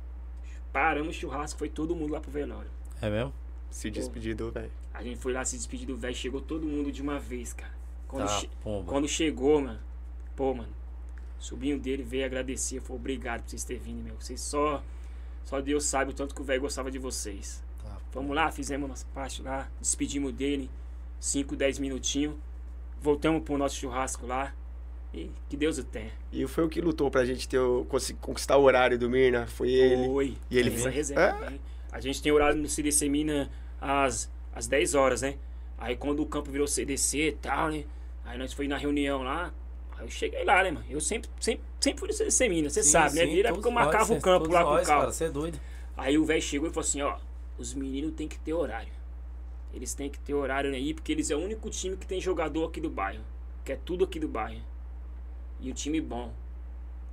[0.72, 2.70] paramos o churrasco, foi todo mundo lá pro velório.
[3.01, 3.34] É mesmo?
[3.70, 4.72] Se despedir do velho.
[4.93, 7.74] A gente foi lá se despedir do velho, chegou todo mundo de uma vez, cara.
[8.08, 8.89] Quando, Tá, che- pomba.
[8.89, 9.80] quando chegou, mano,
[10.36, 10.74] pô, mano,
[11.39, 14.16] o sobrinho dele veio agradecer, falou obrigado por vocês terem vindo, meu.
[14.20, 14.82] Vocês só,
[15.43, 17.62] só Deus sabe o tanto que o velho gostava de vocês.
[17.84, 17.97] Tá.
[18.14, 20.70] Vamos lá, fizemos nossa parte lá, despedimos dele,
[21.20, 22.36] 5, 10 minutinhos,
[23.01, 24.55] voltamos pro nosso churrasco lá,
[25.18, 26.11] e que Deus o tenha.
[26.32, 27.59] E foi o que lutou pra gente ter
[28.22, 29.47] conquistar o horário do Mirna.
[29.47, 30.05] Foi ele.
[30.07, 30.38] Foi.
[30.49, 31.20] E ele essa resenha.
[31.20, 31.59] É?
[31.91, 33.49] A gente tem horário no CDC Mina
[33.82, 35.36] às, às 10 horas, né?
[35.78, 37.84] Aí quando o campo virou CDC e tal, né?
[38.26, 39.53] Aí nós foi na reunião lá.
[39.97, 40.86] Aí eu cheguei lá, né, mano?
[40.89, 43.22] Eu sempre, sempre, sempre fui no CDC Mina, você sabe, né?
[43.22, 44.88] sim, Desde a todos época eu nós, marcava cê- o campo lá com o nós,
[44.88, 44.99] carro.
[45.01, 45.59] cara, Você é doido.
[45.95, 47.18] Aí o velho chegou e falou assim, ó,
[47.57, 48.91] os meninos tem que ter horário.
[49.74, 52.68] Eles têm que ter horário aí, porque eles é o único time que tem jogador
[52.68, 53.24] aqui do bairro.
[53.65, 54.61] Que é tudo aqui do bairro.
[55.60, 56.32] E o time bom.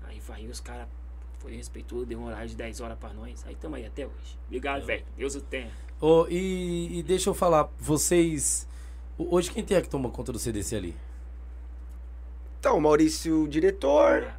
[0.04, 0.86] Aí vai os caras
[1.38, 3.44] foi respeitou, deu um horário de 10 horas pra nós.
[3.46, 4.38] Aí tamo aí até hoje.
[4.46, 5.04] Obrigado, velho.
[5.16, 5.70] Deus o tenha.
[6.00, 8.66] Ô, e, e deixa eu falar, vocês.
[9.18, 10.96] ho- Hoje quem tem é que toma conta do CDC ali?
[12.60, 14.32] Então, Maurício, diretor.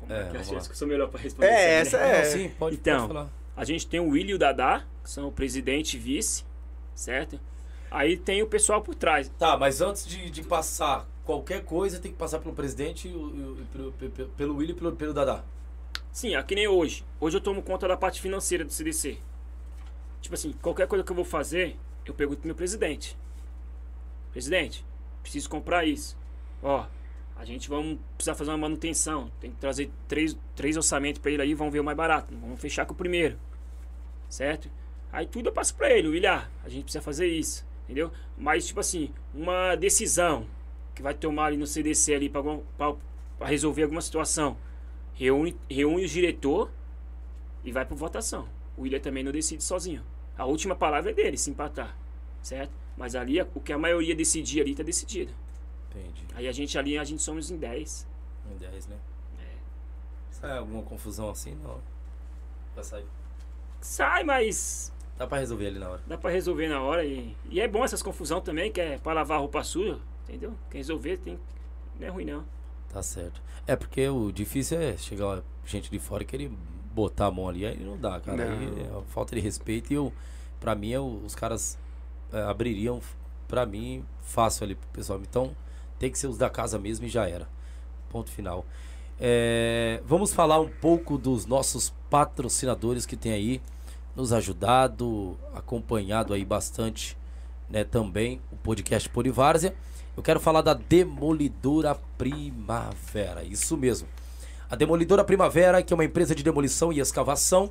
[0.00, 0.58] Como É, é, que vamos eu lá.
[0.60, 2.24] acho que eu sou melhor pra responder É, essa é.
[2.24, 3.30] Não, sim, pode, Então, pode falar.
[3.56, 6.44] A gente tem o Willy e o Dadá, que são o presidente e vice,
[6.94, 7.38] certo?
[7.90, 9.30] Aí tem o pessoal por trás.
[9.38, 13.08] Tá, mas antes de, de passar qualquer coisa, tem que passar pelo presidente,
[13.72, 13.92] pelo,
[14.36, 15.44] pelo, Willi e pelo, pelo Dadá.
[16.10, 17.04] Sim, aqui nem hoje.
[17.20, 19.18] Hoje eu tomo conta da parte financeira do CDC.
[20.20, 23.16] Tipo assim, qualquer coisa que eu vou fazer, eu pergunto pro meu presidente.
[24.30, 24.84] Presidente,
[25.22, 26.16] preciso comprar isso.
[26.62, 26.86] Ó,
[27.36, 29.30] a gente vamos precisar fazer uma manutenção.
[29.40, 32.32] Tem que trazer três, três orçamentos pra ele aí, vamos ver o mais barato.
[32.40, 33.38] Vamos fechar com o primeiro.
[34.28, 34.70] Certo?
[35.12, 37.66] Aí tudo eu passo pra ele, William, a gente precisa fazer isso.
[37.84, 38.10] Entendeu?
[38.38, 40.46] Mas, tipo assim, uma decisão
[41.02, 42.94] que vai tomar ali no CDC ali para
[43.40, 44.56] resolver alguma situação.
[45.14, 46.70] Reúne, reúne o diretor
[47.64, 48.48] e vai para votação.
[48.76, 50.02] O William também não decide sozinho.
[50.38, 51.96] A última palavra é dele, se empatar.
[52.40, 52.72] Certo?
[52.96, 55.32] Mas ali, o que a maioria decidir ali, tá decidido.
[55.90, 56.24] Entendi.
[56.34, 58.06] Aí a gente ali, a gente somos em 10.
[58.52, 58.96] Em 10, né?
[60.30, 61.56] Sai alguma confusão assim?
[61.62, 61.80] Não.
[62.74, 63.06] Vai sair.
[63.80, 66.02] Sai, mas Dá pra resolver ali na hora.
[66.06, 67.04] dá pra resolver na hora.
[67.04, 70.00] E, e é bom essas confusão também, que é pra lavar a roupa suja,
[70.32, 70.54] entendeu?
[70.70, 71.38] Quer resolver, tem.
[72.00, 72.44] Não é ruim não.
[72.92, 73.40] Tá certo.
[73.66, 76.50] É porque o difícil é chegar gente de fora e querer
[76.94, 78.44] botar a mão ali, aí não dá, cara.
[78.44, 78.58] Não.
[78.58, 80.12] Aí é falta de respeito e eu,
[80.60, 81.78] pra mim, eu- os caras
[82.32, 83.00] é, abririam,
[83.46, 85.20] pra mim, fácil ali pro pessoal.
[85.20, 85.54] Então,
[85.98, 87.46] tem que ser os da casa mesmo e já era.
[88.10, 88.64] Ponto final.
[89.20, 93.60] É, vamos falar um pouco dos nossos patrocinadores que tem aí
[94.16, 97.16] nos ajudado, acompanhado aí bastante,
[97.70, 99.74] né, também o podcast Polivárzia.
[100.14, 104.06] Eu quero falar da Demolidora Primavera, isso mesmo.
[104.68, 107.70] A Demolidora Primavera, que é uma empresa de demolição e escavação,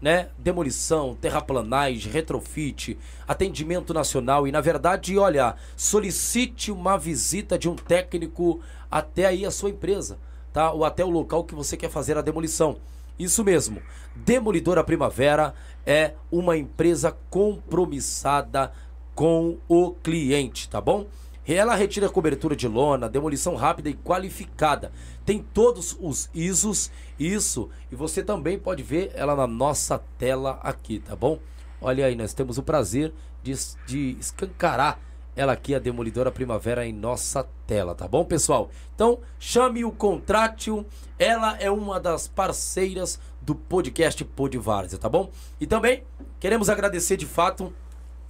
[0.00, 0.28] né?
[0.38, 2.96] Demolição, terraplanagem, retrofit,
[3.26, 9.50] atendimento nacional e, na verdade, olha, solicite uma visita de um técnico até aí a
[9.50, 10.16] sua empresa,
[10.52, 10.70] tá?
[10.70, 12.76] Ou até o local que você quer fazer a demolição.
[13.18, 13.82] Isso mesmo.
[14.14, 15.54] Demolidora Primavera
[15.84, 18.72] é uma empresa compromissada
[19.12, 21.06] com o cliente, tá bom?
[21.52, 24.92] Ela retira cobertura de lona, demolição rápida e qualificada.
[25.24, 31.00] Tem todos os ISOs, isso, e você também pode ver ela na nossa tela aqui,
[31.00, 31.40] tá bom?
[31.80, 33.12] Olha aí, nós temos o prazer
[33.42, 33.52] de,
[33.84, 35.00] de escancarar
[35.34, 38.70] ela aqui, a Demolidora Primavera, em nossa tela, tá bom, pessoal?
[38.94, 40.86] Então, chame o Contrátil,
[41.18, 45.30] ela é uma das parceiras do podcast Podvárzea, tá bom?
[45.60, 46.04] E também
[46.38, 47.72] queremos agradecer de fato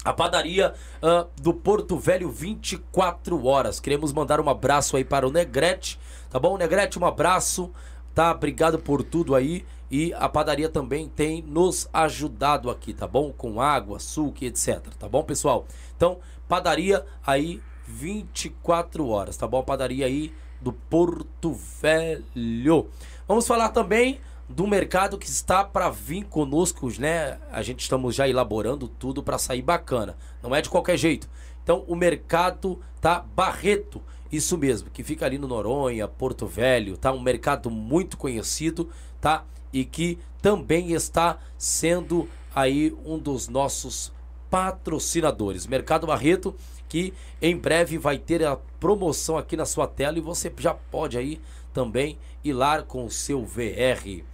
[0.04, 3.80] a padaria ah, do Porto Velho 24 horas.
[3.80, 5.98] Queremos mandar um abraço aí para o Negrete,
[6.30, 6.56] tá bom?
[6.56, 7.70] Negrete, um abraço,
[8.14, 8.30] tá?
[8.32, 9.64] Obrigado por tudo aí.
[9.90, 13.32] E a padaria também tem nos ajudado aqui, tá bom?
[13.32, 15.66] Com água, açúcar, etc, tá bom, pessoal?
[15.96, 16.18] Então,
[16.48, 19.62] padaria aí 24 horas, tá bom?
[19.64, 21.52] Padaria aí do Porto
[21.82, 22.88] Velho.
[23.26, 24.20] Vamos falar também
[24.50, 27.38] do mercado que está para vir conosco, né?
[27.52, 30.16] A gente estamos já elaborando tudo para sair bacana.
[30.42, 31.30] Não é de qualquer jeito.
[31.62, 37.12] Então, o mercado tá Barreto, isso mesmo, que fica ali no Noronha, Porto Velho, tá?
[37.12, 38.90] Um mercado muito conhecido,
[39.20, 39.44] tá?
[39.72, 44.12] E que também está sendo aí um dos nossos
[44.50, 45.64] patrocinadores.
[45.64, 46.56] Mercado Barreto,
[46.88, 51.16] que em breve vai ter a promoção aqui na sua tela e você já pode
[51.16, 51.40] aí
[51.72, 54.24] também ir lá com o seu VR,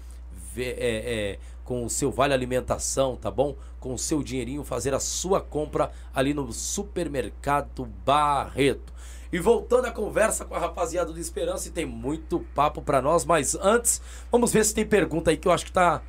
[0.65, 3.57] é, é, com o seu vale alimentação, tá bom?
[3.81, 8.95] Com o seu dinheirinho fazer a sua compra ali no supermercado Barreto.
[9.33, 13.24] E voltando à conversa com a rapaziada do Esperança, e tem muito papo pra nós,
[13.24, 14.01] mas antes,
[14.31, 16.01] vamos ver se tem pergunta aí que eu acho que tá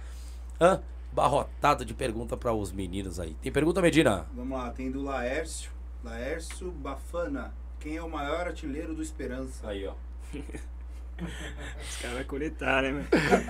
[0.62, 0.80] hã,
[1.12, 3.34] barrotado de pergunta para os meninos aí.
[3.42, 4.28] Tem pergunta, Medina?
[4.36, 5.72] Vamos lá, tem do Laércio.
[6.04, 7.54] Laércio Bafana.
[7.80, 9.68] Quem é o maior artilheiro do Esperança?
[9.68, 9.94] Aí, ó.
[11.20, 13.08] Os caras vão coletar, né, mano?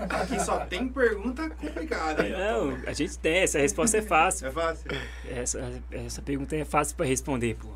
[0.10, 2.24] Aqui só tem pergunta complicada.
[2.24, 4.48] Não, a gente tem, essa resposta é fácil.
[4.48, 4.92] É fácil.
[5.30, 7.70] Essa, essa pergunta é fácil pra responder, pô.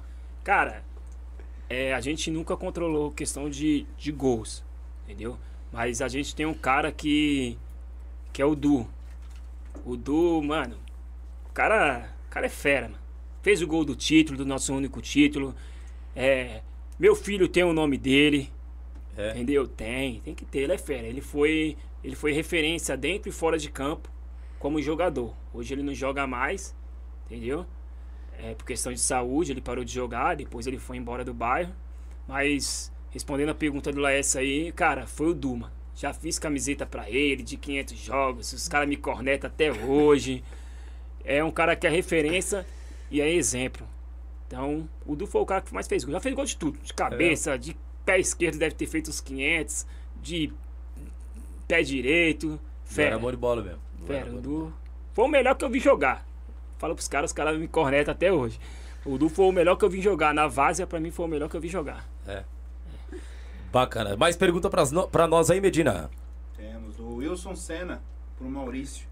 [0.44, 0.84] Cara,
[1.70, 4.64] é, a gente nunca controlou questão de, de gols,
[5.04, 5.38] entendeu?
[5.72, 7.58] Mas a gente tem um cara que.
[8.34, 8.88] que é o Du.
[9.86, 10.78] O Du, mano,
[11.50, 13.02] o cara, o cara é fera, mano.
[13.42, 15.56] Fez o gol do título, do nosso único título.
[16.16, 16.62] É,
[17.00, 18.52] meu filho tem o nome dele.
[19.18, 19.32] É.
[19.32, 19.68] Entendeu?
[19.68, 21.08] Tem, tem que ter, ele é fera.
[21.08, 24.10] Ele foi, ele foi referência dentro e fora de campo
[24.60, 25.36] como jogador.
[25.54, 26.76] Hoje ele não joga mais,
[27.26, 27.66] entendeu?
[28.38, 31.74] É, por questão de saúde, ele parou de jogar, depois ele foi embora do bairro.
[32.28, 35.72] Mas, respondendo a pergunta do Laércio aí, cara, foi o Duma.
[35.96, 40.44] Já fiz camiseta pra ele de 500 jogos, os caras me cornetam até hoje.
[41.24, 42.66] É um cara que é referência
[43.12, 43.88] e é exemplo.
[44.48, 46.14] Então, o Du foi o cara que mais fez gol.
[46.14, 47.76] Já fez gol de tudo, de cabeça, de
[48.06, 49.86] pé esquerdo deve ter feito uns 500,
[50.22, 50.52] de
[51.68, 52.60] pé direito.
[52.86, 53.10] Fera.
[53.12, 53.80] Era bom de bola mesmo.
[54.06, 54.74] fera, o Du
[55.14, 56.26] foi o melhor que eu vi jogar.
[56.78, 58.60] Falo pros caras, os caras me cornetam até hoje.
[59.06, 60.34] O Du foi o melhor que eu vi jogar.
[60.34, 62.08] Na Várzea, pra mim, foi o melhor que eu vi jogar.
[63.72, 64.18] Bacana.
[64.18, 66.10] Mais pergunta pras no- pra nós aí, Medina?
[66.58, 68.02] Temos o Wilson Senna
[68.38, 69.08] pro Maurício.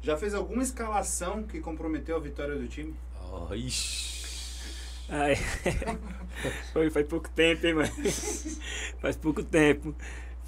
[0.00, 2.94] Já fez alguma escalação que comprometeu a vitória do time?
[3.32, 4.17] Oh, ixi.
[5.08, 5.36] Ai.
[6.72, 7.90] Foi, faz pouco tempo, hein, mano?
[9.00, 9.94] faz pouco tempo.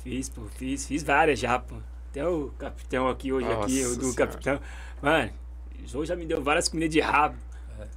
[0.03, 1.77] Fiz, pô, fiz, fiz várias já, pô.
[2.11, 4.15] Até o capitão aqui hoje, aqui, Nossa o do Senhora.
[4.15, 4.61] capitão.
[5.01, 5.33] Mano,
[5.83, 7.37] o João já me deu várias comidas de rabo.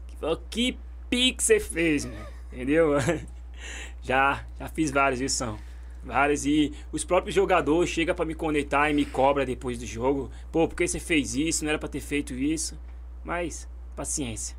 [0.08, 0.78] Que falou, que
[1.10, 2.26] pique você fez, mano.
[2.52, 2.92] Entendeu?
[4.02, 5.58] Já, já fiz vários, viu, São?
[6.04, 6.46] Vários.
[6.46, 10.30] E os próprios jogadores chegam pra me conectar e me cobra depois do jogo.
[10.52, 11.64] Pô, por que você fez isso?
[11.64, 12.78] Não era pra ter feito isso.
[13.24, 13.66] Mas,
[13.96, 14.58] paciência.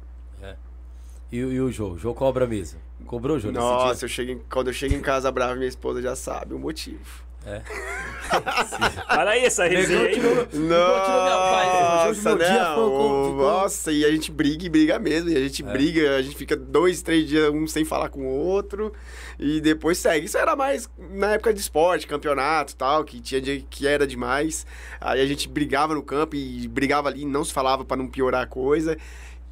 [1.32, 1.90] E, e o Jô?
[1.92, 2.80] O Jô cobra mesmo.
[3.06, 3.48] Cobrou, Jô?
[3.48, 6.54] nesse Nossa, eu chego em- quando eu chego em casa bravo, minha esposa já sabe
[6.54, 7.24] o motivo.
[7.46, 7.60] É.
[9.06, 10.18] Fala aí essa resenha aí.
[10.18, 13.34] Hoje Nossa, não.
[13.36, 15.28] Nossa, e a gente briga e briga mesmo.
[15.28, 15.66] E a gente É.
[15.70, 18.94] briga, a gente fica dois, três dias um sem falar com o outro.
[19.38, 20.24] E depois segue.
[20.24, 24.06] Isso era mais na época de esporte, campeonato e tal, que tinha dia que era
[24.06, 24.66] demais.
[24.98, 28.42] Aí a gente brigava no campo e brigava ali, não se falava pra não piorar
[28.44, 28.96] a coisa.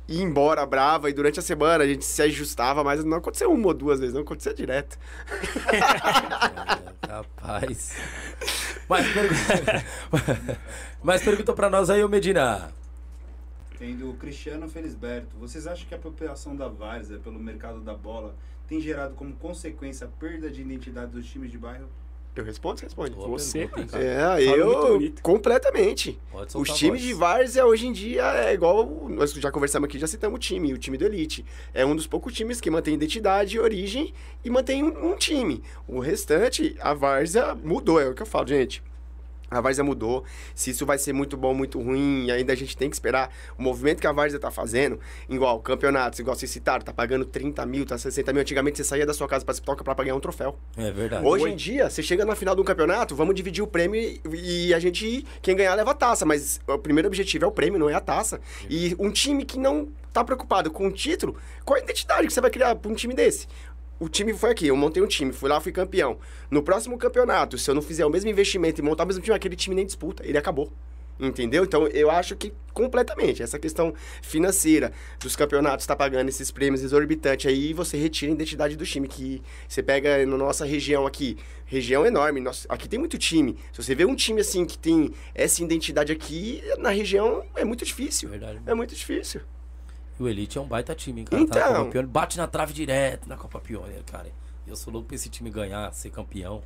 [0.08, 3.68] Ia embora brava e durante a semana a gente se ajustava, mas não aconteceu uma
[3.68, 4.98] ou duas vezes, não acontecia direto.
[5.72, 7.96] É, rapaz.
[8.88, 10.58] Mas pergunta,
[11.02, 12.72] mas pergunta pra nós aí, ô Medina.
[13.78, 15.36] Tem do Cristiano Felisberto.
[15.38, 18.34] Vocês acham que a apropriação da Várzea pelo mercado da bola
[18.68, 21.88] tem gerado como consequência a perda de identidade dos times de bairro?
[22.34, 23.14] Eu respondo, você responde.
[23.14, 23.66] Boa Você.
[23.68, 23.98] pergunta?
[23.98, 26.18] É, eu completamente.
[26.30, 27.02] Pode Os times voz.
[27.02, 28.86] de várzea hoje em dia é igual.
[29.10, 31.44] Nós já conversamos aqui, já citamos o time, o time do Elite.
[31.74, 35.62] É um dos poucos times que mantém identidade, origem e mantém um, um time.
[35.86, 38.82] O restante, a várzea mudou, é o que eu falo, gente.
[39.52, 40.24] A Várzea mudou.
[40.54, 43.30] Se isso vai ser muito bom, muito ruim, ainda a gente tem que esperar.
[43.58, 44.98] O movimento que a Várzea tá fazendo,
[45.28, 48.40] igual campeonatos, igual vocês citaram, tá pagando 30 mil, tá 60 mil.
[48.42, 50.56] Antigamente você saía da sua casa pra toca pra ganhar um troféu.
[50.76, 51.26] É verdade.
[51.26, 54.20] Hoje em dia, você chega na final de um campeonato, vamos dividir o prêmio e-
[54.68, 57.78] e a gente, quem ganhar leva a taça, mas o primeiro objetivo é o prêmio,
[57.78, 58.40] não é a taça.
[58.68, 62.40] E um time que não tá preocupado com o título, qual a identidade que você
[62.40, 63.46] vai criar pra um time desse?
[64.02, 66.18] O time foi aqui, eu montei um time, fui lá, fui campeão.
[66.50, 69.36] No próximo campeonato, se eu não fizer o mesmo investimento e montar o mesmo time,
[69.36, 70.72] aquele time nem disputa, ele acabou.
[71.20, 71.62] Entendeu?
[71.62, 77.46] Então eu acho que completamente essa questão financeira dos campeonatos está pagando esses prêmios exorbitantes
[77.46, 82.04] aí você retira a identidade do time que você pega na nossa região aqui, região
[82.04, 83.56] enorme, nossa, aqui tem muito time.
[83.72, 87.84] Se você vê um time assim que tem essa identidade aqui na região é muito
[87.84, 88.30] difícil.
[88.30, 88.60] Verdade.
[88.66, 89.42] É muito difícil.
[90.18, 91.46] E o Elite é um baita time, hein, cara.
[91.46, 91.74] Tá na Então.
[91.74, 94.30] Copa Pioneer, bate na trave direto na Copa Pioneer, cara.
[94.66, 96.62] Eu sou louco pra esse time ganhar, ser campeão.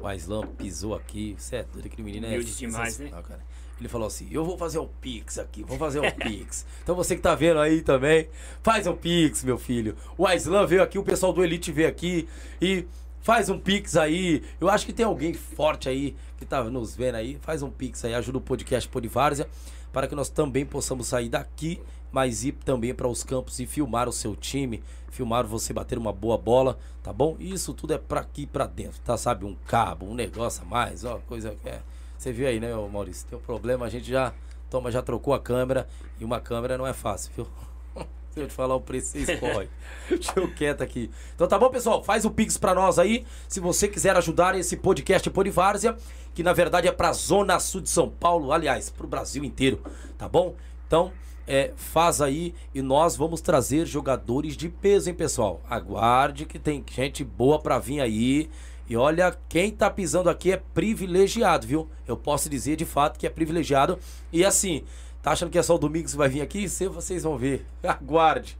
[0.00, 1.34] O Aislan pisou aqui.
[1.38, 3.40] Você é doido, aquele menino é Humilde demais, sensacional, cara.
[3.78, 6.66] Ele falou assim: Eu vou fazer um Pix aqui, vou fazer um Pix.
[6.82, 8.28] Então você que tá vendo aí também,
[8.62, 9.96] faz um Pix, meu filho.
[10.16, 12.28] O Aislan veio aqui, o pessoal do Elite veio aqui
[12.60, 12.86] e
[13.20, 14.42] faz um Pix aí.
[14.60, 17.38] Eu acho que tem alguém forte aí que tá nos vendo aí.
[17.40, 19.48] Faz um Pix aí, ajuda o podcast Polivárzea
[19.92, 21.80] para que nós também possamos sair daqui,
[22.10, 26.12] mas ir também para os campos e filmar o seu time, filmar você bater uma
[26.12, 27.36] boa bola, tá bom?
[27.38, 29.16] E Isso tudo é para aqui para dentro, tá?
[29.16, 31.80] Sabe, um cabo, um negócio a mais, ó, coisa que é.
[32.16, 33.26] Você viu aí, né, Maurício?
[33.28, 34.34] Tem um problema, a gente já
[34.68, 37.46] toma, já trocou a câmera e uma câmera não é fácil, viu?
[38.30, 39.68] Se eu te falar o preço, você escorre.
[40.08, 41.10] Deixa eu quieto aqui.
[41.34, 42.02] Então tá bom, pessoal?
[42.02, 43.24] Faz o Pix pra nós aí.
[43.48, 45.96] Se você quiser ajudar esse podcast Polivárzea,
[46.34, 49.80] que na verdade é pra Zona Sul de São Paulo, aliás, pro Brasil inteiro,
[50.16, 50.54] tá bom?
[50.86, 51.12] Então,
[51.48, 55.60] é, faz aí e nós vamos trazer jogadores de peso, hein, pessoal?
[55.68, 58.48] Aguarde que tem gente boa pra vir aí.
[58.88, 61.88] E olha, quem tá pisando aqui é privilegiado, viu?
[62.06, 63.98] Eu posso dizer de fato que é privilegiado.
[64.32, 64.82] E assim,
[65.22, 66.68] tá achando que é só o Domingos que vai vir aqui?
[66.68, 67.66] Cê- Vocês vão ver.
[67.82, 68.56] Aguarde.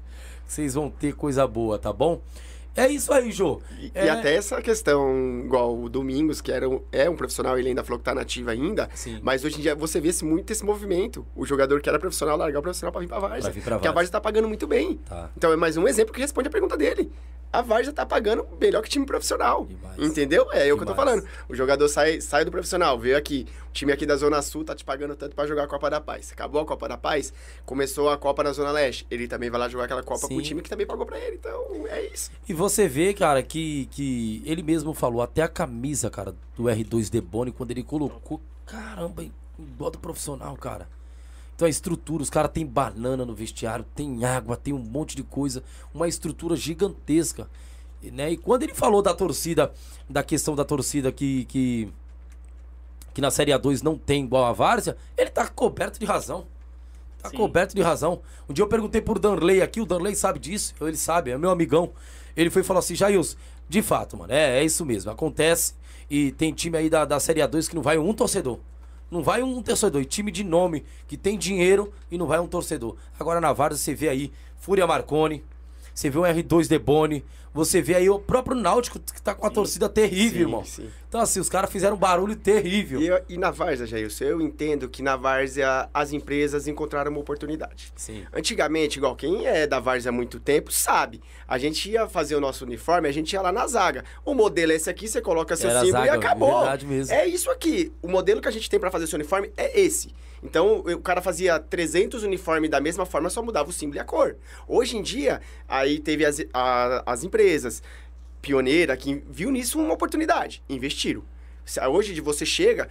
[0.47, 2.21] Vocês vão ter coisa boa, tá bom?
[2.79, 3.61] É isso aí, Jô.
[3.81, 7.59] E, É, e até essa questão, igual o Domingos, que era um, é um profissional,
[7.59, 9.19] ele ainda falou que tá nativo ainda, Sim.
[9.23, 11.27] mas hoje em dia você vê esse- muito esse movimento.
[11.35, 13.43] O jogador que era profissional largar o profissional pra vir pra Várzea.
[13.43, 13.93] Pra vir pra Porque a.
[13.93, 14.99] Várzea tá pagando muito bem.
[15.09, 15.31] Tá.
[15.37, 17.11] Então é mais um exemplo que responde a pergunta dele.
[17.51, 19.65] A Várzea tá pagando melhor que time profissional.
[19.65, 19.99] Demais.
[19.99, 20.53] Entendeu?
[20.53, 21.27] É o que eu tô falando.
[21.49, 23.47] O jogador sai, sai do profissional, veio aqui.
[23.71, 26.01] O time aqui da Zona Sul tá te pagando tanto pra jogar a Copa da
[26.01, 26.31] Paz.
[26.31, 27.33] Acabou a Copa da Paz,
[27.65, 29.07] começou a Copa na Zona Leste.
[29.11, 30.39] Ele também vai lá jogar aquela Copa com Sim.
[30.39, 31.37] o time que também pagou pra ele.
[31.37, 32.31] Então é isso.
[32.47, 37.09] E você vê, cara, que, que ele mesmo falou, até a camisa, cara, do R2
[37.09, 39.25] Debone, quando ele colocou, caramba,
[39.59, 40.87] igual do profissional, cara.
[41.59, 45.25] Então a estrutura, os caras têm banana no vestiário, tem água, tem um monte de
[45.25, 45.61] coisa,
[45.93, 47.51] uma estrutura gigantesca.
[48.01, 48.31] E, Né?
[48.31, 49.73] E quando ele falou da torcida,
[50.09, 51.93] da questão da torcida que, que,
[53.13, 56.47] que na Série A2 não tem igual a Várzea, ele tá coberto de razão.
[57.21, 57.37] Tá Sim.
[57.37, 58.23] coberto de razão.
[58.49, 61.51] Um dia eu perguntei pro Danley aqui, o Danley sabe disso, ele sabe, é meu
[61.51, 61.91] amigão.
[62.37, 63.37] Ele foi e falou assim, Jails,
[63.69, 65.75] de fato, mano, é, é isso mesmo, acontece.
[66.09, 68.61] E tem time aí da, da Série A2 que não vai um torcedor.
[69.11, 70.03] Não vai um torcedor.
[70.03, 72.97] E time de nome que tem dinheiro e não vai um torcedor.
[73.19, 75.43] Agora na Várzea você vê aí Fúria Marconi,
[75.95, 77.25] você vê um R2 Deboni,
[77.65, 80.65] você vê aí o próprio Náutico que tá com uma torcida terrível, Sim, irmão.
[80.65, 80.89] sim.
[81.09, 83.01] Então, assim, os caras fizeram um barulho terrível.
[83.01, 87.93] E, e na Várzea, Jailson, eu entendo que na Várzea as empresas encontraram uma oportunidade.
[87.97, 88.25] Sim.
[88.33, 91.21] Antigamente, igual quem é da Várzea há muito tempo, sabe.
[91.47, 94.05] A gente ia fazer o nosso uniforme, a gente ia lá na zaga.
[94.25, 96.59] O modelo é esse aqui, você coloca seu Era a símbolo zaga, e acabou.
[96.61, 97.15] verdade mesmo.
[97.15, 97.91] É isso aqui.
[98.03, 100.13] O modelo que a gente tem pra fazer seu uniforme é esse.
[100.41, 104.05] Então, o cara fazia 300 uniformes da mesma forma, só mudava o símbolo e a
[104.05, 104.37] cor.
[104.69, 107.48] Hoje em dia, aí teve as, a- as empresas
[108.41, 111.23] pioneira que viu nisso uma oportunidade, investiram.
[111.91, 112.89] Hoje você chega,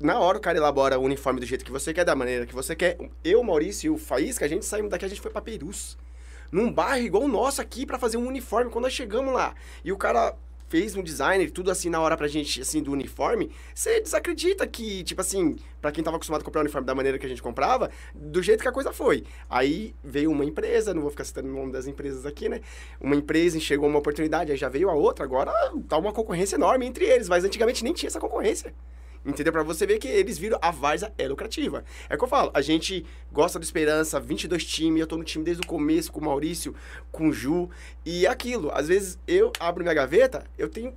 [0.00, 2.54] na hora o cara elabora o uniforme do jeito que você quer, da maneira que
[2.54, 2.98] você quer.
[3.24, 5.98] Eu, Maurício e o Faísca, a gente saímos daqui, a gente foi pra Perus.
[6.50, 9.54] Num bairro igual o nosso aqui pra fazer um uniforme quando nós chegamos lá.
[9.84, 10.34] E o cara
[10.68, 13.50] fez um design, tudo assim na hora pra gente, assim, do uniforme.
[13.74, 17.18] Você desacredita que, tipo assim, pra quem tava acostumado a comprar o uniforme da maneira
[17.18, 19.24] que a gente comprava, do jeito que a coisa foi.
[19.48, 22.60] Aí veio uma empresa, não vou ficar citando o nome das empresas aqui, né?
[23.00, 25.52] Uma empresa enxergou uma oportunidade, aí já veio a outra, agora
[25.88, 28.74] tá uma concorrência enorme entre eles, mas antigamente nem tinha essa concorrência.
[29.26, 29.52] Entendeu?
[29.52, 31.84] Pra você ver que eles viram a Varsa é lucrativa.
[32.08, 35.24] É o que eu falo, a gente gosta do Esperança, 22 times, eu tô no
[35.24, 36.74] time desde o começo com o Maurício,
[37.10, 37.68] com o Ju,
[38.04, 40.94] e é aquilo, às vezes eu abro minha gaveta, eu tenho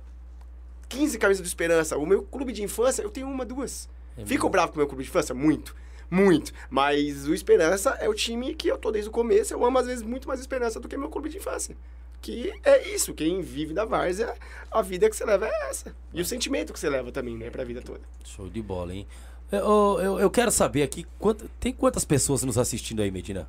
[0.88, 3.88] 15 camisas do Esperança, o meu clube de infância, eu tenho uma, duas.
[4.16, 4.50] É Fico mesmo.
[4.50, 5.34] bravo com o meu clube de infância?
[5.34, 5.74] Muito.
[6.08, 6.52] Muito.
[6.68, 9.54] Mas o Esperança é o time que eu tô desde o começo.
[9.54, 11.76] Eu amo, às vezes, muito mais Esperança do que meu clube de infância.
[12.20, 13.14] Que é isso.
[13.14, 14.34] Quem vive da várzea,
[14.70, 15.94] a vida que você leva é essa.
[16.12, 17.48] E o sentimento que você leva também, né?
[17.50, 18.00] Pra vida toda.
[18.24, 19.06] Show de bola, hein?
[19.50, 23.48] Eu, eu, eu quero saber aqui, quant- tem quantas pessoas nos assistindo aí, Medina?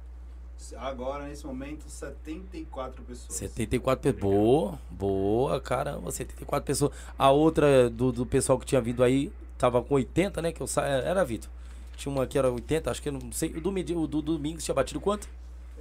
[0.78, 3.34] Agora, nesse momento, 74 pessoas.
[3.36, 4.22] 74 pessoas.
[4.22, 6.92] Boa, boa, caramba, 74 pessoas.
[7.20, 10.52] A outra do, do pessoal que tinha vindo aí tava com 80, né?
[10.52, 10.84] Que eu sa...
[10.86, 11.50] Era, Vitor?
[11.98, 13.50] Tinha uma que era 80, acho que eu não sei.
[13.50, 13.70] O do,
[14.00, 15.28] o do Domingos tinha batido quanto?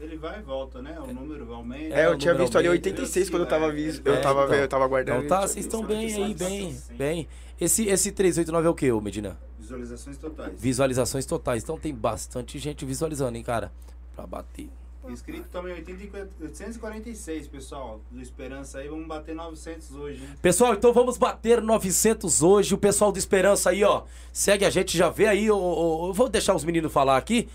[0.00, 0.98] Ele vai e volta, né?
[0.98, 1.94] O número aumenta.
[1.94, 2.88] É, eu tinha número visto ali aumenta.
[2.88, 4.00] 86 quando eu tava, vis...
[4.04, 4.48] É, eu tava, então.
[4.50, 5.24] vendo, eu tava aguardando.
[5.24, 7.28] Então tá, eu vocês tinha estão bem aí, bem, bem.
[7.60, 9.38] Esse, esse 389 é o que, Medina?
[9.58, 10.60] Visualizações totais.
[10.60, 11.62] Visualizações totais.
[11.62, 13.70] Então tem bastante gente visualizando, hein, cara?
[14.16, 14.70] Pra bater.
[15.08, 18.00] Inscrito também 84 846, pessoal.
[18.10, 20.28] Do Esperança aí, vamos bater 900 hoje, hein?
[20.40, 22.74] Pessoal, então vamos bater 900 hoje.
[22.74, 24.04] O pessoal do Esperança aí, ó.
[24.32, 25.50] Segue a gente, já vê aí.
[25.50, 27.48] ô, ô, Eu vou deixar os meninos falar aqui.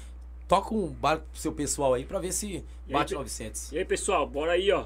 [0.47, 2.55] Toca um barco pro seu pessoal aí pra ver se E
[2.87, 3.71] aí, bate pe- 900.
[3.71, 4.85] E aí, pessoal, bora aí, ó.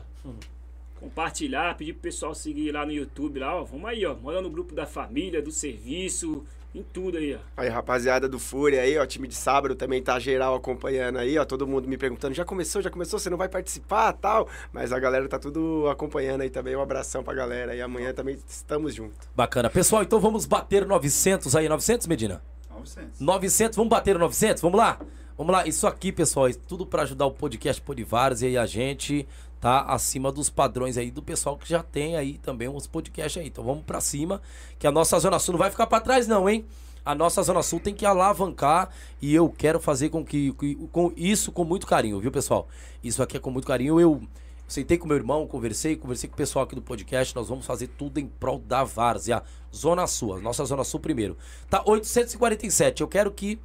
[0.99, 3.63] Compartilhar, pedir pro pessoal seguir lá no YouTube, lá, ó.
[3.63, 4.15] Vamos aí, ó.
[4.15, 6.43] Manda no grupo da família, do serviço,
[6.75, 7.39] em tudo aí, ó.
[7.55, 11.45] Aí, rapaziada do Fúria aí, ó, time de sábado também tá geral acompanhando aí, ó,
[11.45, 14.49] todo mundo me perguntando, já começou, já começou, você não vai participar, tal?
[14.73, 18.37] Mas a galera tá tudo acompanhando aí também, um abração pra galera e amanhã também
[18.47, 19.17] estamos juntos.
[19.33, 19.69] Bacana.
[19.69, 21.69] Pessoal, então vamos bater 900 aí.
[21.69, 22.41] 900, Medina?
[22.69, 23.19] 900.
[23.21, 24.61] 900, vamos bater o 900?
[24.61, 24.99] Vamos lá?
[25.39, 29.25] Vamos lá, isso aqui, pessoal, é tudo pra ajudar o podcast Polivares e a gente
[29.61, 33.47] tá acima dos padrões aí do pessoal que já tem aí também uns podcasts aí.
[33.47, 34.41] Então vamos pra cima,
[34.77, 36.65] que a nossa Zona Sul não vai ficar pra trás não, hein?
[37.05, 38.89] A nossa Zona Sul tem que alavancar
[39.21, 40.51] e eu quero fazer com que
[40.91, 42.67] com isso com muito carinho, viu, pessoal?
[43.01, 43.97] Isso aqui é com muito carinho.
[43.97, 44.21] Eu
[44.67, 47.33] sentei com meu irmão, conversei, conversei com o pessoal aqui do podcast.
[47.33, 49.41] Nós vamos fazer tudo em prol da Várzea,
[49.73, 51.37] Zona Sul, nossa Zona Sul primeiro.
[51.69, 52.99] Tá 847.
[52.99, 53.57] Eu quero que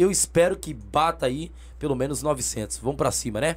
[0.00, 2.78] eu espero que bata aí pelo menos 900.
[2.78, 3.56] Vamos pra cima, né?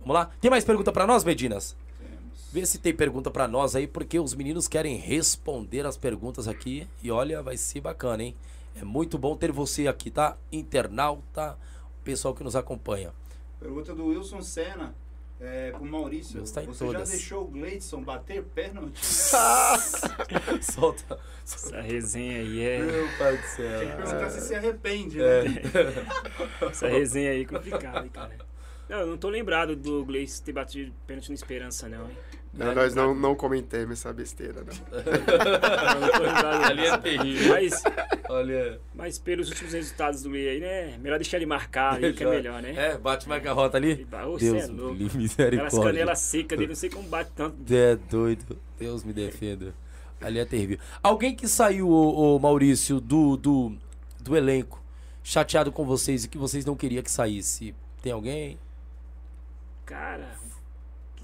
[0.00, 0.30] Vamos lá.
[0.40, 1.76] Tem mais pergunta pra nós, Medinas?
[1.98, 2.50] Temos.
[2.52, 6.86] Vê se tem pergunta pra nós aí, porque os meninos querem responder as perguntas aqui.
[7.02, 8.34] E olha, vai ser bacana, hein?
[8.76, 10.36] É muito bom ter você aqui, tá?
[10.50, 11.56] Internauta,
[12.00, 13.12] o pessoal que nos acompanha.
[13.60, 14.94] Pergunta do Wilson Senna.
[15.40, 16.36] É, pro Maurício.
[16.36, 17.08] Deus tá em Você todas.
[17.08, 19.04] já deixou o Gleidson bater pênalti?
[20.62, 21.18] Solta.
[21.44, 22.78] Essa resenha aí é.
[22.82, 23.96] Meu pai do Tem que céu.
[23.96, 25.42] perguntar se se arrepende, É.
[25.44, 25.62] né?
[26.70, 28.36] Essa resenha aí é complicada, hein, cara.
[28.88, 32.16] Não, eu não tô lembrado do Gleice ter batido pênalti no Esperança, não, hein?
[32.56, 34.74] Não, nós não, não comentemos essa besteira, não.
[36.64, 37.52] Ali é terrível.
[37.52, 37.82] Mas,
[38.28, 38.80] Olha.
[38.94, 40.98] mas pelos últimos resultados do Gleice aí, né?
[40.98, 42.74] Melhor deixar ele marcar aí, que é melhor, né?
[42.76, 44.06] É, bate mais garrota ali.
[44.26, 44.94] Ô, Deus é louco.
[44.94, 45.80] livre, Aquelas misericórdia.
[45.82, 47.56] canelas secas dele, não sei como bate tanto.
[47.74, 48.56] É doido.
[48.78, 49.74] Deus me defenda.
[50.20, 50.78] Ali é terrível.
[51.02, 53.72] Alguém que saiu, ô, ô, Maurício, do, do,
[54.20, 54.80] do elenco,
[55.24, 57.74] chateado com vocês e que vocês não queriam que saísse.
[58.00, 58.58] Tem alguém?
[59.84, 60.30] Cara,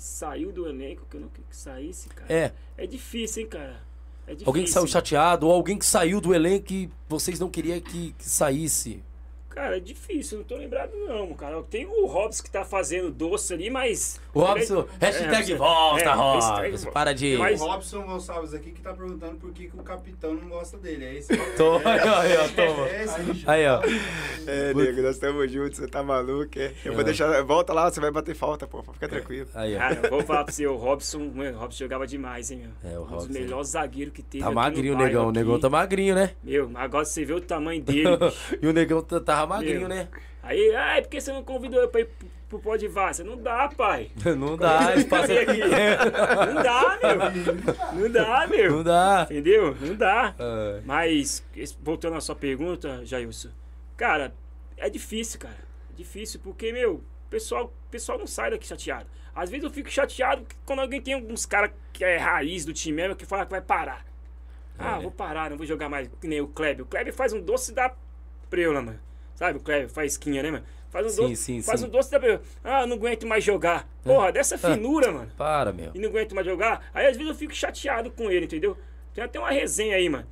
[0.01, 2.33] que saiu do elenco, que eu não queria que saísse, cara.
[2.33, 2.53] É.
[2.79, 3.83] É difícil, hein, cara.
[4.27, 4.47] É difícil.
[4.47, 8.13] Alguém que saiu chateado ou alguém que saiu do elenco e vocês não queriam que,
[8.13, 9.03] que saísse.
[9.51, 11.61] Cara, é difícil, não tô lembrado não, cara.
[11.65, 14.21] Tem o Robson que tá fazendo doce ali, mas...
[14.33, 16.91] O Robson, É, hashtag é, volta, é, Robson.
[16.93, 17.37] Para de.
[17.37, 20.79] Mas- O Robson Gonçalves aqui que tá perguntando por que, que o capitão não gosta
[20.79, 21.05] dele.
[21.05, 22.89] É esse Tô, aí, ó, aí, ó, toma.
[22.89, 23.81] É esse Aí, ó.
[24.47, 26.73] É, nego, nós estamos juntos, você tá maluco, é?
[26.85, 27.43] Eu vou deixar.
[27.43, 28.83] Volta lá, você vai bater falta, pô.
[28.93, 29.49] Fica tranquilo.
[29.55, 29.79] Aí, ó.
[29.79, 32.93] Cara, eu vou falar pra você, o Robson, mano, o Robson jogava demais, hein, meu.
[32.93, 33.27] É, o um Robson.
[33.27, 35.29] dos melhores zagueiros que teve Tá aqui no magrinho o negão.
[35.29, 36.31] O negão tá magrinho, né?
[36.43, 38.09] Meu, agora você vê o tamanho dele.
[38.63, 39.89] E o negão tá- tava magrinho, Meu.
[39.89, 40.09] né?
[40.43, 43.25] Aí, ai, por que você não convidou eu pra ir pro- pro pó de Várzea?
[43.25, 44.11] Não dá, pai.
[44.39, 45.61] Não dá, espaço é aqui.
[46.55, 48.01] Não dá, meu.
[48.03, 48.71] Não dá, meu.
[48.73, 49.23] Não dá.
[49.31, 49.77] Entendeu?
[49.81, 50.35] Não dá.
[50.39, 50.81] É.
[50.85, 51.45] Mas,
[51.83, 53.51] voltando à sua pergunta, Jailson,
[53.97, 54.35] cara,
[54.77, 55.59] é difícil, cara.
[55.93, 59.07] É difícil, porque, meu, o pessoal, pessoal não sai daqui chateado.
[59.35, 62.97] Às vezes eu fico chateado quando alguém tem alguns caras que é raiz do time
[62.97, 64.05] mesmo que fala que vai parar.
[64.79, 65.03] Ah, É.
[65.03, 66.85] vou parar, não vou jogar mais que nem o Kleber.
[66.85, 67.93] O Kleber faz um doce da
[68.49, 68.99] preula, mano.
[69.41, 70.65] Sabe, o Kleber faz esquinha, né, mano?
[70.91, 71.87] Faz um Sim, doce, sim, faz sim.
[71.87, 71.89] É.
[71.89, 72.19] um doce da.
[72.63, 73.89] Ah, não aguento mais jogar.
[74.05, 75.93] Porra, dessa finura, mano Para, meu.
[75.95, 76.91] e não aguento mais jogar.
[76.93, 78.77] Aí às vezes eu fico chateado com ele, entendeu?
[79.15, 80.27] Tem até uma resenha aí, mano.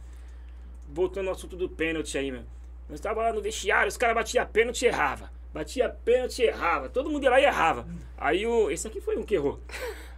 [0.93, 2.47] Voltando ao assunto do pênalti aí, mano.
[2.87, 5.31] Nós tava lá no vestiário, os caras batiam pênalti e errava.
[5.55, 6.91] Batia pênalti e errava.
[6.91, 7.89] Todo mundo ia lá e errava.
[8.19, 8.71] Aí o.
[8.71, 9.59] Esse aqui foi um que errou.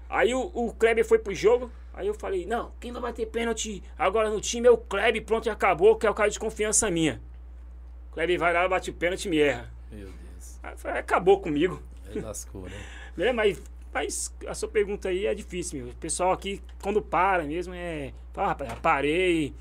[0.08, 1.70] Aí o, o Kleber foi pro jogo.
[1.94, 5.46] Aí eu falei, não, quem vai bater pênalti agora no time é o Kleber, pronto,
[5.46, 7.20] e acabou, que é o cara de confiança minha.
[8.10, 9.70] O Kleber vai lá, bate o pênalti e me erra.
[9.90, 10.58] Meu Deus.
[10.62, 11.82] Aí falei, acabou comigo.
[12.08, 12.72] Aí lascou, né?
[13.18, 13.60] É, mas,
[13.92, 15.88] mas a sua pergunta aí é difícil, meu.
[15.92, 18.12] O pessoal aqui, quando para mesmo, é.
[18.32, 19.52] Fala, rapaz, parei.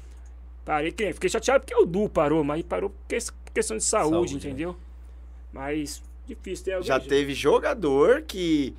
[0.63, 0.91] Parei.
[0.91, 3.17] que Fiquei chateado porque o Du parou, mas parou por que-
[3.53, 4.39] questão de saúde, Saúde, né?
[4.39, 4.77] entendeu?
[5.51, 6.87] Mas difícil ter alguém.
[6.87, 8.75] Já teve jogador que,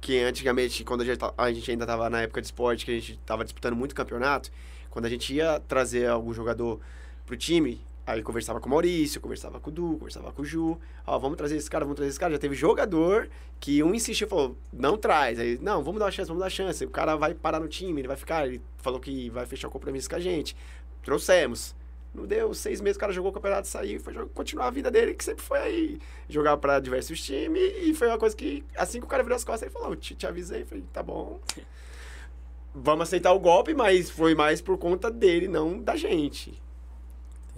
[0.00, 2.90] que antigamente, quando a gente, ta- a gente ainda tava na época de esporte, que
[2.92, 4.50] a gente tava disputando muito campeonato,
[4.90, 6.78] quando a gente ia trazer algum jogador
[7.26, 7.80] pro time,
[8.10, 11.36] aí conversava com o Maurício, conversava com o Du, conversava com o Ju, ó, vamos
[11.36, 12.32] trazer esse cara, vamos trazer esse cara.
[12.32, 13.28] Já teve jogador
[13.58, 15.38] que um insistiu, falou, não traz.
[15.38, 16.84] Aí, não, vamos dar uma chance, vamos dar uma chance.
[16.84, 19.70] O cara vai parar no time, ele vai ficar, ele falou que vai fechar o
[19.70, 20.56] compromisso com a gente.
[21.02, 21.74] Trouxemos.
[22.12, 24.90] Não deu seis meses, o cara jogou o campeonato, saiu e foi continuar a vida
[24.90, 27.62] dele, que sempre foi aí jogar pra diversos times.
[27.82, 30.16] E foi uma coisa que, assim que o cara virou as costas, ele falou: te,
[30.16, 30.64] te avisei.
[30.64, 31.40] Falei: tá bom.
[32.74, 36.60] Vamos aceitar o golpe, mas foi mais por conta dele, não da gente.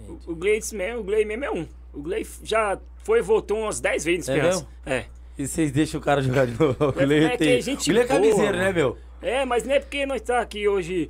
[0.03, 0.19] Entendi.
[0.27, 1.67] O, Gleides mesmo, o Glei mesmo é um.
[1.93, 4.57] O Glei já foi e voltou umas 10 vezes É esperança.
[4.59, 4.67] mesmo?
[4.85, 5.05] É.
[5.37, 6.75] E vocês deixam o cara jogar de novo?
[6.85, 8.97] O É, Guilherme é que tem- é gente o é boa, camiseiro, né, meu?
[9.21, 11.09] É, mas não é porque nós tá aqui hoje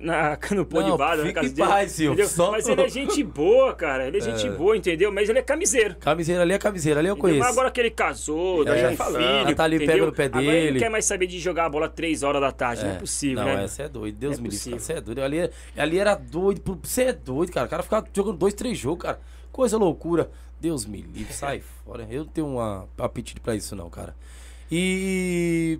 [0.00, 1.68] na, no Não, de vaza, na casa dele.
[1.68, 4.06] paz, Silvio, só Mas ele é gente boa, cara.
[4.06, 5.10] Ele é gente boa, entendeu?
[5.12, 5.96] Mas ele é camiseiro.
[5.96, 7.30] Camiseiro ali é camiseiro, ali eu Entendeu?
[7.30, 7.46] conheço.
[7.48, 9.48] Mas agora que ele casou, É, já já tem falando.
[9.48, 10.72] Já tá ali, pega no pé Agora ele dele.
[10.72, 12.84] não quer mais saber de jogar a bola 3 horas da tarde.
[12.84, 13.64] Não é possível, Não, né?
[13.64, 14.16] essa é doido.
[14.18, 14.70] Deus É me livre.
[14.80, 15.22] Você é doido.
[15.22, 16.78] Ali, ali era doido.
[16.82, 17.66] Você é doido, cara.
[17.66, 19.20] O cara ficava jogando dois, três jogos, cara.
[19.50, 20.30] Coisa loucura.
[20.60, 21.32] Deus me livre.
[21.32, 22.06] Sai fora.
[22.10, 24.14] Eu não tenho uma apetite pra isso, não, cara.
[24.70, 25.78] E.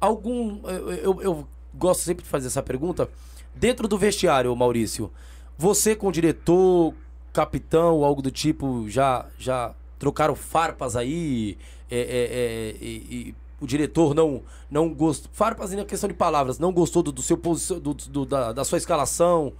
[0.00, 0.60] Algum.
[0.68, 3.08] Eu, eu, eu gosto sempre de fazer essa pergunta.
[3.54, 5.10] Dentro do vestiário, Maurício,
[5.56, 6.92] você com o diretor,
[7.32, 11.56] capitão, algo do tipo, já, já trocaram farpas aí?
[11.90, 12.86] É, é, é, e,
[13.30, 15.30] e o diretor não, não gostou.
[15.32, 18.64] Farpas na questão de palavras, não gostou do, do seu posição, do, do- da, da
[18.64, 19.52] sua escalação,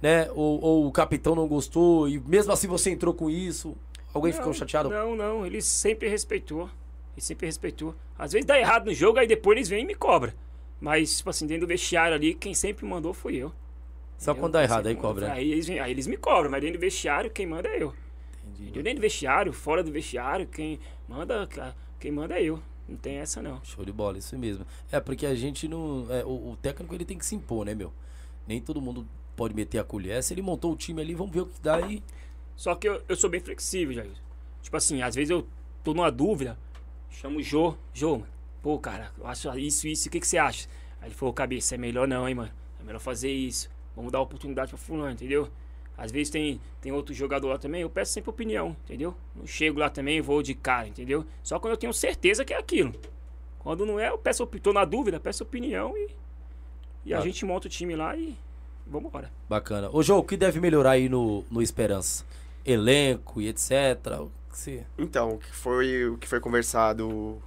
[0.00, 0.30] né?
[0.32, 3.76] Ou, ou o capitão não gostou, e mesmo assim você entrou com isso.
[4.14, 4.88] Alguém ficou Não, chateado?
[4.90, 5.46] Não, não.
[5.46, 6.62] Ele sempre respeitou.
[7.16, 7.94] Ele sempre respeitou.
[8.18, 10.32] Às vezes dá errado no jogo, aí depois eles vêm e me cobram.
[10.80, 13.52] Mas, tipo assim, dentro do vestiário ali, quem sempre mandou foi eu.
[14.16, 14.42] Só Entendeu?
[14.42, 15.28] quando dá errado, aí cobra.
[15.28, 15.32] né?
[15.34, 17.94] Aí eles, aí eles me cobram, mas dentro do vestiário, quem manda é eu.
[18.44, 18.62] Entendi.
[18.64, 18.82] Entendeu?
[18.82, 20.78] Dentro do vestiário, fora do vestiário, quem
[21.08, 21.48] manda,
[21.98, 22.60] quem manda é eu.
[22.88, 23.62] Não tem essa, não.
[23.64, 24.66] Show de bola, isso mesmo.
[24.90, 26.06] É, porque a gente não.
[26.10, 27.92] é, o, o técnico ele tem que se impor, né, meu?
[28.48, 30.22] Nem todo mundo pode meter a colher.
[30.22, 32.02] Se ele montou o time ali, vamos ver o que dá aí.
[32.56, 34.10] Só que eu, eu sou bem flexível, Jair.
[34.60, 35.46] Tipo assim, às vezes eu
[35.84, 36.58] tô numa dúvida,
[37.10, 37.76] chamo o Jô.
[37.94, 38.26] Jô, mano,
[38.62, 40.68] pô, cara, eu acho isso, isso, o que, que você acha?
[41.00, 42.50] Aí ele falou, cabeça, é melhor não, hein, mano.
[42.80, 43.70] É melhor fazer isso.
[43.96, 45.48] Vamos dar oportunidade pra fulano, entendeu?
[45.96, 49.14] Às vezes tem, tem outro jogador lá também, eu peço sempre opinião, entendeu?
[49.36, 51.26] Não chego lá também e vou de cara, entendeu?
[51.42, 52.94] Só quando eu tenho certeza que é aquilo.
[53.58, 56.08] Quando não é, eu peço, tô na dúvida, peço opinião e,
[57.04, 57.20] e a Ah.
[57.20, 58.34] gente monta o time lá e
[58.86, 59.30] vambora.
[59.46, 59.90] Bacana.
[59.92, 62.24] Ô, João, o que deve melhorar aí no, no Esperança?
[62.64, 63.70] Elenco e etc.
[64.20, 67.42] O que você- Então, o que foi, o que foi conversado,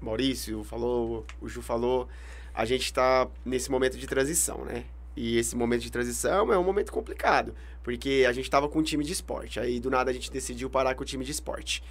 [0.00, 2.08] Maurício falou, o Ju falou,
[2.54, 4.84] a gente está nesse momento de transição, né?
[5.16, 8.82] E esse momento de transição é um momento complicado, porque a gente estava com um
[8.82, 11.82] time de esporte, aí do nada a gente decidiu parar com o time de esporte.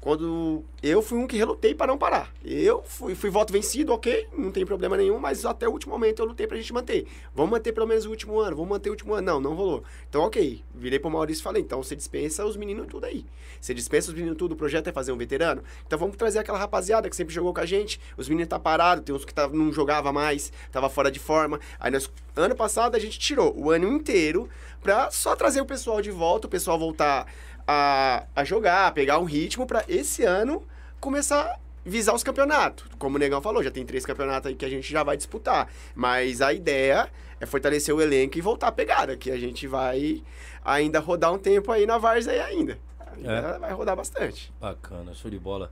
[0.00, 2.32] Quando eu fui um que relutei para não parar.
[2.42, 6.20] Eu fui, fui voto vencido, ok, não tem problema nenhum, mas até o último momento
[6.20, 7.06] eu lutei pra gente manter.
[7.34, 9.26] Vamos manter pelo menos o último ano, vamos manter o último ano.
[9.26, 9.84] Não, não rolou.
[10.08, 13.26] Então, ok, virei pro Maurício e falei, então você dispensa os meninos tudo aí.
[13.60, 15.62] Você dispensa os meninos tudo, o projeto é fazer um veterano.
[15.86, 18.00] Então vamos trazer aquela rapaziada que sempre jogou com a gente.
[18.16, 21.60] Os meninos tá parado, tem uns que tá, não jogava mais, tava fora de forma.
[21.78, 24.48] Aí nós, ano passado a gente tirou o ano inteiro
[24.80, 27.26] pra só trazer o pessoal de volta, o pessoal voltar
[27.72, 30.66] a, a jogar, a pegar um ritmo para esse ano
[30.98, 32.84] começar a visar os campeonatos.
[32.98, 35.68] Como o Negão falou, já tem três campeonatos aí que a gente já vai disputar.
[35.94, 37.08] Mas a ideia
[37.40, 40.20] é fortalecer o elenco e voltar a pegada, que a gente vai
[40.64, 42.76] ainda rodar um tempo aí na Várzea ainda.
[43.16, 43.58] Ainda É.
[43.60, 44.52] Vai rodar bastante.
[44.60, 45.70] Bacana, show de bola.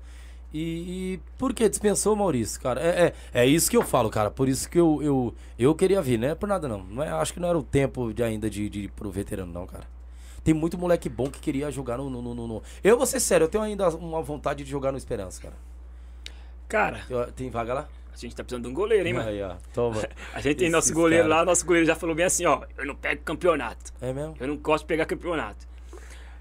[0.55, 2.81] E, e por que dispensou o Maurício, cara?
[2.81, 4.31] É, é, é isso que eu falo, cara.
[4.31, 6.85] Por isso que eu, eu, eu queria vir, não é por nada não.
[6.85, 9.53] não é, acho que não era o tempo de ainda de, de ir pro veterano,
[9.53, 9.98] não, cara.
[10.49, 13.45] Tem muito moleque bom que queria jogar no, no, no, no- Eu vou ser sério,
[13.45, 15.55] eu tenho ainda uma vontade de jogar no Esperança, cara.
[16.67, 17.89] Cara, Tem, tem vaga lá?
[18.11, 19.29] a gente tá precisando de um goleiro, hein, mano?
[19.29, 19.57] Aí, ó.
[19.75, 20.01] Toma.
[20.33, 21.41] A gente tem nosso goleiro cara.
[21.41, 23.93] lá, nosso goleiro já falou bem assim, ó, eu não pego campeonato.
[24.01, 24.37] É mesmo?
[24.41, 25.69] Eu não gosto de pegar campeonato.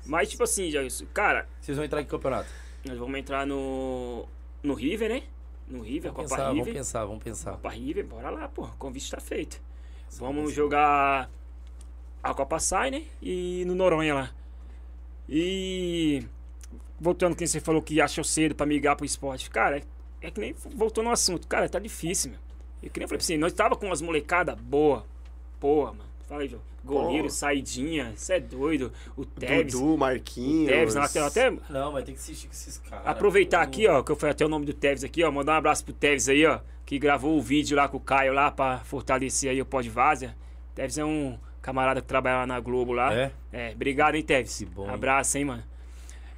[0.05, 0.79] Mas, tipo assim, já,
[1.13, 2.47] cara, Vocês vão entrar em campeonato?
[2.85, 4.25] nós vamos entrar no.
[4.63, 5.23] No River, né?
[5.67, 6.73] No River, Vamos Copa pensar, vamos River.
[6.73, 7.51] pensar, vamos pensar.
[7.51, 8.63] Copa River, bora lá, pô.
[8.63, 9.59] O convite tá feito.
[10.17, 11.29] Vamos jogar
[12.31, 13.03] a Copa Sai, né?
[13.21, 14.31] E no Noronha lá.
[15.29, 16.23] E.
[16.99, 19.49] Voltando quem você falou que achou cedo pra migrar pro esporte.
[19.49, 19.83] Cara, é,
[20.21, 21.47] é que nem voltou no assunto.
[21.47, 22.39] Cara, tá difícil, meu.
[22.81, 25.05] Eu queria falar pra você, nós tava com umas molecadas boa.
[25.59, 26.09] Porra, mano.
[26.27, 26.61] Fala aí, João.
[26.83, 27.29] Goleiro, Pô.
[27.29, 28.13] saidinha.
[28.15, 28.91] Você é doido.
[29.15, 29.73] O Tevez.
[29.73, 30.69] Dudu, Marquinhos.
[30.69, 31.27] Tevez na lateral.
[31.27, 33.05] Até Não, mas tem que assistir com esses caras.
[33.07, 33.63] Aproveitar pô.
[33.63, 35.31] aqui, ó, que eu falei até o nome do Tevez aqui, ó.
[35.31, 36.59] Mandar um abraço pro Tevez aí, ó.
[36.85, 40.35] Que gravou o vídeo lá com o Caio lá pra fortalecer aí o Pod Várzea.
[40.73, 41.37] Tevez é um
[41.67, 43.13] camarada que trabalha lá na Globo lá.
[43.13, 43.31] É?
[43.51, 44.57] É, obrigado, hein, Tevez.
[44.57, 44.89] Que bom?
[44.89, 45.63] Abraço, hein, mano.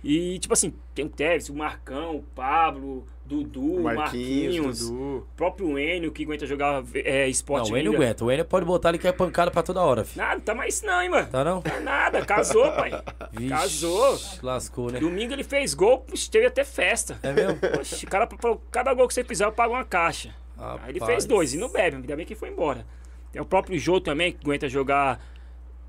[0.04, 5.18] E, tipo assim, tem o Tevez, o Marcão, o Pablo, Dudu, Marquinhos, Marquinhos, Dudu.
[5.18, 8.26] o próprio Enio, que aguenta jogar é, esporte Não, o Enio aguenta.
[8.26, 10.26] O Enio pode botar ele que é pancada pra toda hora, filho.
[10.26, 11.28] Nada, tá mais isso não, hein, mano.
[11.28, 11.62] Tá não?
[11.62, 12.90] Tá nada, casou, pai.
[13.32, 14.20] Vixe, Casou.
[14.42, 15.00] Lascou, né?
[15.00, 17.20] Domingo ele fez gol, teve até festa.
[17.22, 17.54] É mesmo?
[17.54, 18.28] O cara
[18.72, 20.34] cada gol que você fizer eu pago uma caixa.
[20.58, 21.06] Aí ele Rapaz.
[21.06, 22.84] fez dois e não bebe, ainda bem que foi embora.
[23.32, 25.20] Tem o próprio Jô também, que aguenta jogar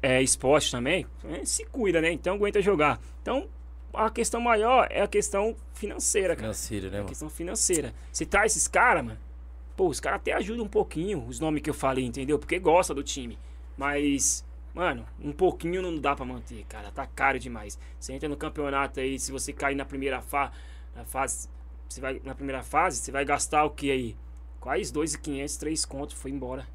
[0.02, 1.06] é, esporte também.
[1.24, 2.12] É, Se cuida, né?
[2.12, 3.00] Então aguenta jogar.
[3.22, 3.48] Então
[3.92, 6.52] a questão maior é a questão financeira, cara.
[6.52, 7.94] Financeiro, né, É a questão financeira.
[8.12, 9.18] Se traz esses caras, mano,
[9.76, 12.38] pô, os caras até ajudam um pouquinho, os nomes que eu falei, entendeu?
[12.38, 13.38] Porque gosta do time.
[13.76, 14.44] Mas,
[14.74, 16.90] mano, um pouquinho não dá pra manter, cara.
[16.92, 17.78] Tá caro demais.
[17.98, 20.52] Você entra no campeonato aí, se você cair na primeira fa
[20.94, 21.48] na fase,
[21.88, 24.16] você vai na primeira fase, você vai gastar o que aí?
[24.60, 26.66] Quase 2.500, 3 contos, foi embora.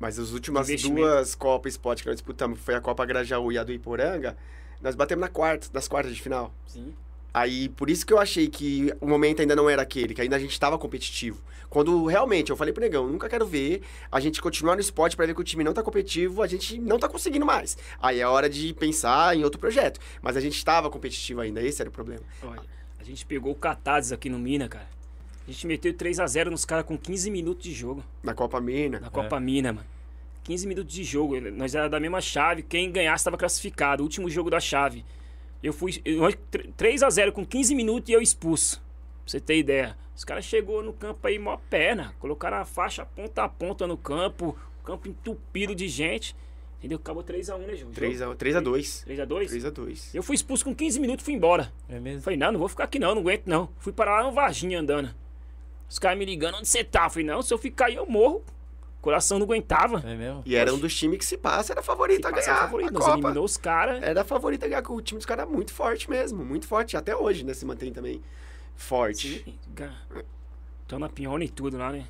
[0.00, 3.58] Mas as últimas duas Copas Sport que nós disputamos, que foi a Copa Grajaú e
[3.58, 4.34] a do Iporanga,
[4.80, 6.52] nós batemos na quarta, das quartas de final.
[6.66, 6.94] Sim.
[7.32, 10.34] Aí, por isso que eu achei que o momento ainda não era aquele, que ainda
[10.34, 11.40] a gente tava competitivo.
[11.68, 15.26] Quando realmente eu falei pro Negão, nunca quero ver a gente continuar no esporte pra
[15.26, 17.76] ver que o time não tá competitivo, a gente não tá conseguindo mais.
[18.02, 20.00] Aí é hora de pensar em outro projeto.
[20.20, 22.22] Mas a gente tava competitivo ainda, esse era o problema.
[22.42, 22.62] Olha,
[22.98, 24.88] a gente pegou o Catades aqui no Mina, cara.
[25.46, 28.04] A gente meteu 3 a 0 nos caras com 15 minutos de jogo.
[28.22, 29.00] Na Copa Mina.
[29.00, 29.86] Na Copa Mina, mano.
[30.44, 31.40] 15 minutos de jogo.
[31.50, 32.62] Nós era da mesma chave.
[32.62, 34.02] Quem ganhasse estava classificado.
[34.02, 35.04] Último jogo da chave.
[35.62, 36.00] Eu fui.
[36.04, 36.36] eu- nós,
[36.76, 38.76] 3 a 0 com 15 minutos e eu expulso.
[38.78, 38.84] Pra
[39.32, 39.96] você ter ideia.
[40.16, 42.14] Os caras chegou no campo aí, mó perna.
[42.18, 44.56] Colocaram a faixa ponta a ponta no campo.
[44.84, 46.34] Campo entupido de gente.
[46.78, 46.96] Entendeu?
[46.96, 47.92] Acabou 3x1, né, João?
[47.92, 48.36] 3x2.
[48.36, 49.04] 3x2.
[49.06, 49.50] 3x2?
[49.50, 50.14] 3x2.
[50.14, 51.70] Eu fui expulso com 15 minutos e fui embora.
[51.88, 52.22] É mesmo?
[52.22, 53.68] Falei, não, não vou ficar aqui não, não aguento não.
[53.78, 55.14] Fui parar lá no Varginha andando.
[55.90, 57.04] Os caras me ligando, onde você tá?
[57.06, 58.44] Eu falei, não, se eu ficar aí eu morro.
[59.00, 59.98] Coração não aguentava.
[60.06, 60.42] É mesmo?
[60.44, 62.92] E era um dos times que se passa, era favorito a Passar ganhar favorito, a
[62.92, 63.16] nós Copa.
[63.16, 64.02] eliminou os caras.
[64.02, 66.96] Era favorito a ganhar, que o time dos caras é muito forte mesmo, muito forte.
[66.96, 68.22] Até hoje, né, se mantém também
[68.76, 69.58] forte.
[70.82, 72.06] Estão na piona e tudo lá, né?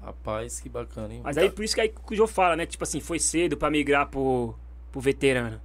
[0.00, 1.20] Rapaz, que bacana, hein?
[1.22, 2.64] Mas aí por isso que aí que o Jô fala, né?
[2.64, 4.54] Tipo assim, foi cedo pra migrar pro,
[4.90, 5.60] pro veterano.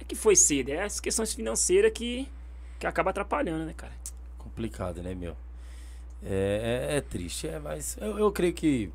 [0.00, 2.26] É que foi cedo, é as questões financeiras que,
[2.78, 3.92] que acaba atrapalhando, né, cara?
[4.38, 5.36] Complicado, né, meu?
[6.22, 8.90] É, é, é triste, é, mas eu, eu creio que.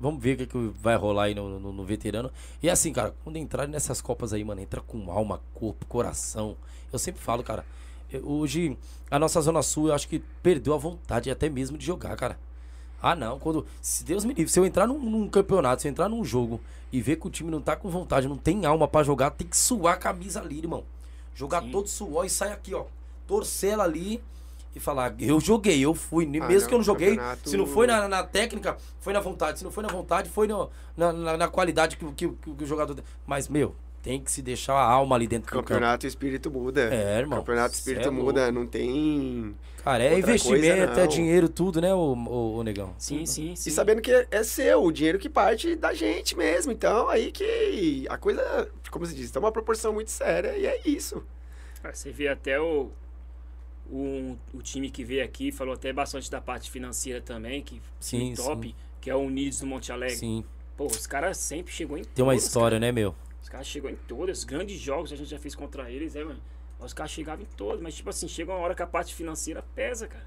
[0.00, 2.30] Vamos ver o que, que vai rolar aí no, no, no veterano.
[2.62, 6.56] E assim, cara, quando entrarem nessas Copas aí, mano, entra com alma, corpo, coração.
[6.92, 7.64] Eu sempre falo, cara,
[8.22, 8.76] hoje
[9.10, 12.38] a nossa Zona Sul, eu acho que perdeu a vontade até mesmo de jogar, cara.
[13.00, 13.66] Ah, não, quando.
[13.80, 16.60] Se Deus me livre, se eu entrar num, num campeonato, se eu entrar num jogo
[16.90, 19.46] e ver que o time não tá com vontade, não tem alma pra jogar, tem
[19.46, 20.84] que suar a camisa ali, irmão.
[21.34, 21.70] Jogar Sim.
[21.70, 22.86] todo suor e sair aqui, ó.
[23.26, 24.22] Torcer ela ali
[24.74, 26.24] e falar, eu joguei, eu fui.
[26.24, 29.12] Ah, Mesmo não, que eu não joguei, campeonato- se não foi na, na técnica, foi
[29.12, 29.58] na vontade.
[29.58, 32.66] Se não foi na vontade, foi no- na, na, na qualidade que, que, que o
[32.66, 32.96] jogador.
[33.26, 35.68] Mas, meu, tem que se deixar a alma ali dentro do campo.
[35.68, 36.92] Campeonato o espírito muda.
[36.94, 37.38] É, irmão.
[37.38, 38.50] Campeonato o espírito é muda.
[38.52, 39.54] Não tem.
[39.82, 42.14] Cara, é Outra investimento, coisa, é dinheiro, tudo, né, o,
[42.56, 42.94] o, negão?
[42.98, 43.68] Sim, sim, sim.
[43.68, 46.72] E sabendo que é, é seu, o dinheiro que parte da gente mesmo.
[46.72, 50.80] Então, aí que a coisa, como se diz, tem uma proporção muito séria e é
[50.86, 51.22] isso.
[51.82, 52.90] Ah, Você vê até o,
[53.90, 58.34] o, o time que veio aqui, falou até bastante da parte financeira também, que Sim,
[58.34, 58.74] top, sim.
[59.00, 60.16] que é o Unidos do Monte Alegre.
[60.16, 60.44] Sim.
[60.76, 63.12] Pô, os caras sempre chegou em Tem uma todas, história, né, meu?
[63.12, 63.24] cara.
[63.42, 66.24] Os caras chegou em todas, os grandes jogos a gente já fez contra eles, é,
[66.24, 66.40] mano.
[66.80, 69.62] Os caras chegavam em todos, mas tipo assim, chega uma hora que a parte financeira
[69.74, 70.26] pesa, cara.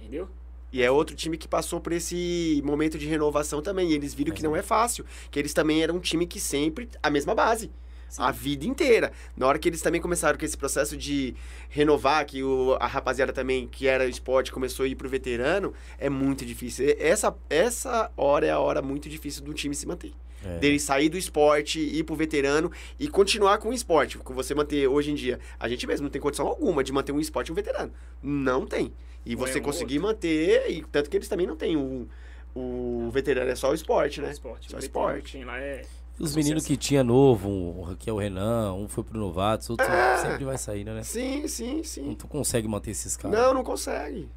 [0.00, 0.28] Entendeu?
[0.72, 3.90] E é outro time que passou por esse momento de renovação também.
[3.90, 5.04] E eles viram que não é fácil.
[5.30, 6.88] Que eles também eram um time que sempre.
[7.00, 7.70] a mesma base.
[8.18, 9.12] A vida inteira.
[9.36, 11.34] Na hora que eles também começaram com esse processo de
[11.68, 16.08] renovar, que o, a rapaziada também, que era esporte, começou a ir pro veterano, é
[16.08, 16.94] muito difícil.
[16.98, 20.12] Essa, essa hora é a hora muito difícil do time se manter.
[20.44, 20.58] É.
[20.58, 22.70] Dele sair do esporte, ir pro veterano
[23.00, 24.18] e continuar com o esporte.
[24.18, 27.12] Com você manter, hoje em dia, a gente mesmo não tem condição alguma de manter
[27.12, 27.92] um esporte e um veterano.
[28.22, 28.92] Não tem.
[29.24, 30.08] E Ou você é um conseguir outro.
[30.08, 32.06] manter, e tanto que eles também não têm o,
[32.54, 34.30] o veterano, é só o esporte, né?
[34.30, 34.70] Esporte.
[34.70, 35.32] Só O esporte.
[35.32, 35.82] Tem lá é
[36.18, 39.84] Os meninos que tinha novo, um, que é o Renan, um foi pro Novatos, outro
[39.86, 40.18] É.
[40.18, 41.02] sempre vai sair, né?
[41.02, 42.14] Sim, sim, Não sim.
[42.14, 43.36] tu consegue manter esses caras.
[43.36, 44.28] Não, não consegue.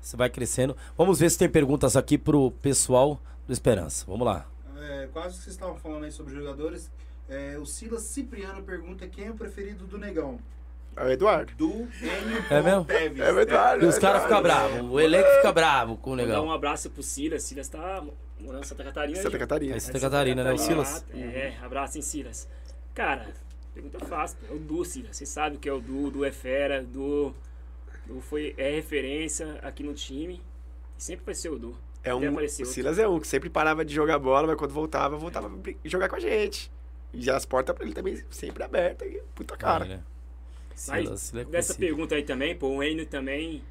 [0.00, 0.76] Você vai crescendo.
[0.98, 4.04] Vamos ver se tem perguntas aqui pro pessoal do Esperança.
[4.06, 4.46] Vamos lá.
[4.76, 6.90] É, quase que vocês estavam falando aí sobre jogadores.
[7.28, 10.38] É, o Silas Cipriano pergunta quem é o preferido do Negão.
[10.96, 11.52] É o Eduardo.
[11.56, 11.88] Do
[12.50, 12.84] É mesmo?
[12.84, 13.20] Teves.
[13.20, 13.84] É o Eduardo.
[13.84, 17.02] E os caras ficam bravos, o elenco fica bravo com o Mandar um abraço pro
[17.02, 17.42] Silas.
[17.42, 18.02] Silas tá
[18.40, 19.20] morando em Santa Catarina.
[19.20, 19.38] Santa.
[19.38, 19.76] Catarina.
[19.76, 20.52] É Santa Catarina, né?
[20.52, 21.04] O Silas?
[21.12, 22.48] É, abraço em Silas.
[22.94, 23.26] Cara,
[23.72, 24.38] pergunta fácil.
[24.48, 25.16] É o Du, Silas.
[25.16, 27.34] Você sabe o que é o Du, o Du é fera, o Du,
[28.06, 30.40] Du foi, é referência aqui no time.
[30.98, 31.76] E sempre vai ser o Du.
[32.02, 32.66] É um, o outro.
[32.66, 36.08] Silas é um que sempre parava de jogar bola, mas quando voltava, voltava pra jogar
[36.08, 36.70] com a gente.
[37.12, 39.08] E as portas pra ele também sempre abertas.
[39.08, 39.84] e Puta cara.
[39.84, 40.00] Né?
[40.88, 41.78] Mas é dessa conhecido.
[41.78, 43.62] pergunta aí também, pô, o Enio também.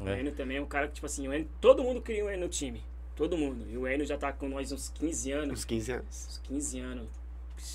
[0.00, 0.20] O É.
[0.20, 2.40] Enio também é um cara que, tipo assim, o Enio, todo mundo queria o Enio
[2.40, 2.82] no time.
[3.16, 3.64] Todo mundo.
[3.70, 5.58] E o Enio já tá com nós uns 15 anos.
[5.60, 6.26] Uns 15 anos.
[6.28, 7.08] Uns 15 anos.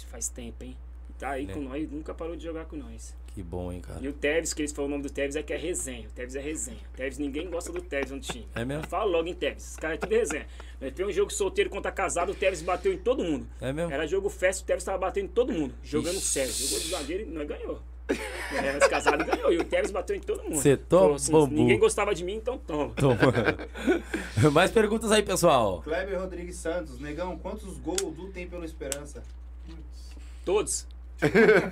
[0.09, 0.75] Faz tempo, hein?
[1.09, 1.53] E tá aí Né?
[1.53, 3.17] com nós, nunca parou de jogar com nós.
[3.27, 3.99] Que bom, hein, cara.
[4.01, 6.07] E o Tevez, que eles falam o nome do Tevez é que é resenha.
[6.07, 6.79] O Tevez é resenha.
[6.93, 8.45] O Tevez, ninguém gosta do Tevez no time.
[8.55, 8.85] É mesmo?
[8.87, 9.69] Fala logo em Tevez.
[9.71, 10.47] Os caras é tudo resenha.
[10.81, 13.47] Nós fez um jogo solteiro contra casado, o Tevez bateu em todo mundo.
[13.61, 13.93] É mesmo?
[13.93, 15.73] Era jogo festa, o Tevez tava batendo em todo mundo.
[15.83, 16.25] Jogando Ixi.
[16.25, 16.51] sério.
[16.51, 17.79] Jogou de zagueiro e nós ganhou.
[18.09, 19.51] É, os casados ganhou.
[19.53, 20.61] E o Tevez bateu em todo mundo.
[20.61, 21.55] Cê Falou toma, bambu.
[21.55, 22.91] Ninguém gostava de mim, então toma.
[22.95, 23.17] Toma.
[24.51, 25.81] Mais perguntas aí, pessoal.
[25.83, 26.99] Kleber Rodrigues Santos.
[26.99, 29.23] Negão, quantos gols o Du tem pelo Esperança?
[30.43, 30.87] Todos.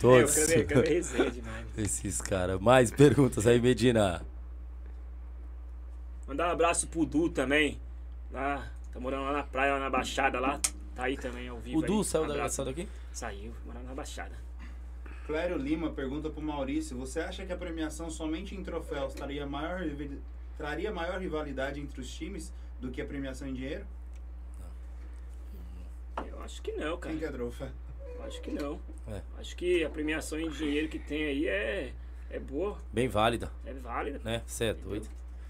[0.00, 0.36] Todos.
[0.36, 1.66] É, o Kleber- Kleber é resenha demais.
[1.76, 2.60] Esses caras.
[2.60, 4.22] Mais perguntas aí, Medina.
[6.28, 7.80] Mandar um abraço pro Du também.
[8.32, 10.60] Lá, tá morando lá na praia, lá na Baixada lá.
[10.94, 11.78] Tá aí também ao vivo.
[11.78, 12.04] O Du aí.
[12.04, 12.56] saiu, da, Abraço.
[12.56, 12.88] saiu daqui?
[13.12, 14.45] Saiu, morando na Baixada.
[15.26, 19.80] Clério Lima pergunta pro Maurício: Você acha que a premiação somente em troféus traria maior,
[20.56, 23.84] traria maior rivalidade entre os times do que a premiação em dinheiro?
[26.28, 27.12] Eu acho que não, cara.
[27.14, 27.68] Quem quer troféu?
[28.14, 28.80] Eu Acho que não.
[29.08, 29.20] É.
[29.38, 31.92] Acho que a premiação em dinheiro que tem aí é,
[32.30, 34.20] é boa, Bem válida, é válida.
[34.24, 34.42] né?
[34.46, 35.08] Você é doido.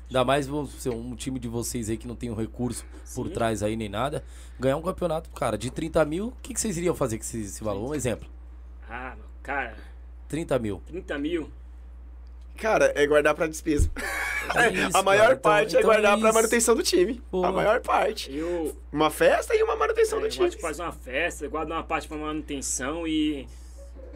[0.09, 2.85] Ainda mais você, um time de vocês aí que não tem um recurso
[3.15, 3.33] por Sim.
[3.33, 4.25] trás aí nem nada.
[4.59, 7.41] Ganhar um campeonato, cara, de 30 mil, o que, que vocês iriam fazer com esse,
[7.43, 7.91] esse valor?
[7.91, 8.29] Um exemplo.
[8.89, 9.77] Ah, meu, cara,
[10.29, 10.83] 30 mil.
[10.87, 11.51] 30 mil.
[12.57, 13.91] Cara, é guardar pra despesa.
[14.73, 15.33] Isso, a maior cara.
[15.35, 16.35] Então- parte é então guardar pra isso.
[16.39, 17.21] manutenção do time.
[17.45, 18.35] A maior parte.
[18.35, 20.51] Eu, Uma festa e uma manutenção é, do eu time.
[20.53, 23.47] fazer uma festa, guardo uma parte pra manutenção e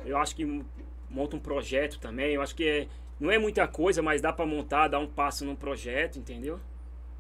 [0.07, 0.65] eu acho que
[1.11, 2.33] monta um projeto também.
[2.35, 2.89] Eu acho que é,
[3.19, 6.59] não é muita coisa, mas dá pra montar, dar um passo num projeto, entendeu?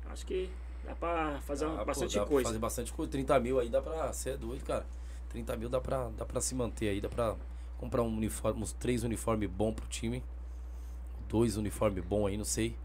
[0.09, 0.49] Acho que
[0.85, 2.49] dá pra fazer Ah, pô, bastante dá pra coisa.
[2.49, 3.11] Fazer bastante coisa.
[3.12, 4.12] 30 mil aí dá pra.
[4.12, 4.87] Você é doido, cara.
[5.31, 7.35] 30 mil dá pra, dá pra se manter aí, dá pra
[7.81, 10.23] comprar um uniforme, uns três uniformes bons pro time.
[11.27, 12.77] Dois uniformes bons aí, não sei.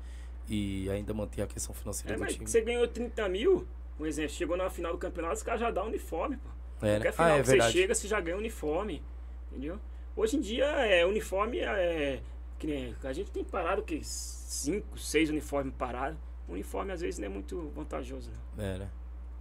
[0.48, 2.48] E ainda manter a questão financeira É, do mas time.
[2.48, 3.68] você ganhou 30 mil,
[4.00, 6.50] um exemplo, chegou na final do campeonato, os caras já dão uniforme, pô.
[6.86, 6.96] É, né?
[6.98, 7.74] Qualquer final Ah, é que você verdade.
[7.74, 9.04] chega, você já ganha uniforme.
[9.52, 9.80] Entendeu?
[10.16, 12.22] Hoje em dia, é, uniforme é.
[12.58, 16.18] Que nem, a gente tem parado que cinco, seis uniformes parados.
[16.48, 18.76] Uniforme às vezes não é muito vantajoso, né?
[18.76, 18.90] É, né?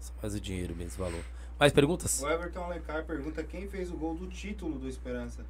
[0.00, 1.22] Só mais o dinheiro mesmo, valor.
[1.64, 2.20] Mais perguntas?
[2.22, 5.46] O Everton Alencar pergunta quem fez o gol do título do Esperança.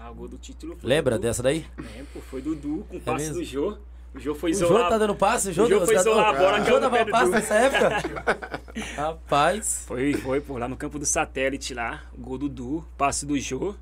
[0.00, 0.88] Ah, o gol do título foi.
[0.88, 1.28] Lembra Dudu.
[1.28, 1.66] dessa daí?
[1.94, 3.34] É, pô, foi Dudu com o passe mesmo?
[3.34, 3.76] do Jô.
[4.14, 4.88] O Jô foi O Jô isolar.
[4.88, 5.50] tá dando passe?
[5.50, 7.30] O Jô, O Jô os foi isolar a bola, O Jô dava passe Dudu.
[7.36, 8.60] nessa época?
[8.96, 9.84] Rapaz.
[9.86, 12.02] Foi, foi, pô, lá no campo do satélite lá.
[12.16, 13.74] O gol do Du, passe do Jô.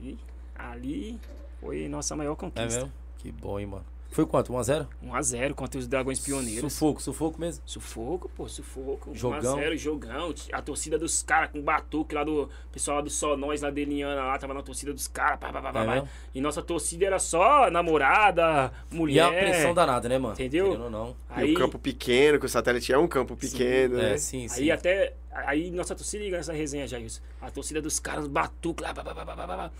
[0.00, 0.16] E
[0.54, 1.18] ali
[1.60, 2.62] foi nossa maior É conquista.
[2.78, 2.92] mesmo?
[3.18, 3.84] Que bom, hein, mano.
[4.12, 4.52] Foi quanto?
[4.52, 4.86] 1x0?
[5.02, 6.70] 1x0 contra os Dragões Pioneiros.
[6.72, 7.62] Sufoco, sufoco mesmo.
[7.64, 9.14] Sufoco, pô, sufoco.
[9.14, 9.56] Jogão.
[9.56, 10.34] 1x0, jogão.
[10.52, 13.80] A torcida dos caras com batuque lá do pessoal lá do Só Nós, lá de
[13.80, 15.40] Eliana, lá, tava na torcida dos caras.
[15.40, 16.08] pá, pá, pá, pá, É pá.
[16.34, 19.14] E nossa torcida era só namorada, mulher.
[19.14, 20.34] E a pressão danada, né, mano?
[20.34, 20.78] Entendeu?
[20.78, 21.16] Ou não.
[21.30, 24.12] E Aí, o campo pequeno, que o satélite é um campo pequeno, né?
[24.12, 24.62] É, sim, sim.
[24.62, 25.14] aí até.
[25.32, 27.22] Aí nossa torcida liga nessa resenha isso.
[27.40, 29.70] A torcida dos caras, batuque lá, pá, pá, pá, pá, pá, pá.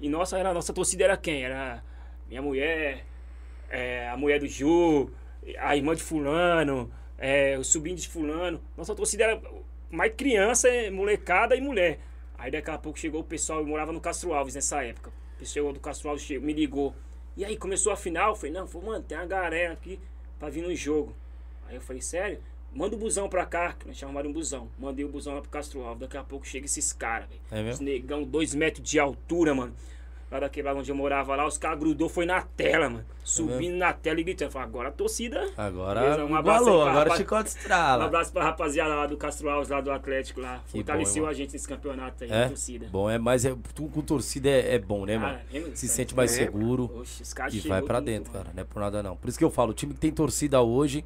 [0.00, 1.44] E nossa, era, nossa torcida era quem?
[1.44, 1.82] Era
[2.26, 3.04] minha mulher,
[3.72, 5.10] é, a mulher do Ju,
[5.58, 8.60] a irmã de fulano, é, o sobrinho de fulano.
[8.76, 9.42] Nossa torcida era
[9.90, 11.98] mais criança, é, molecada e mulher.
[12.38, 15.10] Aí daqui a pouco chegou o pessoal, eu morava no Castro Alves nessa época.
[15.36, 16.94] O pessoal do Castro Alves chegou, me ligou.
[17.34, 19.98] E aí começou a final, eu falei, não, vou manter uma galera aqui
[20.38, 21.16] pra vir no jogo.
[21.66, 22.40] Aí eu falei, sério?
[22.74, 24.68] Manda o busão pra cá, que nós chamamos de um busão.
[24.78, 26.00] Mandei o busão lá pro Castro Alves.
[26.00, 27.68] Daqui a pouco chega esses caras, velho.
[27.68, 27.70] É?
[27.70, 29.74] Os negão, dois metros de altura, mano.
[30.32, 33.04] Lá da quebrada onde eu morava lá, os caras grudou, foi na tela, mano.
[33.06, 34.50] É Subindo na tela e gritando.
[34.50, 35.46] Falei, agora a torcida.
[35.58, 38.04] Agora Beleza, um abraço agora rapaz- chicote Um estrala.
[38.06, 40.62] abraço pra rapaziada lá do Castro Alves, lá do Atlético lá.
[40.66, 42.48] Que Fortaleceu bom, a gente nesse campeonato aí, É?
[42.48, 42.86] torcida.
[42.90, 45.34] Bom, é, mas é, tu com torcida é, é bom, né, mano?
[45.34, 46.36] Cara, lembra Se sente mais É.
[46.44, 48.44] seguro Oxe, os caras e vai pra dentro, mano.
[48.46, 48.54] cara.
[48.56, 49.14] Não é por nada não.
[49.14, 51.04] Por isso que eu falo, o time que tem torcida hoje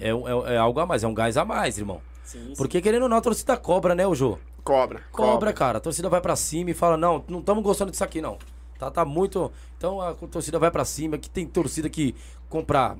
[0.00, 2.00] é, um- é, é algo a mais, é um gás a mais, irmão.
[2.24, 2.54] Sim, sim.
[2.56, 4.38] Porque querendo ou não, a torcida cobra, né, o Jô?
[4.64, 5.78] Cobra, Cobra, cara.
[5.78, 8.38] A torcida vai pra cima e fala: não, não estamos gostando disso aqui, não.
[8.82, 9.52] Tá, tá muito.
[9.78, 11.16] Então a torcida vai pra cima.
[11.16, 12.16] Que tem torcida que
[12.48, 12.96] compra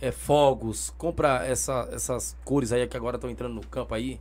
[0.00, 4.18] é, fogos, compra essa, essas cores aí que agora estão entrando no campo aí.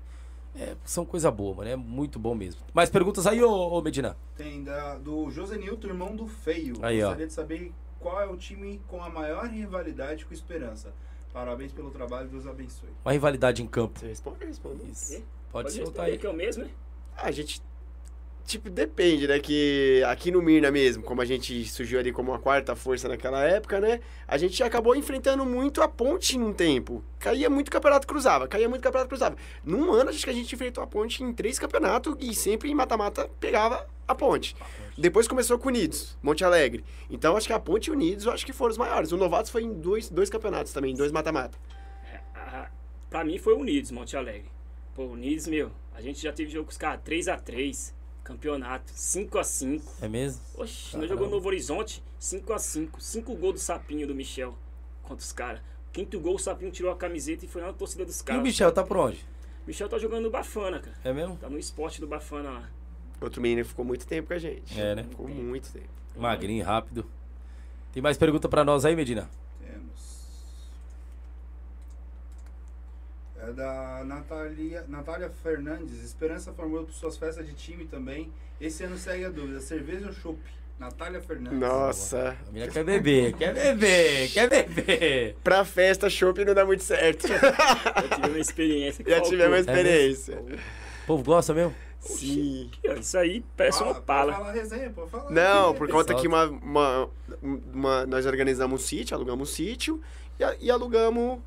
[0.57, 1.69] É, são coisa boa, mano.
[1.69, 2.61] É muito bom mesmo.
[2.73, 4.17] Mais perguntas aí, ô, ô Medina?
[4.35, 6.75] Tem da, do Josenilton, irmão do Feio.
[6.81, 7.07] Aí, ó.
[7.07, 10.93] Gostaria de saber qual é o time com a maior rivalidade com Esperança.
[11.33, 12.89] Parabéns pelo trabalho, Deus abençoe.
[13.03, 13.99] Uma rivalidade em campo.
[13.99, 14.89] Você responde.
[14.89, 15.11] Isso.
[15.11, 16.17] Pode Pode soltar responder aí.
[16.17, 16.71] que é o mesmo, né?
[17.17, 17.61] A gente.
[18.45, 19.39] Tipo, depende, né?
[19.39, 23.43] Que aqui no Mirna mesmo, como a gente surgiu ali como uma quarta força naquela
[23.43, 24.01] época, né?
[24.27, 27.03] A gente acabou enfrentando muito a ponte num tempo.
[27.17, 29.35] Caía muito campeonato cruzava, caía muito campeonato cruzava.
[29.63, 32.75] Num ano, acho que a gente enfrentou a ponte em três campeonatos e sempre em
[32.75, 34.55] mata-mata pegava a ponte.
[34.95, 36.85] Depois começou com o Unidos, Monte Alegre.
[37.09, 39.11] Então acho que a ponte e o Unidos acho que foram os maiores.
[39.11, 41.57] O Novatos foi em dois, dois campeonatos também, em dois mata-mata.
[42.13, 42.69] É, a-
[43.09, 44.51] pra mim foi o Unidos, Monte Alegre.
[44.93, 47.91] Pô, o Unidos, meu, a gente já teve jogo com os caras 3x3,
[48.25, 49.81] campeonato, 5x5.
[50.01, 50.41] É mesmo?
[50.55, 50.97] Oxi, Caramba.
[50.99, 52.89] nós jogamos no Novo Horizonte, 5x5.
[52.99, 54.57] 5 gols do Sapinho do Michel
[55.03, 55.61] contra os caras.
[55.93, 58.25] Quinto gol, o Sapinho tirou a camiseta e foi lá na torcida dos E o
[58.25, 58.43] caras.
[58.43, 59.23] Michel tá por onde?
[59.65, 60.97] Michel tá jogando no Bafana, cara.
[61.05, 61.37] É mesmo?
[61.37, 62.69] Tá no esporte do Bafana lá.
[63.21, 64.77] Outro menino que ficou muito tempo com a gente.
[64.77, 65.03] É, né?
[65.03, 65.87] Ficou muito tempo.
[66.17, 67.05] Magrinho, rápido.
[67.93, 69.29] Tem mais pergunta pra nós aí, Medina?
[69.65, 70.25] Temos.
[73.47, 76.03] É da Natalia, Natália Fernandes.
[76.03, 78.31] Esperança formou suas festas de time também.
[78.59, 80.39] Esse ano segue a dúvida: cerveja ou chopp?
[80.79, 81.57] Natália Fernandes.
[81.59, 82.35] Nossa.
[82.47, 85.37] A menina quer beber, quer beber, quer beber.
[85.43, 87.27] Pra festa, chopp não dá muito certo.
[87.29, 89.05] Já tive uma experiência.
[89.07, 89.29] Já faltou.
[89.31, 90.37] tivemos É experiência.
[91.03, 91.73] O povo gosta mesmo?
[91.99, 92.69] Sim.
[92.73, 94.31] Aqui, ó, Isso aí parece Fala, uma pala.
[94.33, 95.31] Pode falar resenha, pode falar.
[95.31, 97.09] Não, por conta que uma, uma,
[97.73, 100.01] uma- nós organizamos um sítio, alugamos um sítio
[100.39, 101.39] e, e alugamos,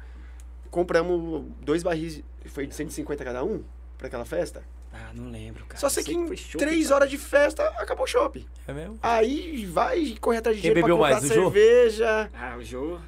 [0.70, 3.62] compramos dois barris, foi de 150 cada um
[3.96, 4.62] pra aquela festa.
[4.92, 5.78] Ah, não lembro, cara.
[5.78, 6.96] Só sei que em chopp, três cara.
[6.96, 8.46] horas de festa acabou o shopping.
[8.66, 8.98] É mesmo?
[9.02, 11.50] Aí vai correr atrás de Quem dinheiro pra bebeu comprar mais, o Jô?
[11.50, 12.30] cerveja.
[12.32, 13.00] Ah, o jogo.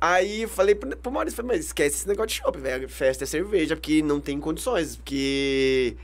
[0.00, 2.88] Aí eu falei pro, pro Maurício, falei, mas esquece esse negócio de shopping, velho.
[2.88, 4.96] Festa é cerveja, porque não tem condições.
[4.96, 5.94] Porque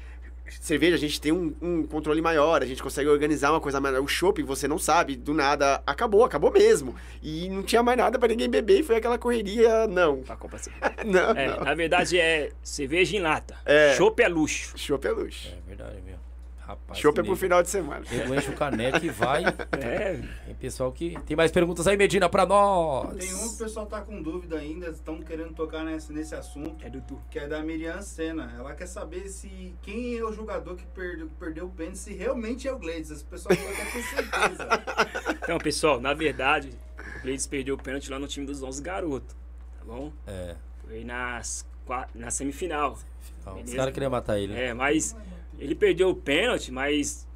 [0.60, 4.00] cerveja a gente tem um, um controle maior, a gente consegue organizar uma coisa maior.
[4.02, 6.94] O shopping você não sabe, do nada acabou, acabou mesmo.
[7.22, 10.22] E não tinha mais nada pra ninguém beber e foi aquela correria, não.
[10.22, 10.86] Pra comprar cerveja.
[11.04, 11.64] Não, É, não.
[11.64, 13.56] na verdade é cerveja em lata.
[13.64, 13.94] É.
[13.96, 14.76] Chopp é luxo.
[14.76, 15.48] Shopping é luxo.
[15.48, 16.20] É verdade mesmo.
[16.66, 16.98] Rapaz.
[16.98, 18.04] Shopping é pro final de semana.
[18.10, 19.44] nego enche o caneco e vai.
[19.78, 21.16] É, Tem pessoal que.
[21.26, 23.16] Tem mais perguntas aí, Medina, pra nós.
[23.16, 26.84] Tem um que o pessoal tá com dúvida ainda, estão querendo tocar nesse, nesse assunto,
[26.84, 27.20] é Dudu.
[27.30, 28.52] que é da Miriam Senna.
[28.58, 32.66] Ela quer saber se quem é o jogador que perdeu, perdeu o pênalti, se realmente
[32.66, 33.12] é o Gleides.
[33.12, 34.68] As pessoas não querem ter certeza.
[35.46, 36.72] Então, pessoal, na verdade,
[37.18, 39.36] o Gleides perdeu o pênalti lá no time dos 11 garotos.
[39.78, 40.12] Tá bom?
[40.26, 40.56] É.
[40.84, 41.64] Foi nas,
[42.12, 42.98] na semifinal.
[43.44, 44.52] Não, os caras queriam matar ele.
[44.52, 44.66] né?
[44.66, 45.14] É, mas
[45.58, 47.26] ele perdeu o pênalti, mas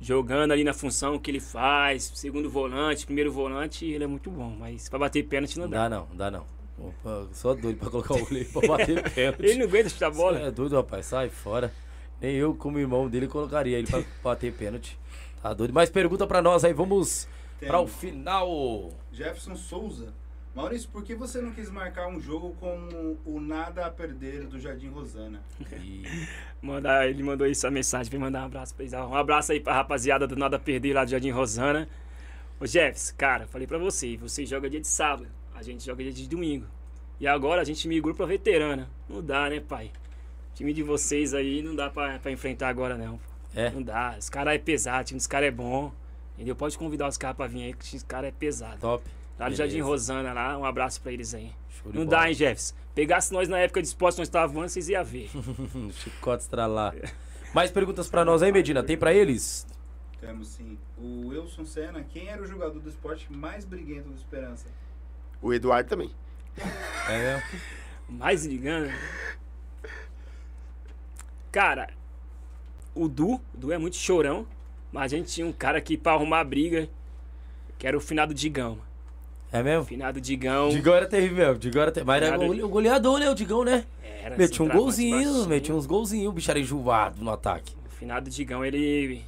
[0.00, 4.56] jogando ali na função que ele faz, segundo volante, primeiro volante, ele é muito bom.
[4.58, 5.88] Mas pra bater pênalti não dá.
[5.88, 6.46] dá não, não dá não.
[6.78, 9.44] Opa, só doido pra colocar o goleiro pra bater pênalti.
[9.44, 10.38] Ele não aguenta chutar a bola.
[10.38, 11.72] Você É doido, rapaz, sai fora.
[12.20, 14.98] Nem eu, como irmão dele, colocaria ele pra bater pênalti.
[15.42, 15.72] Tá doido.
[15.72, 17.28] Mais pergunta pra nós aí, vamos
[17.58, 18.90] pra o final.
[19.12, 20.12] Jefferson Souza.
[20.54, 24.58] Maurício, por que você não quis marcar um jogo com o Nada a Perder do
[24.58, 25.40] Jardim Rosana?
[25.82, 26.02] E
[26.60, 28.92] Mandar, ele mandou essa mensagem, vem mandar um abraço pra eles.
[28.92, 31.88] Um abraço aí pra rapaziada do Nada a Perder lá do Jardim Rosana.
[32.58, 35.28] Ô Jeffs, cara, falei pra você, você joga dia de sábado.
[35.54, 36.66] A gente joga dia de domingo.
[37.20, 38.90] E agora a gente migrou pra veterana.
[39.08, 39.92] Não dá, né, pai?
[40.52, 43.20] O time de vocês aí não dá pra, pra enfrentar agora, não.
[43.54, 43.70] É.
[43.70, 44.16] Não dá.
[44.18, 45.92] Os caras é pesado, o time dos caras é bom.
[46.34, 46.56] Entendeu?
[46.56, 48.78] Pode convidar os caras pra vir aí, que o time dos caras é pesado.
[48.80, 49.04] Top.
[49.40, 49.62] Lá no Beleza.
[49.72, 51.50] Jardim Rosana, lá, um abraço pra eles aí.
[51.70, 52.18] Show Não bola.
[52.18, 52.74] dá, hein, Jefferson?
[52.94, 55.30] Pegasse nós na época de esporte, nós estávamos vocês iam ver.
[55.96, 56.94] Chicote estralar.
[57.54, 58.82] Mais perguntas pra nós aí, Medina?
[58.82, 59.66] Tem pra eles?
[60.20, 60.76] Temos sim.
[60.98, 64.66] O Wilson Senna, quem era o jogador do esporte mais briguento do Esperança?
[65.40, 66.10] O Eduardo também.
[67.08, 67.60] É mesmo?
[68.10, 68.92] Mais ligando.
[71.50, 71.88] Cara,
[72.94, 74.46] o Du, o Du é muito chorão,
[74.92, 76.90] mas a gente tinha um cara aqui pra arrumar briga,
[77.78, 78.78] que era o finado Digão.
[79.52, 79.84] É O mesmo?
[79.84, 80.68] finado Digão.
[80.68, 81.58] Digão era terrível mesmo.
[81.58, 82.06] Digão era terrível.
[82.06, 82.44] Mas era Nada.
[82.44, 83.28] o o goleador, né?
[83.30, 83.84] O Digão, né?
[84.22, 86.28] Era, Metia um centroavante golzinho, metia uns golzinhos.
[86.28, 87.74] O bicho era enjoado no ataque.
[87.86, 89.24] O finado Digão, ele.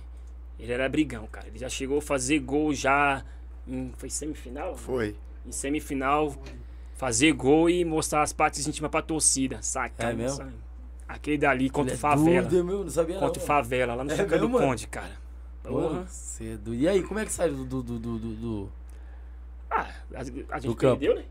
[0.61, 1.49] Ele era brigão, cara.
[1.49, 3.24] Ele já chegou a fazer gol já.
[3.66, 4.77] Em, foi semifinal?
[4.77, 5.16] Foi.
[5.47, 6.36] Em semifinal,
[6.94, 9.59] fazer gol e mostrar as partes íntimas pra torcida.
[9.61, 10.05] Saca?
[10.11, 10.36] É mesmo?
[10.36, 10.53] sabe?
[11.09, 12.43] Aquele dali contra o é Favela.
[12.49, 14.49] doido, meu, não sabia Contra o Favela, lá no É Sucá do?
[14.49, 15.11] Conde, cara.
[15.62, 16.07] Porra.
[16.07, 16.74] Cedo.
[16.74, 17.65] E aí, como é que saiu do...
[17.65, 18.73] do, do, do, do-
[19.74, 20.20] Ah, a,
[20.57, 21.24] a gente perdeu, né?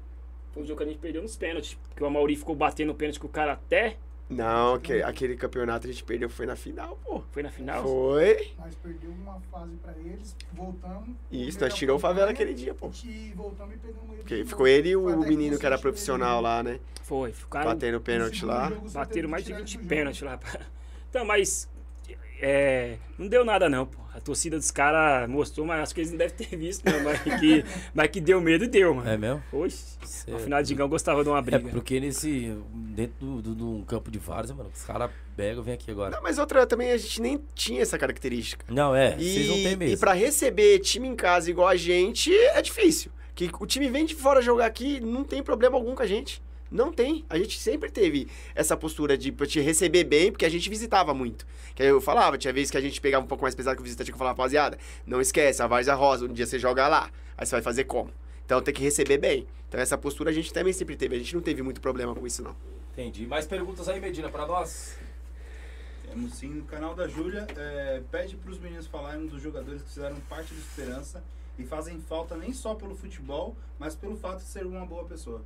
[0.53, 1.77] Foi um jogo que a gente perdeu nos pênaltis.
[1.89, 3.97] Porque o Amauri ficou batendo o pênalti com o cara até.
[4.29, 7.21] Não, que- aquele campeonato a gente perdeu foi na final, pô.
[7.31, 7.83] Foi na final.
[7.83, 8.51] Foi.
[8.57, 11.09] Nós perdemos uma fase pra eles, voltamos.
[11.29, 12.89] Isso, nós tirou o favela aquele dia, pô.
[13.03, 14.17] E voltamos e pegamos ele.
[14.19, 16.43] Porque de ficou ele e o menino que era profissional ele.
[16.43, 16.79] lá, né?
[17.03, 17.71] Foi, ficaram.
[17.71, 18.71] Batendo pênalti lá.
[18.93, 19.89] Bateram mais de tirar 20 ele do jogo.
[19.89, 20.39] pênaltis lá.
[21.09, 21.69] Então, mas.
[22.41, 24.01] É, não deu nada, não, pô.
[24.13, 27.01] A torcida dos caras mostrou, mas acho que eles não devem ter visto, não.
[27.03, 27.63] Mas que,
[27.93, 29.09] mas que deu medo, deu, mano.
[29.09, 29.41] É mesmo?
[29.53, 29.97] Oxe.
[30.03, 31.69] Cê- Afinal, Digão gostava de uma É briga.
[31.69, 32.53] porque nesse...
[32.73, 36.15] Dentro de um campo de várzea, mano, os caras pegam, vem aqui agora.
[36.15, 38.65] Não, mas outra também a gente nem tinha essa característica.
[38.69, 39.15] Não, é.
[39.17, 39.95] E, Vocês não têm mesmo.
[39.95, 43.11] e pra receber time em casa igual a gente é difícil.
[43.33, 46.41] Que o time vem de fora jogar aqui, não tem problema algum com a gente.
[46.71, 47.25] Não tem.
[47.29, 51.45] A gente sempre teve essa postura de te receber bem, porque a gente visitava muito.
[51.75, 53.81] Que aí eu falava, tinha vezes que a gente pegava um pouco mais pesado que
[53.81, 56.87] o visitante que eu falava, rapaziada, não esquece, a Várzea Rosa, um dia você joga
[56.87, 57.11] lá.
[57.37, 58.09] Aí você vai fazer como?
[58.45, 59.45] Então tem que receber bem.
[59.67, 61.15] Então essa postura a gente também sempre teve.
[61.15, 62.55] A gente não teve muito problema com isso, não.
[62.93, 63.27] Entendi.
[63.27, 64.97] Mais perguntas aí, Medina, pra nós?
[66.07, 67.47] Temos sim no canal da Júlia.
[67.57, 71.23] é, pede para os meninos falarem dos jogadores que fizeram parte do Esperança
[71.57, 75.41] e fazem falta nem só pelo futebol, mas pelo fato de ser uma boa pessoa.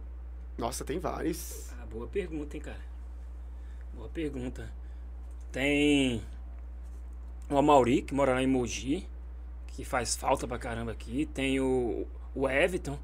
[0.57, 1.71] Nossa, tem vários.
[1.81, 2.81] Ah, boa pergunta, hein, cara.
[3.93, 4.71] Boa pergunta.
[5.51, 6.21] Tem
[7.49, 9.07] o Amauri, que mora lá em Mogi,
[9.67, 11.25] que faz falta pra caramba aqui.
[11.25, 12.97] Tem o, o Everton,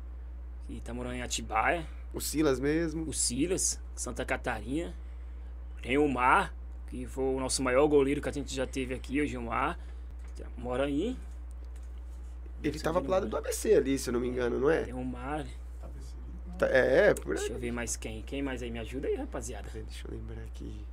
[0.67, 1.87] que tá morando em Atibaia.
[2.13, 3.07] O Silas mesmo.
[3.07, 4.93] O Silas, Santa Catarina.
[5.81, 6.53] Tem o Mar,
[6.89, 9.77] que foi o nosso maior goleiro que a gente já teve aqui, o Gilmar.
[10.57, 11.17] Mora aí.
[12.63, 14.83] Ele tava pro lado do ABC ali, se eu não me engano, não é?
[14.83, 15.45] Tem o Mar.
[16.57, 17.39] Tá- É, por aí.
[17.39, 18.21] Deixa eu ver mais quem.
[18.21, 18.69] Quem mais aí?
[18.71, 19.69] Me ajuda aí, rapaziada.
[19.73, 20.85] Deixa eu lembrar aqui.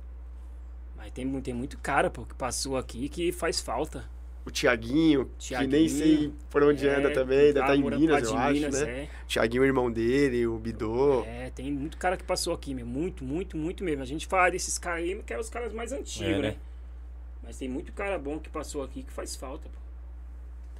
[0.95, 4.03] Mas tem, tem muito cara, pô, que passou aqui que faz falta.
[4.45, 8.23] O Tiaguinho, que nem sei por onde É, anda também, ainda tá tá em Minas,
[8.23, 9.03] eu acho, Minas, né?
[9.03, 11.23] É, Tiaguinho, o irmão dele, o Bidô.
[11.23, 12.85] é, tem muito cara que passou aqui, meu.
[12.85, 14.01] Muito, muito, muito mesmo.
[14.01, 16.51] A gente fala desses caras aí, que é os caras mais antigos, É, né?
[16.51, 16.57] né?
[17.43, 19.79] Mas tem muito cara bom que passou aqui que faz falta, pô.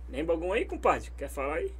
[0.10, 1.12] Lembra algum aí, compadre?
[1.18, 1.72] Quer falar aí?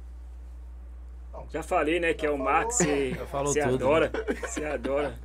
[1.50, 3.74] Já falei, né, que é o Max, você tudo, né?
[3.74, 4.12] adora.
[4.42, 5.18] Você adora.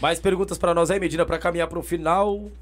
[0.00, 2.34] Mais perguntas pra nós aí, Medina, pra caminhar pro final.
[2.34, 2.52] O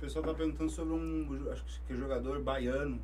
[0.00, 3.00] pessoal tá perguntando sobre um acho que é jogador baiano.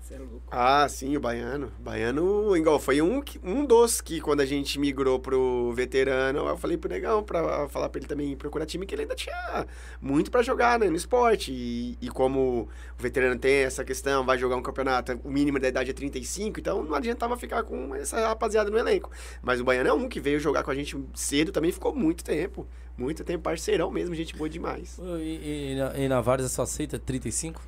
[0.00, 0.42] Ah, você é louco.
[0.50, 1.70] Ah, sim, o Baiano.
[1.78, 6.76] Baiano, igual, foi um, um dos que quando a gente migrou pro veterano, eu falei
[6.76, 9.66] pro Negão pra falar pra ele também procurar time que ele ainda tinha
[10.00, 11.52] muito pra jogar, né, no esporte.
[11.52, 12.68] E, e como
[12.98, 16.60] o veterano tem essa questão, vai jogar um campeonato, o mínimo da idade é 35,
[16.60, 19.10] então não adiantava ficar com essa rapaziada no elenco.
[19.42, 22.24] Mas o Baiano é um que veio jogar com a gente cedo, também ficou muito
[22.24, 22.66] tempo.
[22.96, 24.98] Muito tempo, parceirão mesmo, gente boa demais.
[24.98, 27.62] E, e, e na, e na Várzea só aceita 35?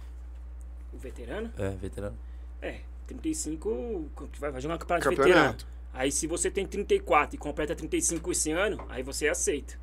[1.03, 1.53] Veterano?
[1.59, 2.17] É, veterano.
[2.61, 5.35] É, 35, vai vai jogar um campeonato, de veterano.
[5.35, 5.67] Campeonato.
[5.93, 9.79] Aí se você tem 34 e completa 35 esse ano, aí você aceita.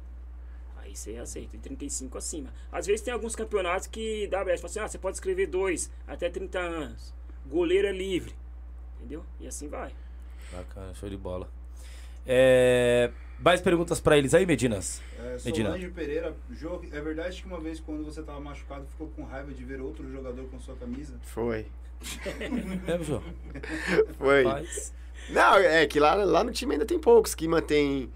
[0.78, 2.50] Aí você aceita, de 35 acima.
[2.72, 4.62] Às vezes tem alguns campeonatos que dá brecha.
[4.62, 7.14] Fala assim, ah, você pode escrever dois até 30 anos.
[7.46, 8.34] Goleiro é livre.
[8.98, 9.24] Entendeu?
[9.40, 9.94] E assim vai.
[10.52, 11.48] Bacana, show de bola.
[12.26, 15.02] É, mais perguntas pra eles aí, Medinas?
[15.18, 15.70] É, Medina.
[15.70, 19.52] Solange Pereira, Jô, é verdade que uma vez quando você tava machucado ficou com raiva
[19.52, 21.14] de ver outro jogador com sua camisa?
[21.22, 21.66] Foi.
[22.88, 23.22] É, Jô?
[24.18, 24.44] Foi.
[24.44, 24.94] Rapaz.
[25.30, 28.10] Não, é que lá, lá no time ainda tem poucos que mantêm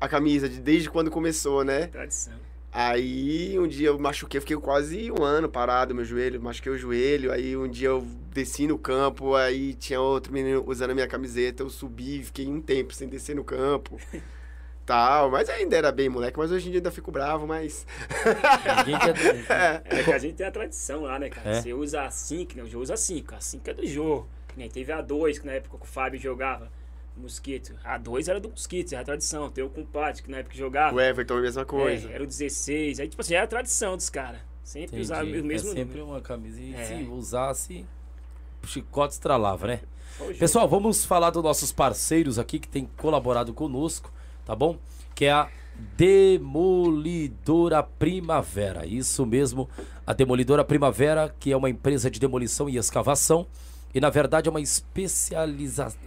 [0.00, 1.86] a camisa de, desde quando começou, né?
[1.86, 2.34] Tradição.
[2.70, 7.32] Aí um dia eu machuquei, fiquei quase um ano parado, meu joelho, machuquei o joelho.
[7.32, 8.02] Aí um dia eu
[8.32, 12.60] desci no campo, aí tinha outro menino usando a minha camiseta, eu subi, fiquei um
[12.60, 13.98] tempo sem descer no campo.
[14.88, 17.86] Tal, mas ainda era bem moleque, mas hoje em dia ainda fico bravo, mas.
[18.86, 18.98] Ninguém
[19.46, 19.82] quer...
[19.84, 21.50] É que a gente tem a tradição lá, né, cara?
[21.50, 21.60] É.
[21.60, 22.62] Você usa a 5, né?
[22.62, 23.34] O Jô usa a 5.
[23.34, 23.82] A 5 é do.
[23.82, 26.72] Que nem teve a 2, que na época que o Fábio jogava.
[27.14, 27.74] Mosquito.
[27.84, 29.50] A 2 era do Mosquito, era a tradição.
[29.50, 30.96] Tem o compadre, que na época jogava.
[30.96, 32.08] O Everton, a mesma coisa.
[32.08, 33.00] É, era o 16.
[33.00, 34.40] Aí, tipo assim, era a tradição dos caras.
[34.64, 36.06] Sempre usava o mesmo é sempre número.
[36.06, 36.60] uma camisa.
[36.60, 36.84] E É.
[36.84, 37.84] se usasse,
[38.62, 39.80] o chicote estralava, né?
[40.38, 44.12] Pessoal, vamos falar dos nossos parceiros aqui que tem colaborado conosco,
[44.48, 44.78] tá bom?
[45.14, 45.48] Que é a
[45.94, 48.86] Demolidora Primavera.
[48.86, 49.68] Isso mesmo,
[50.06, 53.46] a Demolidora Primavera, que é uma empresa de demolição e escavação.
[53.94, 55.98] E na verdade é uma especialização.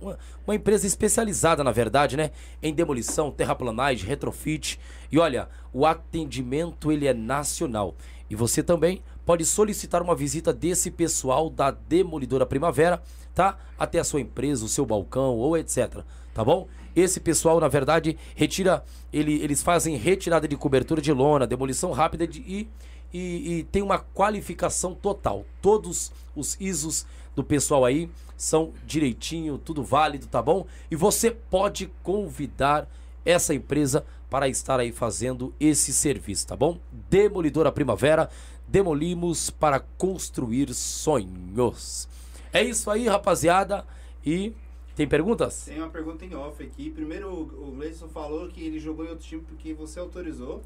[0.00, 0.16] Uma,
[0.46, 2.30] uma- empresa especializada, na verdade, né?
[2.62, 4.78] Em demolição, terraplanagem, retrofit.
[5.10, 7.94] E olha, o atendimento ele é nacional.
[8.30, 13.02] E você também pode solicitar uma visita desse pessoal da Demolidora Primavera,
[13.34, 13.58] tá?
[13.78, 16.02] Até a sua empresa, o seu balcão ou etc.
[16.34, 16.68] Tá bom?
[16.98, 18.84] Esse pessoal, na verdade, retira.
[19.12, 22.68] Ele, eles fazem retirada de cobertura de lona, demolição rápida de, e,
[23.12, 25.46] e, e tem uma qualificação total.
[25.62, 27.06] Todos os ISOs
[27.36, 30.66] do pessoal aí são direitinho, tudo válido, tá bom?
[30.90, 32.88] E você pode convidar
[33.24, 36.78] essa empresa para estar aí fazendo esse serviço, tá bom?
[37.08, 38.28] Demolidora Primavera,
[38.66, 42.08] demolimos para construir sonhos.
[42.52, 43.86] É isso aí, rapaziada.
[44.26, 44.52] E
[44.98, 45.64] tem perguntas?
[45.64, 46.90] Tem uma pergunta em off aqui.
[46.90, 50.60] Primeiro, o Gleison falou que ele jogou em outro time porque você autorizou.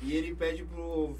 [0.00, 1.12] E ele pede uma-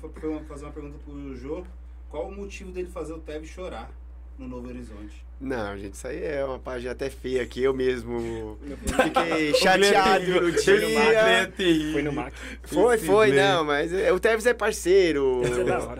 [0.47, 1.65] fazer uma pergunta pro Jô.
[2.09, 3.91] Qual o motivo dele fazer o Tevez chorar
[4.39, 5.23] no Novo Horizonte?
[5.41, 8.57] Não, gente, isso aí é uma página até feia que eu mesmo
[8.87, 11.53] fiquei chateado no dia.
[11.93, 12.33] Foi no Mac.
[12.63, 15.43] Foi, foi, não, mas é, o Tevez é parceiro.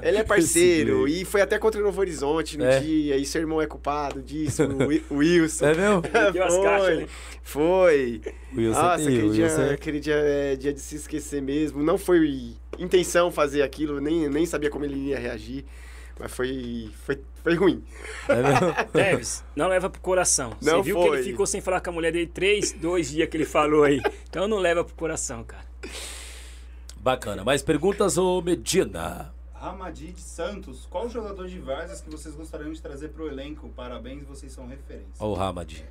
[0.03, 0.09] É.
[0.09, 1.09] Ele é parceiro.
[1.09, 2.79] E foi até contra o Novo Horizonte no É.
[2.81, 3.17] dia.
[3.17, 5.67] E seu irmão é culpado disso, o Wi- o Wilson.
[5.67, 6.03] É mesmo?
[6.53, 7.07] Foi, caixas, né?
[7.43, 8.21] foi.
[8.57, 11.83] Wilson Nossa, aquele, dia, Wilson é- aquele dia é dia de se esquecer mesmo.
[11.83, 15.65] Não foi intenção fazer aquilo, nem, nem sabia como ele ia reagir.
[16.19, 17.85] Mas foi, foi, foi ruim.
[18.29, 18.75] é mesmo?
[18.93, 20.57] Teves, não leva pro coração.
[20.61, 21.19] Você Não viu que foi.
[21.19, 24.01] ele ficou sem falar com a mulher dele três, dois dias que ele falou aí.
[24.29, 25.65] Então não leva pro coração, cara.
[26.97, 27.43] Bacana.
[27.45, 29.35] Mais perguntas, ô Medina?
[29.55, 33.69] Ramadid Santos, qual jogador de Vargas que vocês gostariam de trazer pro elenco?
[33.71, 35.13] Parabéns, vocês são referência.
[35.21, 35.85] Ó o Hamad.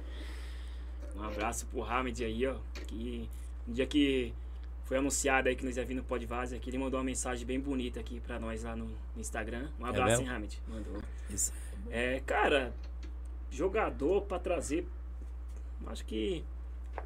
[1.16, 2.56] Um abraço pro Hamid aí, ó.
[2.88, 3.30] Que
[3.68, 4.34] no dia que
[4.92, 7.48] foi anunciado aí que nós ia vir no Pod Vaza, que ele mandou uma mensagem
[7.48, 9.70] bem bonita aqui pra nós lá no Instagram.
[9.80, 10.26] Um abraço, mesmo?
[10.26, 10.62] hein, Hamid?
[10.68, 11.02] Mandou.
[11.30, 11.54] Isso.
[11.90, 12.74] É, cara,
[13.50, 14.86] jogador pra trazer.
[15.88, 16.44] Acho que.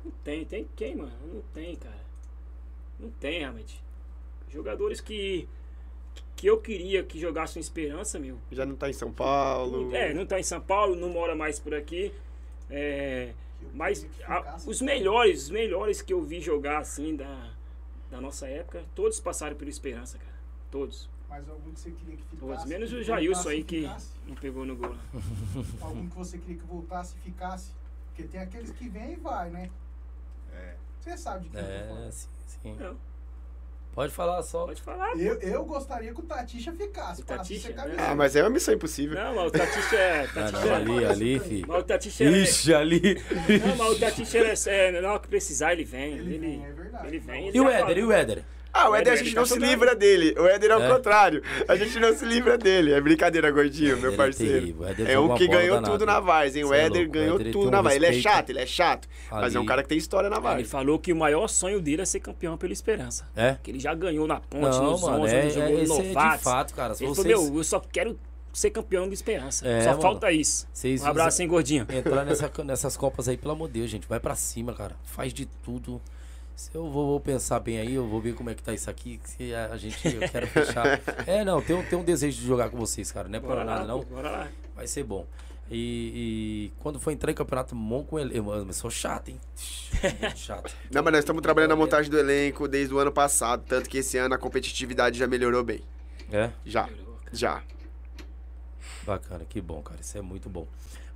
[0.03, 0.43] Não tem.
[0.45, 1.11] Tem quem, mano?
[1.31, 2.03] Não tem, cara.
[2.99, 3.79] Não tem, realmente.
[4.49, 5.47] Jogadores que.
[6.35, 8.39] Que eu queria que jogassem esperança, meu.
[8.51, 9.95] Já não tá em São Paulo.
[9.95, 12.11] É, não tá em São Paulo, não mora mais por aqui.
[12.67, 13.31] É,
[13.75, 17.53] mas a- os melhores, os melhores que eu vi jogar assim da,
[18.15, 20.31] da nossa época, todos passaram pelo Esperança, cara.
[20.71, 21.09] Todos.
[21.29, 22.39] Mas algum que você queria que ficasse.
[22.47, 22.65] Todos.
[22.65, 23.81] Menos o Jailson aí que
[24.25, 24.95] não pegou no gol.
[25.81, 27.71] Algum que você queria que voltasse e ficasse.
[28.07, 29.69] Porque tem aqueles que vêm e vai, né?
[30.53, 30.75] É.
[31.01, 32.11] Você sabe de quem eu tô É, falando.
[32.11, 32.75] sim, sim.
[32.75, 32.97] Não,
[33.95, 34.65] Pode falar só.
[34.65, 35.17] pode falar.
[35.17, 37.21] Eu, eu gostaria que o Tatixa ficasse.
[37.21, 37.95] O Tatixa, ser né?
[37.97, 39.15] Ah, mas é uma missão impossível.
[39.17, 40.27] Não, mas o Tatixa é.
[40.27, 41.63] Tatixa não, é- ali, ali, fi.
[41.65, 42.27] Mas o Tatixa é.
[42.27, 43.23] Ixi, ali.
[43.65, 46.13] Não, mas o Tatixa é, é, na hora que precisar, ele vem.
[46.17, 47.07] Ele Ele, vem, é verdade.
[47.07, 47.55] ele vem.
[47.55, 48.43] E o Éder, e o Éder?
[48.77, 50.35] Ah, o O Éder a gente ele não tá se livra dele.
[50.37, 50.89] O Éder é o É?
[50.89, 51.41] contrário.
[51.65, 52.91] A gente não se livra dele.
[52.91, 54.75] É brincadeira, gordinho, meu Ele é parceiro.
[54.79, 55.91] O É joga um que ganhou danada.
[55.93, 56.65] tudo na Vars, hein?
[56.65, 57.95] O é Éder o ganhou Éder, ele tudo na Vars.
[57.95, 59.07] Ele é chato, ele é chato.
[59.31, 59.67] Mas é um ali.
[59.69, 60.69] cara que tem história na Ele Vars.
[60.69, 63.25] falou que o maior sonho dele é ser campeão pela Esperança.
[63.33, 63.55] É?
[63.63, 65.81] Que ele já ganhou na ponte, Não, nos mano, 11, é, ele jogou é, no
[65.81, 66.43] esse é de Novatos.
[66.43, 66.93] fato, cara.
[66.93, 68.19] Ele vocês falou, meu, eu só quero
[68.51, 69.65] ser campeão do Esperança.
[69.67, 70.01] É, só mano.
[70.01, 70.67] falta isso.
[71.01, 71.87] Um abraço, hein, gordinho.
[71.89, 74.95] entrar nessa, nessas copas aí, pelo amor de Deus, gente, vai pra cima, cara.
[75.05, 76.01] Faz de tudo.
[76.55, 78.89] Se eu vou, vou pensar bem aí, eu vou ver como é que tá isso
[78.89, 79.19] aqui.
[79.25, 81.01] Se a, gente, eu quero fechar.
[81.27, 83.27] É, não, tem, um- tem um desejo de jogar com vocês, cara.
[83.27, 84.01] Não é lá, nada, não.
[84.03, 84.47] bora lá.
[84.75, 85.25] Vai ser bom.
[85.69, 89.39] E, e quando for entrar em campeonato bom com ele, eu, eu sou chato, hein?
[90.21, 90.73] Muito chato.
[90.91, 93.63] Não, mas nós estamos trabalhando na montagem do elenco desde o ano passado.
[93.67, 95.81] Tanto que esse ano a competitividade já melhorou bem.
[96.31, 96.51] É?
[96.63, 96.87] Já,
[97.33, 97.63] já.
[99.05, 99.99] Bacana, que bom, cara.
[100.01, 100.67] Isso é muito bom.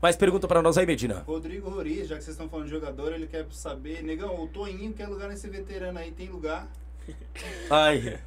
[0.01, 1.23] Mais pergunta pra nós aí, Medina.
[1.27, 4.93] Rodrigo Roriz, já que vocês estão falando de jogador, ele quer saber, negão, o Toinho
[4.93, 6.67] quer lugar nesse veterano aí, tem lugar?
[7.69, 8.17] Ai,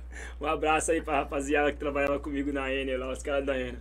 [0.41, 3.81] Um abraço aí pra rapaziada que trabalhava comigo na Enel lá, os caras da Enel.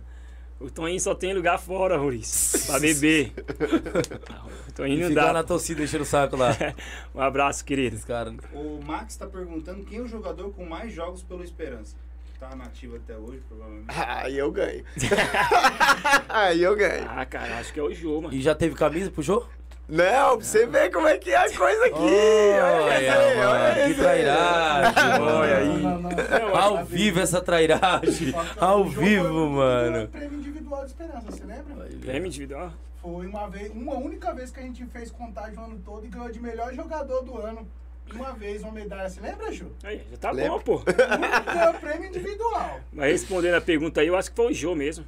[0.58, 2.66] O Toninho só tem lugar fora, Maurício.
[2.66, 3.32] Pra beber.
[4.68, 5.32] o Toninho não dá.
[5.32, 6.56] na torcida enchendo o saco lá.
[7.12, 7.96] Um abraço, querido.
[7.96, 8.32] Esse cara.
[8.52, 11.96] O Max tá perguntando quem é o jogador com mais jogos pelo Esperança.
[12.42, 13.86] Tá nativo até hoje, provavelmente.
[13.94, 14.84] Aí eu ganho.
[16.28, 17.06] Aí eu ganho.
[17.08, 18.34] Ah, cara, acho que é o Jô, mano.
[18.34, 19.48] E já teve camisa pro jogo?
[19.88, 21.94] Não, pra você ver como é que é a coisa aqui.
[22.00, 23.94] olha olha mano, que esse aí.
[23.94, 25.82] trairagem, Olha aí.
[25.82, 26.56] Não, não, não.
[26.56, 28.34] Ao vivo essa trairagem.
[28.58, 30.08] Ao vivo, foi- mano.
[30.08, 31.86] Prêmio individual de esperança, você lembra?
[32.00, 32.72] Prêmio individual.
[33.00, 36.08] Foi uma vez, uma única vez que a gente fez contagem o ano todo e
[36.08, 37.68] ganhou de melhor jogador do ano.
[38.12, 39.08] Uma vez, uma medalha.
[39.08, 39.72] Você lembra, Ju?
[39.82, 40.52] Aí, já tá Lembra?
[40.52, 40.78] bom, pô.
[40.80, 42.80] Ganhou prêmio individual.
[42.92, 45.04] Mas respondendo a pergunta aí, eu acho que foi o Jô mesmo.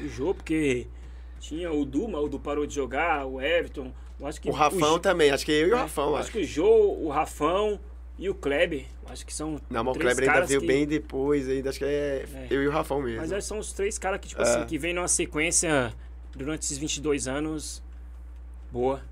[0.00, 0.86] O Jô, porque
[1.40, 3.92] tinha o Du, mas o Du parou de jogar, o Everton.
[4.18, 6.20] Eu acho que O Rafão Jô- também, acho que eu e o É, Rafão, acho.
[6.22, 7.78] acho que o Jô, o Rafão
[8.18, 8.86] e o Kleber.
[9.06, 9.60] Acho que são.
[9.68, 12.24] Não, mas o três Kleber ainda caras veio que- bem depois, ainda acho que é,
[12.32, 12.46] É.
[12.50, 13.20] eu e o Rafão mesmo.
[13.20, 14.44] Mas é, são os três caras que, tipo É.
[14.44, 15.92] assim, que vem numa sequência
[16.34, 17.82] durante esses 22 anos.
[18.70, 19.02] Boa.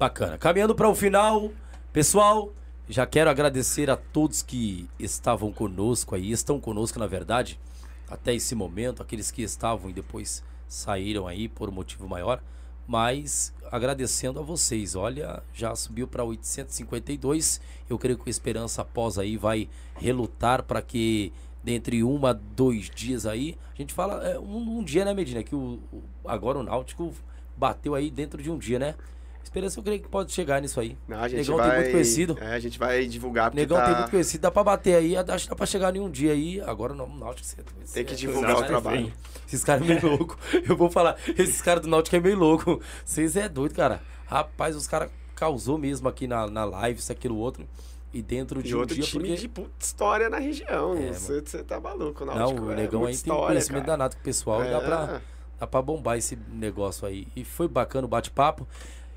[0.00, 0.38] Bacana.
[0.38, 1.50] Caminhando para o final,
[1.92, 2.50] pessoal,
[2.88, 7.60] já quero agradecer a todos que estavam conosco aí, estão conosco na verdade,
[8.08, 12.42] até esse momento, aqueles que estavam e depois saíram aí por um motivo maior,
[12.88, 14.94] mas agradecendo a vocês.
[14.96, 17.60] Olha, já subiu para 852.
[17.86, 21.30] Eu creio que o Esperança após aí vai relutar para que
[21.62, 25.54] dentre uma, dois dias aí, a gente fala é, um, um dia, né, Medina, que
[25.54, 27.12] o, o- agora o Náutico
[27.54, 28.94] bateu aí dentro de um dia, né?
[29.42, 30.96] Esperança eu creio que pode chegar nisso aí.
[31.08, 32.38] Não, a gente Negão vai, tem muito conhecido.
[32.40, 35.16] É, a gente vai divulgar porque Negão tá, tem muito conhecido, dá pra bater aí,
[35.16, 36.60] acho que dá pra chegar em um dia aí.
[36.60, 37.56] Agora não, o Náutico você-
[37.92, 39.12] Tem que divulgar o caras- trabalho.
[39.48, 40.38] Esses caras é meio louco.
[40.68, 42.80] Eu vou falar, esses caras do Náutico é meio louco.
[43.04, 44.00] Vocês é doido, cara.
[44.26, 47.66] Rapaz, os caras causou mesmo aqui na, na live, isso, aquilo, outro.
[48.12, 49.40] E dentro de E um outro dia, time porque...
[49.40, 50.94] de puta história na região.
[50.96, 52.66] É, Você você tá maluco, Não, Náutico.
[52.66, 53.96] o é Negão aí tem história, conhecimento cara.
[53.98, 54.64] danado com o pessoal.
[54.64, 54.80] e Dá, É.
[54.80, 55.20] pra,
[55.60, 57.26] dá pra bombar esse negócio aí.
[57.34, 58.66] E foi bacana o bate-papo.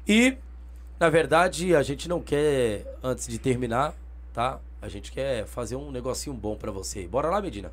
[0.08, 0.38] E,
[1.00, 3.94] na verdade, a gente não quer, antes de terminar,
[4.34, 4.60] tá?
[4.82, 7.08] A gente quer fazer um negocinho bom pra você.
[7.08, 7.72] Bora lá, Medina?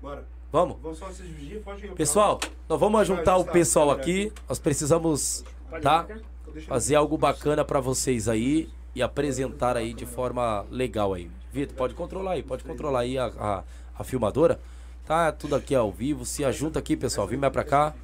[0.00, 0.24] Bora.
[0.50, 0.78] Vamos?
[0.82, 1.92] Vamos só se dividir, pode ir.
[1.92, 4.32] Pessoal, nós vamos juntar o pessoal aqui.
[4.48, 5.44] Nós precisamos,
[5.82, 6.06] tá?
[6.06, 6.20] marcar?
[6.66, 11.30] Fazer algo bacana pra vocês aí e apresentar aí de forma legal aí.
[11.52, 13.64] Vitor, pode controlar aí, pode controlar aí a, a,
[13.98, 14.58] a filmadora.
[15.04, 16.24] Tá tudo aqui ao vivo.
[16.24, 17.26] Se ajunta aqui, pessoal.
[17.26, 17.94] Vem mais pra cá.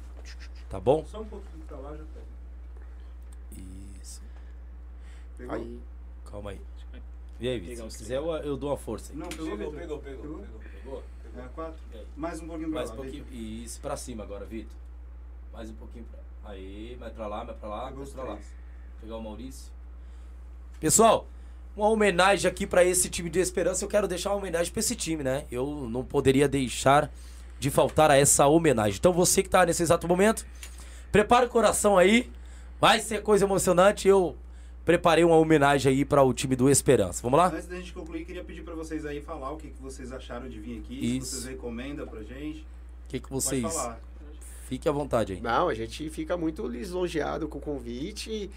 [0.69, 1.03] Tá bom?
[1.11, 2.03] Só um pouquinho pra lá já
[5.37, 5.55] Pegou?
[5.55, 5.79] Aí,
[6.29, 6.61] Calma aí.
[7.39, 7.91] E aí, Vitor?
[7.91, 9.17] Se quiser, eu, eu dou uma força aí.
[9.19, 11.03] Não, pegou, pegou, pegou, pegou.
[11.37, 11.79] É a quatro?
[11.93, 12.05] E aí?
[12.15, 12.95] Mais um pouquinho pra Mais lá.
[12.95, 13.25] um pouquinho.
[13.31, 14.75] Isso, pra cima agora, Vitor.
[15.51, 16.19] Mais um pouquinho pra.
[16.51, 18.37] Aí, mais pra lá, mais pra lá, Pegou mais pra lá.
[19.01, 19.71] Pegar o Maurício.
[20.79, 21.27] Pessoal,
[21.75, 23.83] uma homenagem aqui pra esse time de Esperança.
[23.83, 25.45] Eu quero deixar uma homenagem pra esse time, né?
[25.51, 27.11] Eu não poderia deixar
[27.59, 28.97] de faltar a essa homenagem.
[28.97, 30.45] Então você que tá nesse exato momento,
[31.11, 32.31] prepara o coração aí.
[32.79, 34.07] Vai ser coisa emocionante.
[34.07, 34.35] Eu
[34.85, 37.21] preparei uma homenagem aí para o time do Esperança.
[37.23, 37.47] Vamos lá?
[37.47, 40.47] Antes da gente concluir, queria pedir pra vocês aí falar o que, que vocês acharam
[40.47, 41.17] de vir aqui.
[41.17, 41.27] Isso.
[41.27, 42.59] Se vocês recomendam pra gente.
[42.61, 43.63] O que, que Pode vocês.
[43.63, 43.99] falar.
[44.67, 45.41] Fique à vontade aí.
[45.41, 48.49] Não, a gente fica muito lisonjeado com o convite.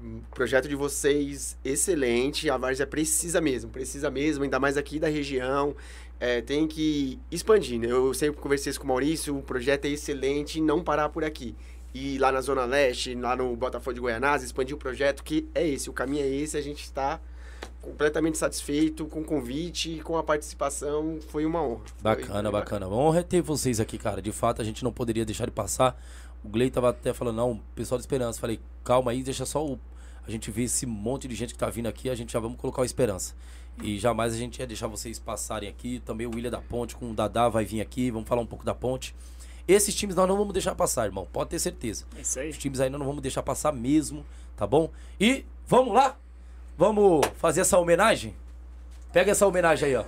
[0.00, 2.50] O projeto de vocês, excelente.
[2.50, 5.74] A Várzea precisa mesmo, precisa mesmo, ainda mais aqui da região.
[6.18, 7.78] É, tem que expandir.
[7.78, 7.86] né?
[7.90, 11.54] Eu sempre conversei isso com o Maurício, o projeto é excelente, não parar por aqui.
[11.94, 15.66] E lá na Zona Leste, lá no Botafogo de Goianás, expandir o projeto, que é
[15.66, 17.20] esse, o caminho é esse, a gente está
[17.80, 21.84] completamente satisfeito com o convite, com a participação, foi uma honra.
[22.02, 22.88] Bacana, bacana.
[22.88, 24.20] Honra ter vocês aqui, cara.
[24.20, 26.02] De fato, a gente não poderia deixar de passar.
[26.42, 28.40] O Glei tava até falando, não, pessoal de Esperança.
[28.40, 29.78] Falei, calma aí, deixa só o...
[30.26, 32.58] a gente ver esse monte de gente que tá vindo aqui, a gente já vamos
[32.58, 33.34] colocar o Esperança.
[33.82, 36.00] E jamais a gente ia deixar vocês passarem aqui.
[36.00, 38.64] Também o William da Ponte com o Dadá vai vir aqui, vamos falar um pouco
[38.64, 39.14] da Ponte.
[39.66, 41.26] Esses times nós não vamos deixar passar, irmão.
[41.32, 42.04] Pode ter certeza.
[42.16, 42.50] É isso aí.
[42.50, 44.24] Os times aí nós não vamos deixar passar mesmo,
[44.56, 44.90] tá bom?
[45.18, 46.16] E vamos lá?
[46.76, 48.34] Vamos fazer essa homenagem?
[49.12, 50.04] Pega essa homenagem aí, ó.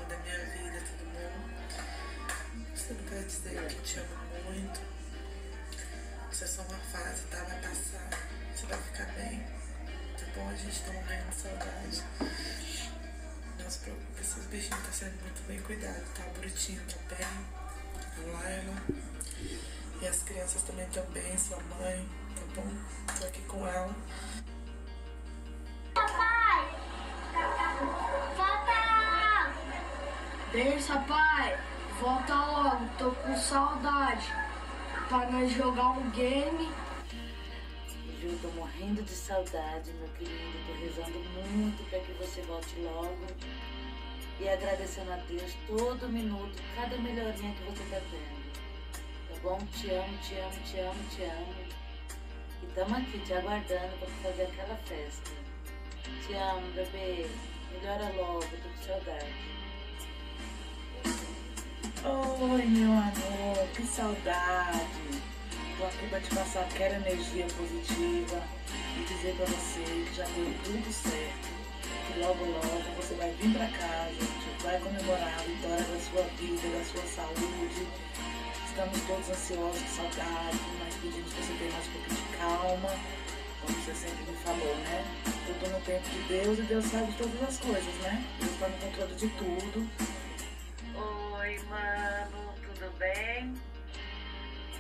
[20.97, 22.71] Também sua mãe, tá bom?
[23.21, 23.95] Tô aqui com ela.
[28.35, 29.53] Volta!
[30.53, 31.61] Deixa, pai.
[32.01, 34.33] Volta logo, tô com saudade.
[35.11, 36.73] Pra nós jogar um game.
[38.19, 40.59] Ju, tô morrendo de saudade, meu querido.
[40.67, 43.27] Tô rezando muito para que você volte logo.
[44.41, 48.36] E agradecendo a Deus todo minuto, cada melhorinha que você tá tendo.
[49.43, 49.59] Bom?
[49.81, 51.55] Te amo, te amo, te amo, te amo.
[52.63, 55.31] E tamo aqui te aguardando pra fazer aquela festa.
[56.27, 57.27] Te amo, bebê.
[57.73, 59.57] Melhora logo, tô com saudade.
[62.05, 65.23] Oi, meu amor, que saudade.
[65.79, 68.43] Tô aqui pra te passar aquela energia positiva
[68.97, 71.57] e dizer pra você que já deu tudo certo.
[72.07, 74.13] Que logo, logo você vai vir pra casa,
[74.63, 77.87] vai comemorar a vitória da sua vida, da sua saúde.
[78.77, 82.91] Estamos todos ansiosos, com saudade, mas pedimos que você tenha mais um pouquinho de calma,
[83.63, 85.03] como você sempre me falou, né?
[85.49, 88.23] Eu tô no tempo de Deus e Deus sabe de todas as coisas, né?
[88.39, 89.91] Deus tá no controle de tudo.
[90.95, 93.55] Oi, mano, tudo bem?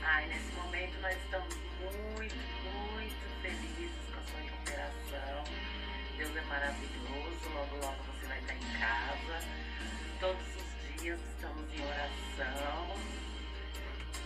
[0.02, 2.36] Ai, nesse momento nós estamos muito,
[2.92, 5.44] muito felizes com a sua recuperação.
[6.18, 9.40] Deus é maravilhoso, logo, logo você vai estar em casa.
[10.20, 13.16] Todos os dias estamos em oração.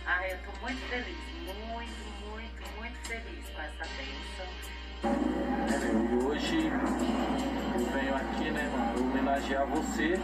[0.05, 4.47] Ai, eu tô muito feliz, muito, muito, muito feliz com essa bênção.
[5.03, 10.19] E hoje eu venho aqui, né, mano, homenagear você,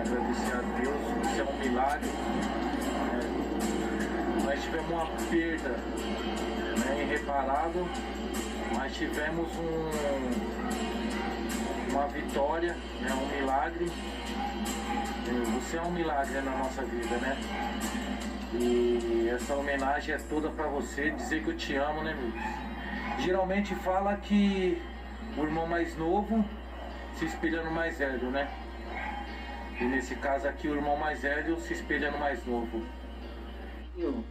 [0.00, 2.06] agradecer a Deus, isso é um milagre.
[3.12, 3.20] né.
[4.44, 7.88] nós tivemos uma perda né, irreparável,
[8.76, 9.90] mas tivemos um,
[11.92, 13.90] uma vitória, né, um milagre.
[15.26, 17.36] É, Você é um milagre na nossa vida, né?
[18.60, 23.24] E essa homenagem é toda pra você, dizer que eu te amo, né, meu?
[23.24, 24.80] Geralmente fala que
[25.36, 26.44] o irmão mais novo
[27.16, 28.48] se espelha no mais velho, né?
[29.80, 32.84] E nesse caso aqui, o irmão mais velho se espelha no mais novo.
[33.96, 34.24] Tio,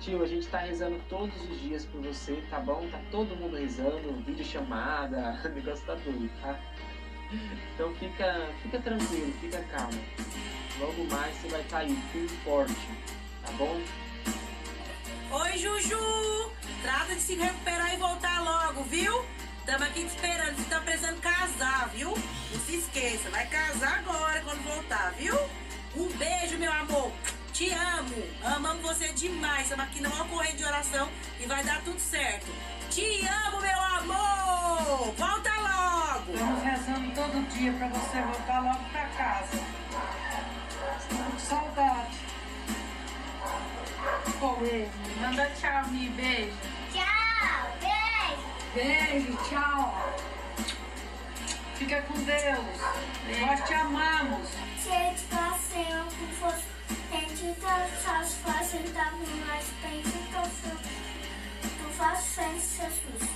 [0.00, 2.86] tio, a gente tá rezando todos os dias por você, tá bom?
[2.90, 6.58] Tá todo mundo rezando, vídeo chamada, o negócio tá doido, tá?
[7.74, 9.98] Então fica, fica tranquilo, fica calmo.
[10.78, 12.88] Logo mais você vai estar aí, firme forte,
[13.42, 13.80] tá bom?
[15.30, 16.52] Oi, Juju!
[16.82, 19.24] Trata de se recuperar e voltar logo, viu?
[19.66, 22.10] Tamo aqui te esperando, você tá precisando casar, viu?
[22.10, 25.34] Não se esqueça, vai casar agora quando voltar, viu?
[25.96, 27.12] Um beijo, meu amor!
[27.52, 28.16] Te amo!
[28.42, 29.64] Amamos você demais!
[29.64, 31.08] Estamos aqui numa corrente de oração
[31.38, 32.46] e vai dar tudo certo!
[32.90, 35.14] Te amo, meu amor!
[35.16, 36.32] Volta logo!
[36.32, 39.62] Estamos rezando todo dia pra você voltar logo pra casa.
[40.98, 41.42] Estamos
[44.38, 44.54] com.
[44.60, 44.90] Beijo.
[45.20, 46.08] Manda tchau, Mi.
[46.10, 46.56] Beijo.
[46.92, 48.42] Tchau, beijo.
[48.74, 49.94] Beijo, tchau.
[51.74, 52.80] Fica com Deus.
[53.40, 54.48] Nós te amamos.
[54.84, 56.64] Gente, passeio com fosse.
[57.10, 59.10] Gente, todas fazem da
[59.46, 60.42] mais bem que eu
[61.62, 63.30] Tu faz Jesus.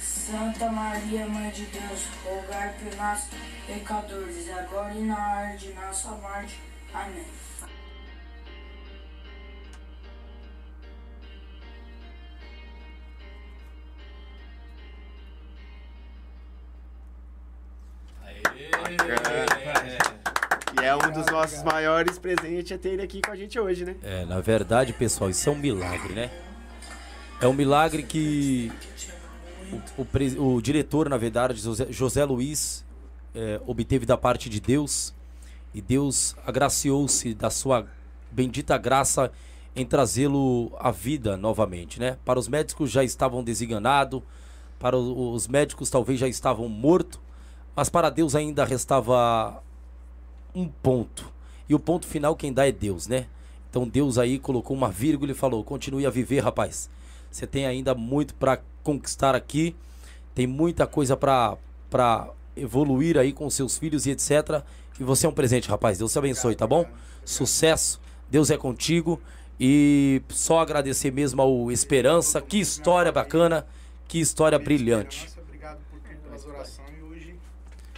[0.00, 3.28] Santa Maria, Mãe de Deus, rogai por nós,
[3.66, 6.58] pecadores, agora e na hora de nossa morte.
[6.92, 7.45] Amém.
[20.80, 23.84] E é um dos nossos maiores presentes é ter ele aqui com a gente hoje,
[23.84, 23.96] né?
[24.02, 26.30] É, na verdade, pessoal, isso é um milagre, né?
[27.40, 28.70] É um milagre que
[29.96, 32.84] o, o, o diretor, na verdade, José, José Luiz,
[33.34, 35.14] é, obteve da parte de Deus
[35.74, 37.86] e Deus agraciou-se da sua
[38.30, 39.30] bendita graça
[39.74, 42.16] em trazê-lo à vida novamente, né?
[42.24, 44.22] Para os médicos já estavam desenganados,
[44.78, 47.20] para os médicos talvez já estavam mortos,
[47.76, 49.62] mas para Deus ainda restava
[50.54, 51.30] um ponto.
[51.68, 53.26] E o ponto final quem dá é Deus, né?
[53.70, 56.88] Então Deus aí colocou uma vírgula e falou: continue a viver, rapaz.
[57.30, 59.76] Você tem ainda muito para conquistar aqui,
[60.34, 64.62] tem muita coisa para evoluir aí com seus filhos e etc.
[64.98, 65.98] E você é um presente, rapaz.
[65.98, 66.86] Deus te abençoe, tá bom?
[67.24, 68.00] Sucesso.
[68.30, 69.20] Deus é contigo.
[69.58, 72.40] E só agradecer mesmo ao Esperança.
[72.40, 73.66] Que história bacana,
[74.08, 75.28] que história brilhante.
[75.42, 76.88] Obrigado por tudo, pelas orações.
[76.98, 77.36] E hoje.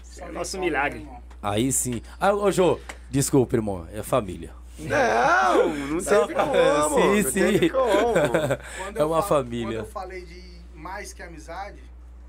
[0.03, 1.01] só é nosso milagre.
[1.01, 1.23] irmão?
[1.43, 2.03] Aí sim.
[2.21, 2.79] Ah, ô Jô,
[3.11, 3.87] desculpa, irmão.
[3.93, 4.53] É família.
[4.79, 6.55] Não, não teve como.
[6.95, 7.69] Sim, não sim.
[7.69, 8.95] como.
[8.99, 9.79] É uma falo- família.
[9.79, 10.43] Quando eu falei de
[10.75, 11.83] mais que amizade,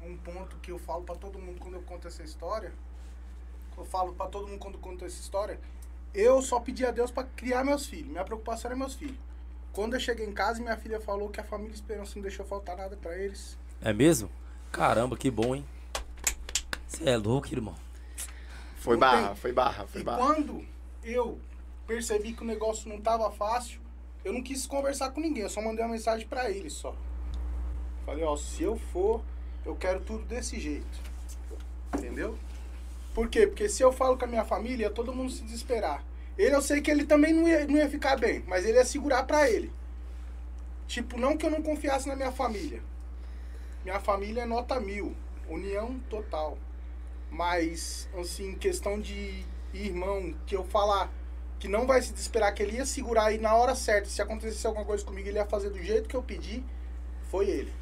[0.03, 2.71] um ponto que eu falo pra todo mundo quando eu conto essa história,
[3.77, 5.59] eu falo pra todo mundo quando eu conto essa história,
[6.13, 8.07] eu só pedi a Deus pra criar meus filhos.
[8.09, 9.15] Minha preocupação era meus filhos.
[9.71, 12.76] Quando eu cheguei em casa, minha filha falou que a família Esperança não deixou faltar
[12.76, 13.55] nada pra eles.
[13.80, 14.27] É mesmo?
[14.71, 15.63] Caramba, que bom, hein?
[16.88, 17.76] Você é louco, irmão.
[18.80, 19.35] Foi Não barra, tem.
[19.35, 20.18] foi barra, foi E barra.
[20.18, 20.65] quando
[21.03, 21.38] eu
[21.85, 23.80] percebi que o negócio não tava fácil,
[24.23, 26.95] eu não quis conversar com ninguém, eu só mandei uma mensagem pra eles só.
[28.06, 29.22] Falei, ó, se eu for,
[29.65, 30.88] eu quero tudo desse jeito.
[31.93, 32.38] Entendeu?
[33.14, 33.45] Por quê?
[33.47, 36.03] Porque se eu falo com a minha família, todo mundo se desesperar.
[36.38, 38.85] Ele eu sei que ele também não ia, não ia ficar bem, mas ele ia
[38.85, 39.72] segurar pra ele.
[40.88, 42.81] Tipo, não que eu não confiasse na minha família.
[43.84, 45.15] Minha família é nota mil,
[45.49, 46.57] união total.
[47.30, 51.11] Mas, assim, questão de irmão, que eu falar
[51.60, 54.07] que não vai se desesperar, que ele ia segurar aí na hora certa.
[54.10, 56.64] Se acontecesse alguma coisa comigo, ele ia fazer do jeito que eu pedi,
[57.30, 57.73] foi ele.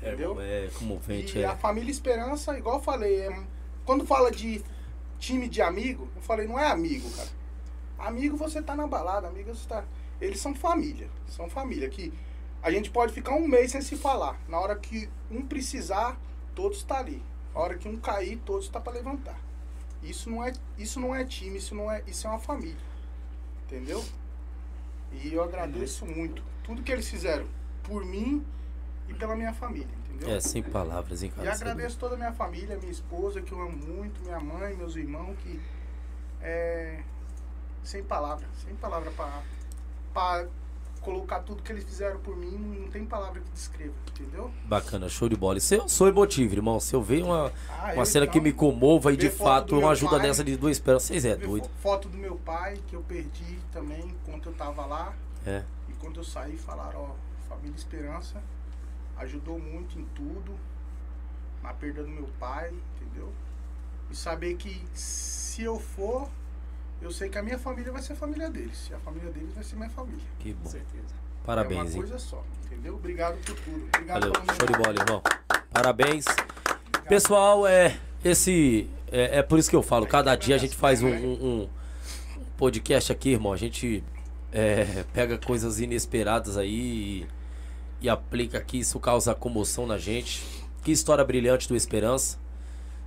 [0.00, 0.40] É, Entendeu?
[0.40, 1.38] é comovente.
[1.38, 1.46] E É.
[1.46, 3.44] a família Esperança, igual eu falei, é-
[3.84, 4.62] quando fala de
[5.18, 7.28] time de amigo, eu falei, não é amigo, cara.
[7.98, 9.84] Amigo você tá na balada, amigo você tá.
[10.20, 11.08] Eles são família.
[11.26, 11.88] São família.
[11.88, 12.12] Que
[12.62, 14.38] a gente pode ficar um mês sem se falar.
[14.48, 16.18] Na hora que um precisar,
[16.54, 17.22] todos tá ali.
[17.54, 19.38] Na hora que um cair, todos tá para levantar.
[20.02, 22.76] Isso não é, isso não é time, isso não é, isso é uma família.
[23.64, 24.04] Entendeu?
[25.12, 27.46] E eu agradeço muito tudo que eles fizeram
[27.84, 28.44] por mim
[29.08, 30.34] e pela minha família, entendeu?
[30.34, 31.46] É, sem palavras, hein, cara.
[31.46, 34.96] E agradeço toda a minha família, minha esposa, que eu amo muito, minha mãe, meus
[34.96, 35.60] irmãos, que
[36.40, 37.02] é.
[37.82, 39.10] Sem palavra, sem palavra
[40.12, 40.46] pra
[41.04, 44.50] colocar tudo que eles fizeram por mim, não tem palavra que descreva, entendeu?
[44.64, 45.58] Bacana, show de bola.
[45.58, 46.80] E se eu sou emotivo, irmão.
[46.80, 49.78] Se eu ver uma, Ah, uma eu, cena que então, me comova e de fato
[49.78, 51.64] uma ajuda pai, dessa de duas esperas, vocês é doido.
[51.64, 55.14] fo- Foto do meu pai, que eu perdi também enquanto eu tava lá.
[55.46, 55.62] É.
[55.88, 57.10] E quando eu saí, falaram, ó,
[57.48, 58.42] Família Esperança
[59.18, 60.54] ajudou muito em tudo,
[61.62, 63.32] na perda do meu pai, entendeu?
[64.10, 66.28] E saber que se eu for,
[67.04, 68.88] eu sei que a minha família vai ser a família deles.
[68.90, 70.24] E a família deles vai ser minha família.
[70.40, 70.68] Que bom.
[70.68, 71.04] certeza.
[71.42, 71.96] é Parabéns, uma hein?
[71.96, 72.94] coisa só, entendeu?
[72.94, 73.84] Obrigado por tudo.
[73.94, 75.22] Obrigado Valeu, show de bola, irmão.
[75.70, 76.24] Parabéns.
[77.08, 81.02] Pessoal, é esse é, é por isso que eu falo, cada dia a gente faz
[81.02, 81.68] um, um- um
[82.56, 83.52] podcast aqui, irmão.
[83.52, 84.02] A gente
[84.50, 87.26] é, pega coisas inesperadas aí
[88.00, 90.42] e, e aplica aqui, isso causa comoção na gente.
[90.82, 92.38] Que história brilhante do Esperança,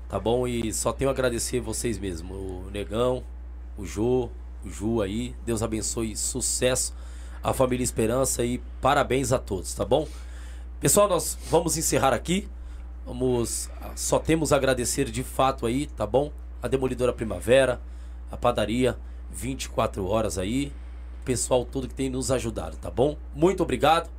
[0.09, 0.47] tá bom?
[0.47, 3.23] E só tenho a agradecer vocês mesmo, o Negão,
[3.77, 4.29] o Jô,
[4.65, 5.35] o Ju aí.
[5.45, 6.93] Deus abençoe, sucesso
[7.43, 10.07] à família Esperança e parabéns a todos, tá bom?
[10.79, 12.47] Pessoal, nós vamos encerrar aqui.
[13.05, 13.69] Vamos.
[13.95, 16.31] Só temos a agradecer de fato aí, tá bom?
[16.61, 17.79] A Demolidora Primavera,
[18.29, 18.97] a padaria,
[19.31, 20.73] 24 horas aí.
[21.21, 23.17] O pessoal todo que tem nos ajudado, tá bom?
[23.33, 24.09] Muito obrigado.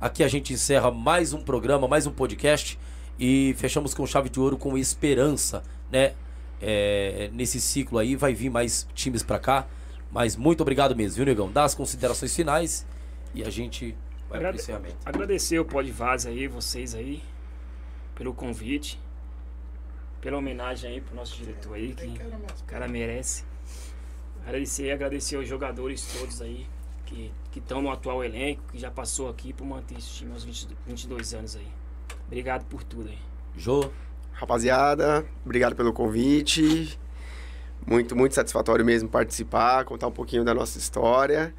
[0.00, 2.78] Aqui a gente encerra mais um programa, mais um podcast.
[3.18, 6.12] E fechamos com chave de ouro com esperança, né?
[6.60, 9.66] É, nesse ciclo aí vai vir mais times pra cá.
[10.10, 11.50] Mas muito obrigado mesmo, viu, Negão?
[11.50, 12.86] Dá as considerações finais
[13.34, 13.96] e a gente
[14.28, 14.96] vai pro Agrade- encerramento.
[15.04, 17.22] Agradecer o Pod Vaz aí, vocês aí,
[18.14, 19.00] pelo convite,
[20.20, 23.44] pela homenagem aí pro nosso diretor aí, que o cara merece.
[24.46, 26.66] Agradecer, agradecer aos jogadores todos aí,
[27.06, 30.68] que estão no atual elenco, que já passou aqui por manter esse time aos 20,
[30.86, 31.66] 22 anos aí.
[32.26, 33.18] Obrigado por tudo aí.
[33.56, 33.90] Jô,
[34.44, 36.98] Rapaziada, obrigado pelo convite.
[37.86, 41.54] Muito, muito satisfatório mesmo participar, contar um pouquinho da nossa história.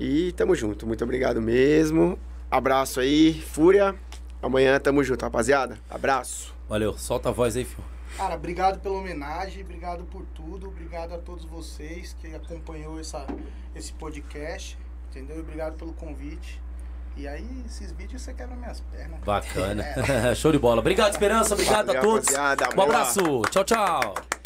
[0.00, 0.86] E tamo junto.
[0.86, 2.18] Muito obrigado mesmo.
[2.50, 3.94] Abraço aí, Fúria.
[4.40, 5.78] Amanhã tamo junto, rapaziada.
[5.90, 6.54] Abraço.
[6.66, 6.96] valeu.
[6.96, 7.84] Solta a voz aí, filho.
[8.16, 13.26] Cara, obrigado pela homenagem, obrigado por tudo, obrigado a todos vocês que acompanhou essa,
[13.76, 14.78] esse podcast,
[15.10, 15.40] entendeu?
[15.40, 16.62] Obrigado pelo convite.
[17.16, 19.20] E aí, esses vídeos você quebra minhas pernas.
[19.20, 19.84] Bacana.
[20.30, 20.34] É.
[20.34, 20.80] Show de bola.
[20.80, 21.54] Obrigado, Esperança.
[21.54, 22.28] Obrigado Valeu, a todos.
[22.34, 22.76] rapaziada.
[22.76, 23.42] Um abraço.
[23.50, 24.41] Tchau, tchau.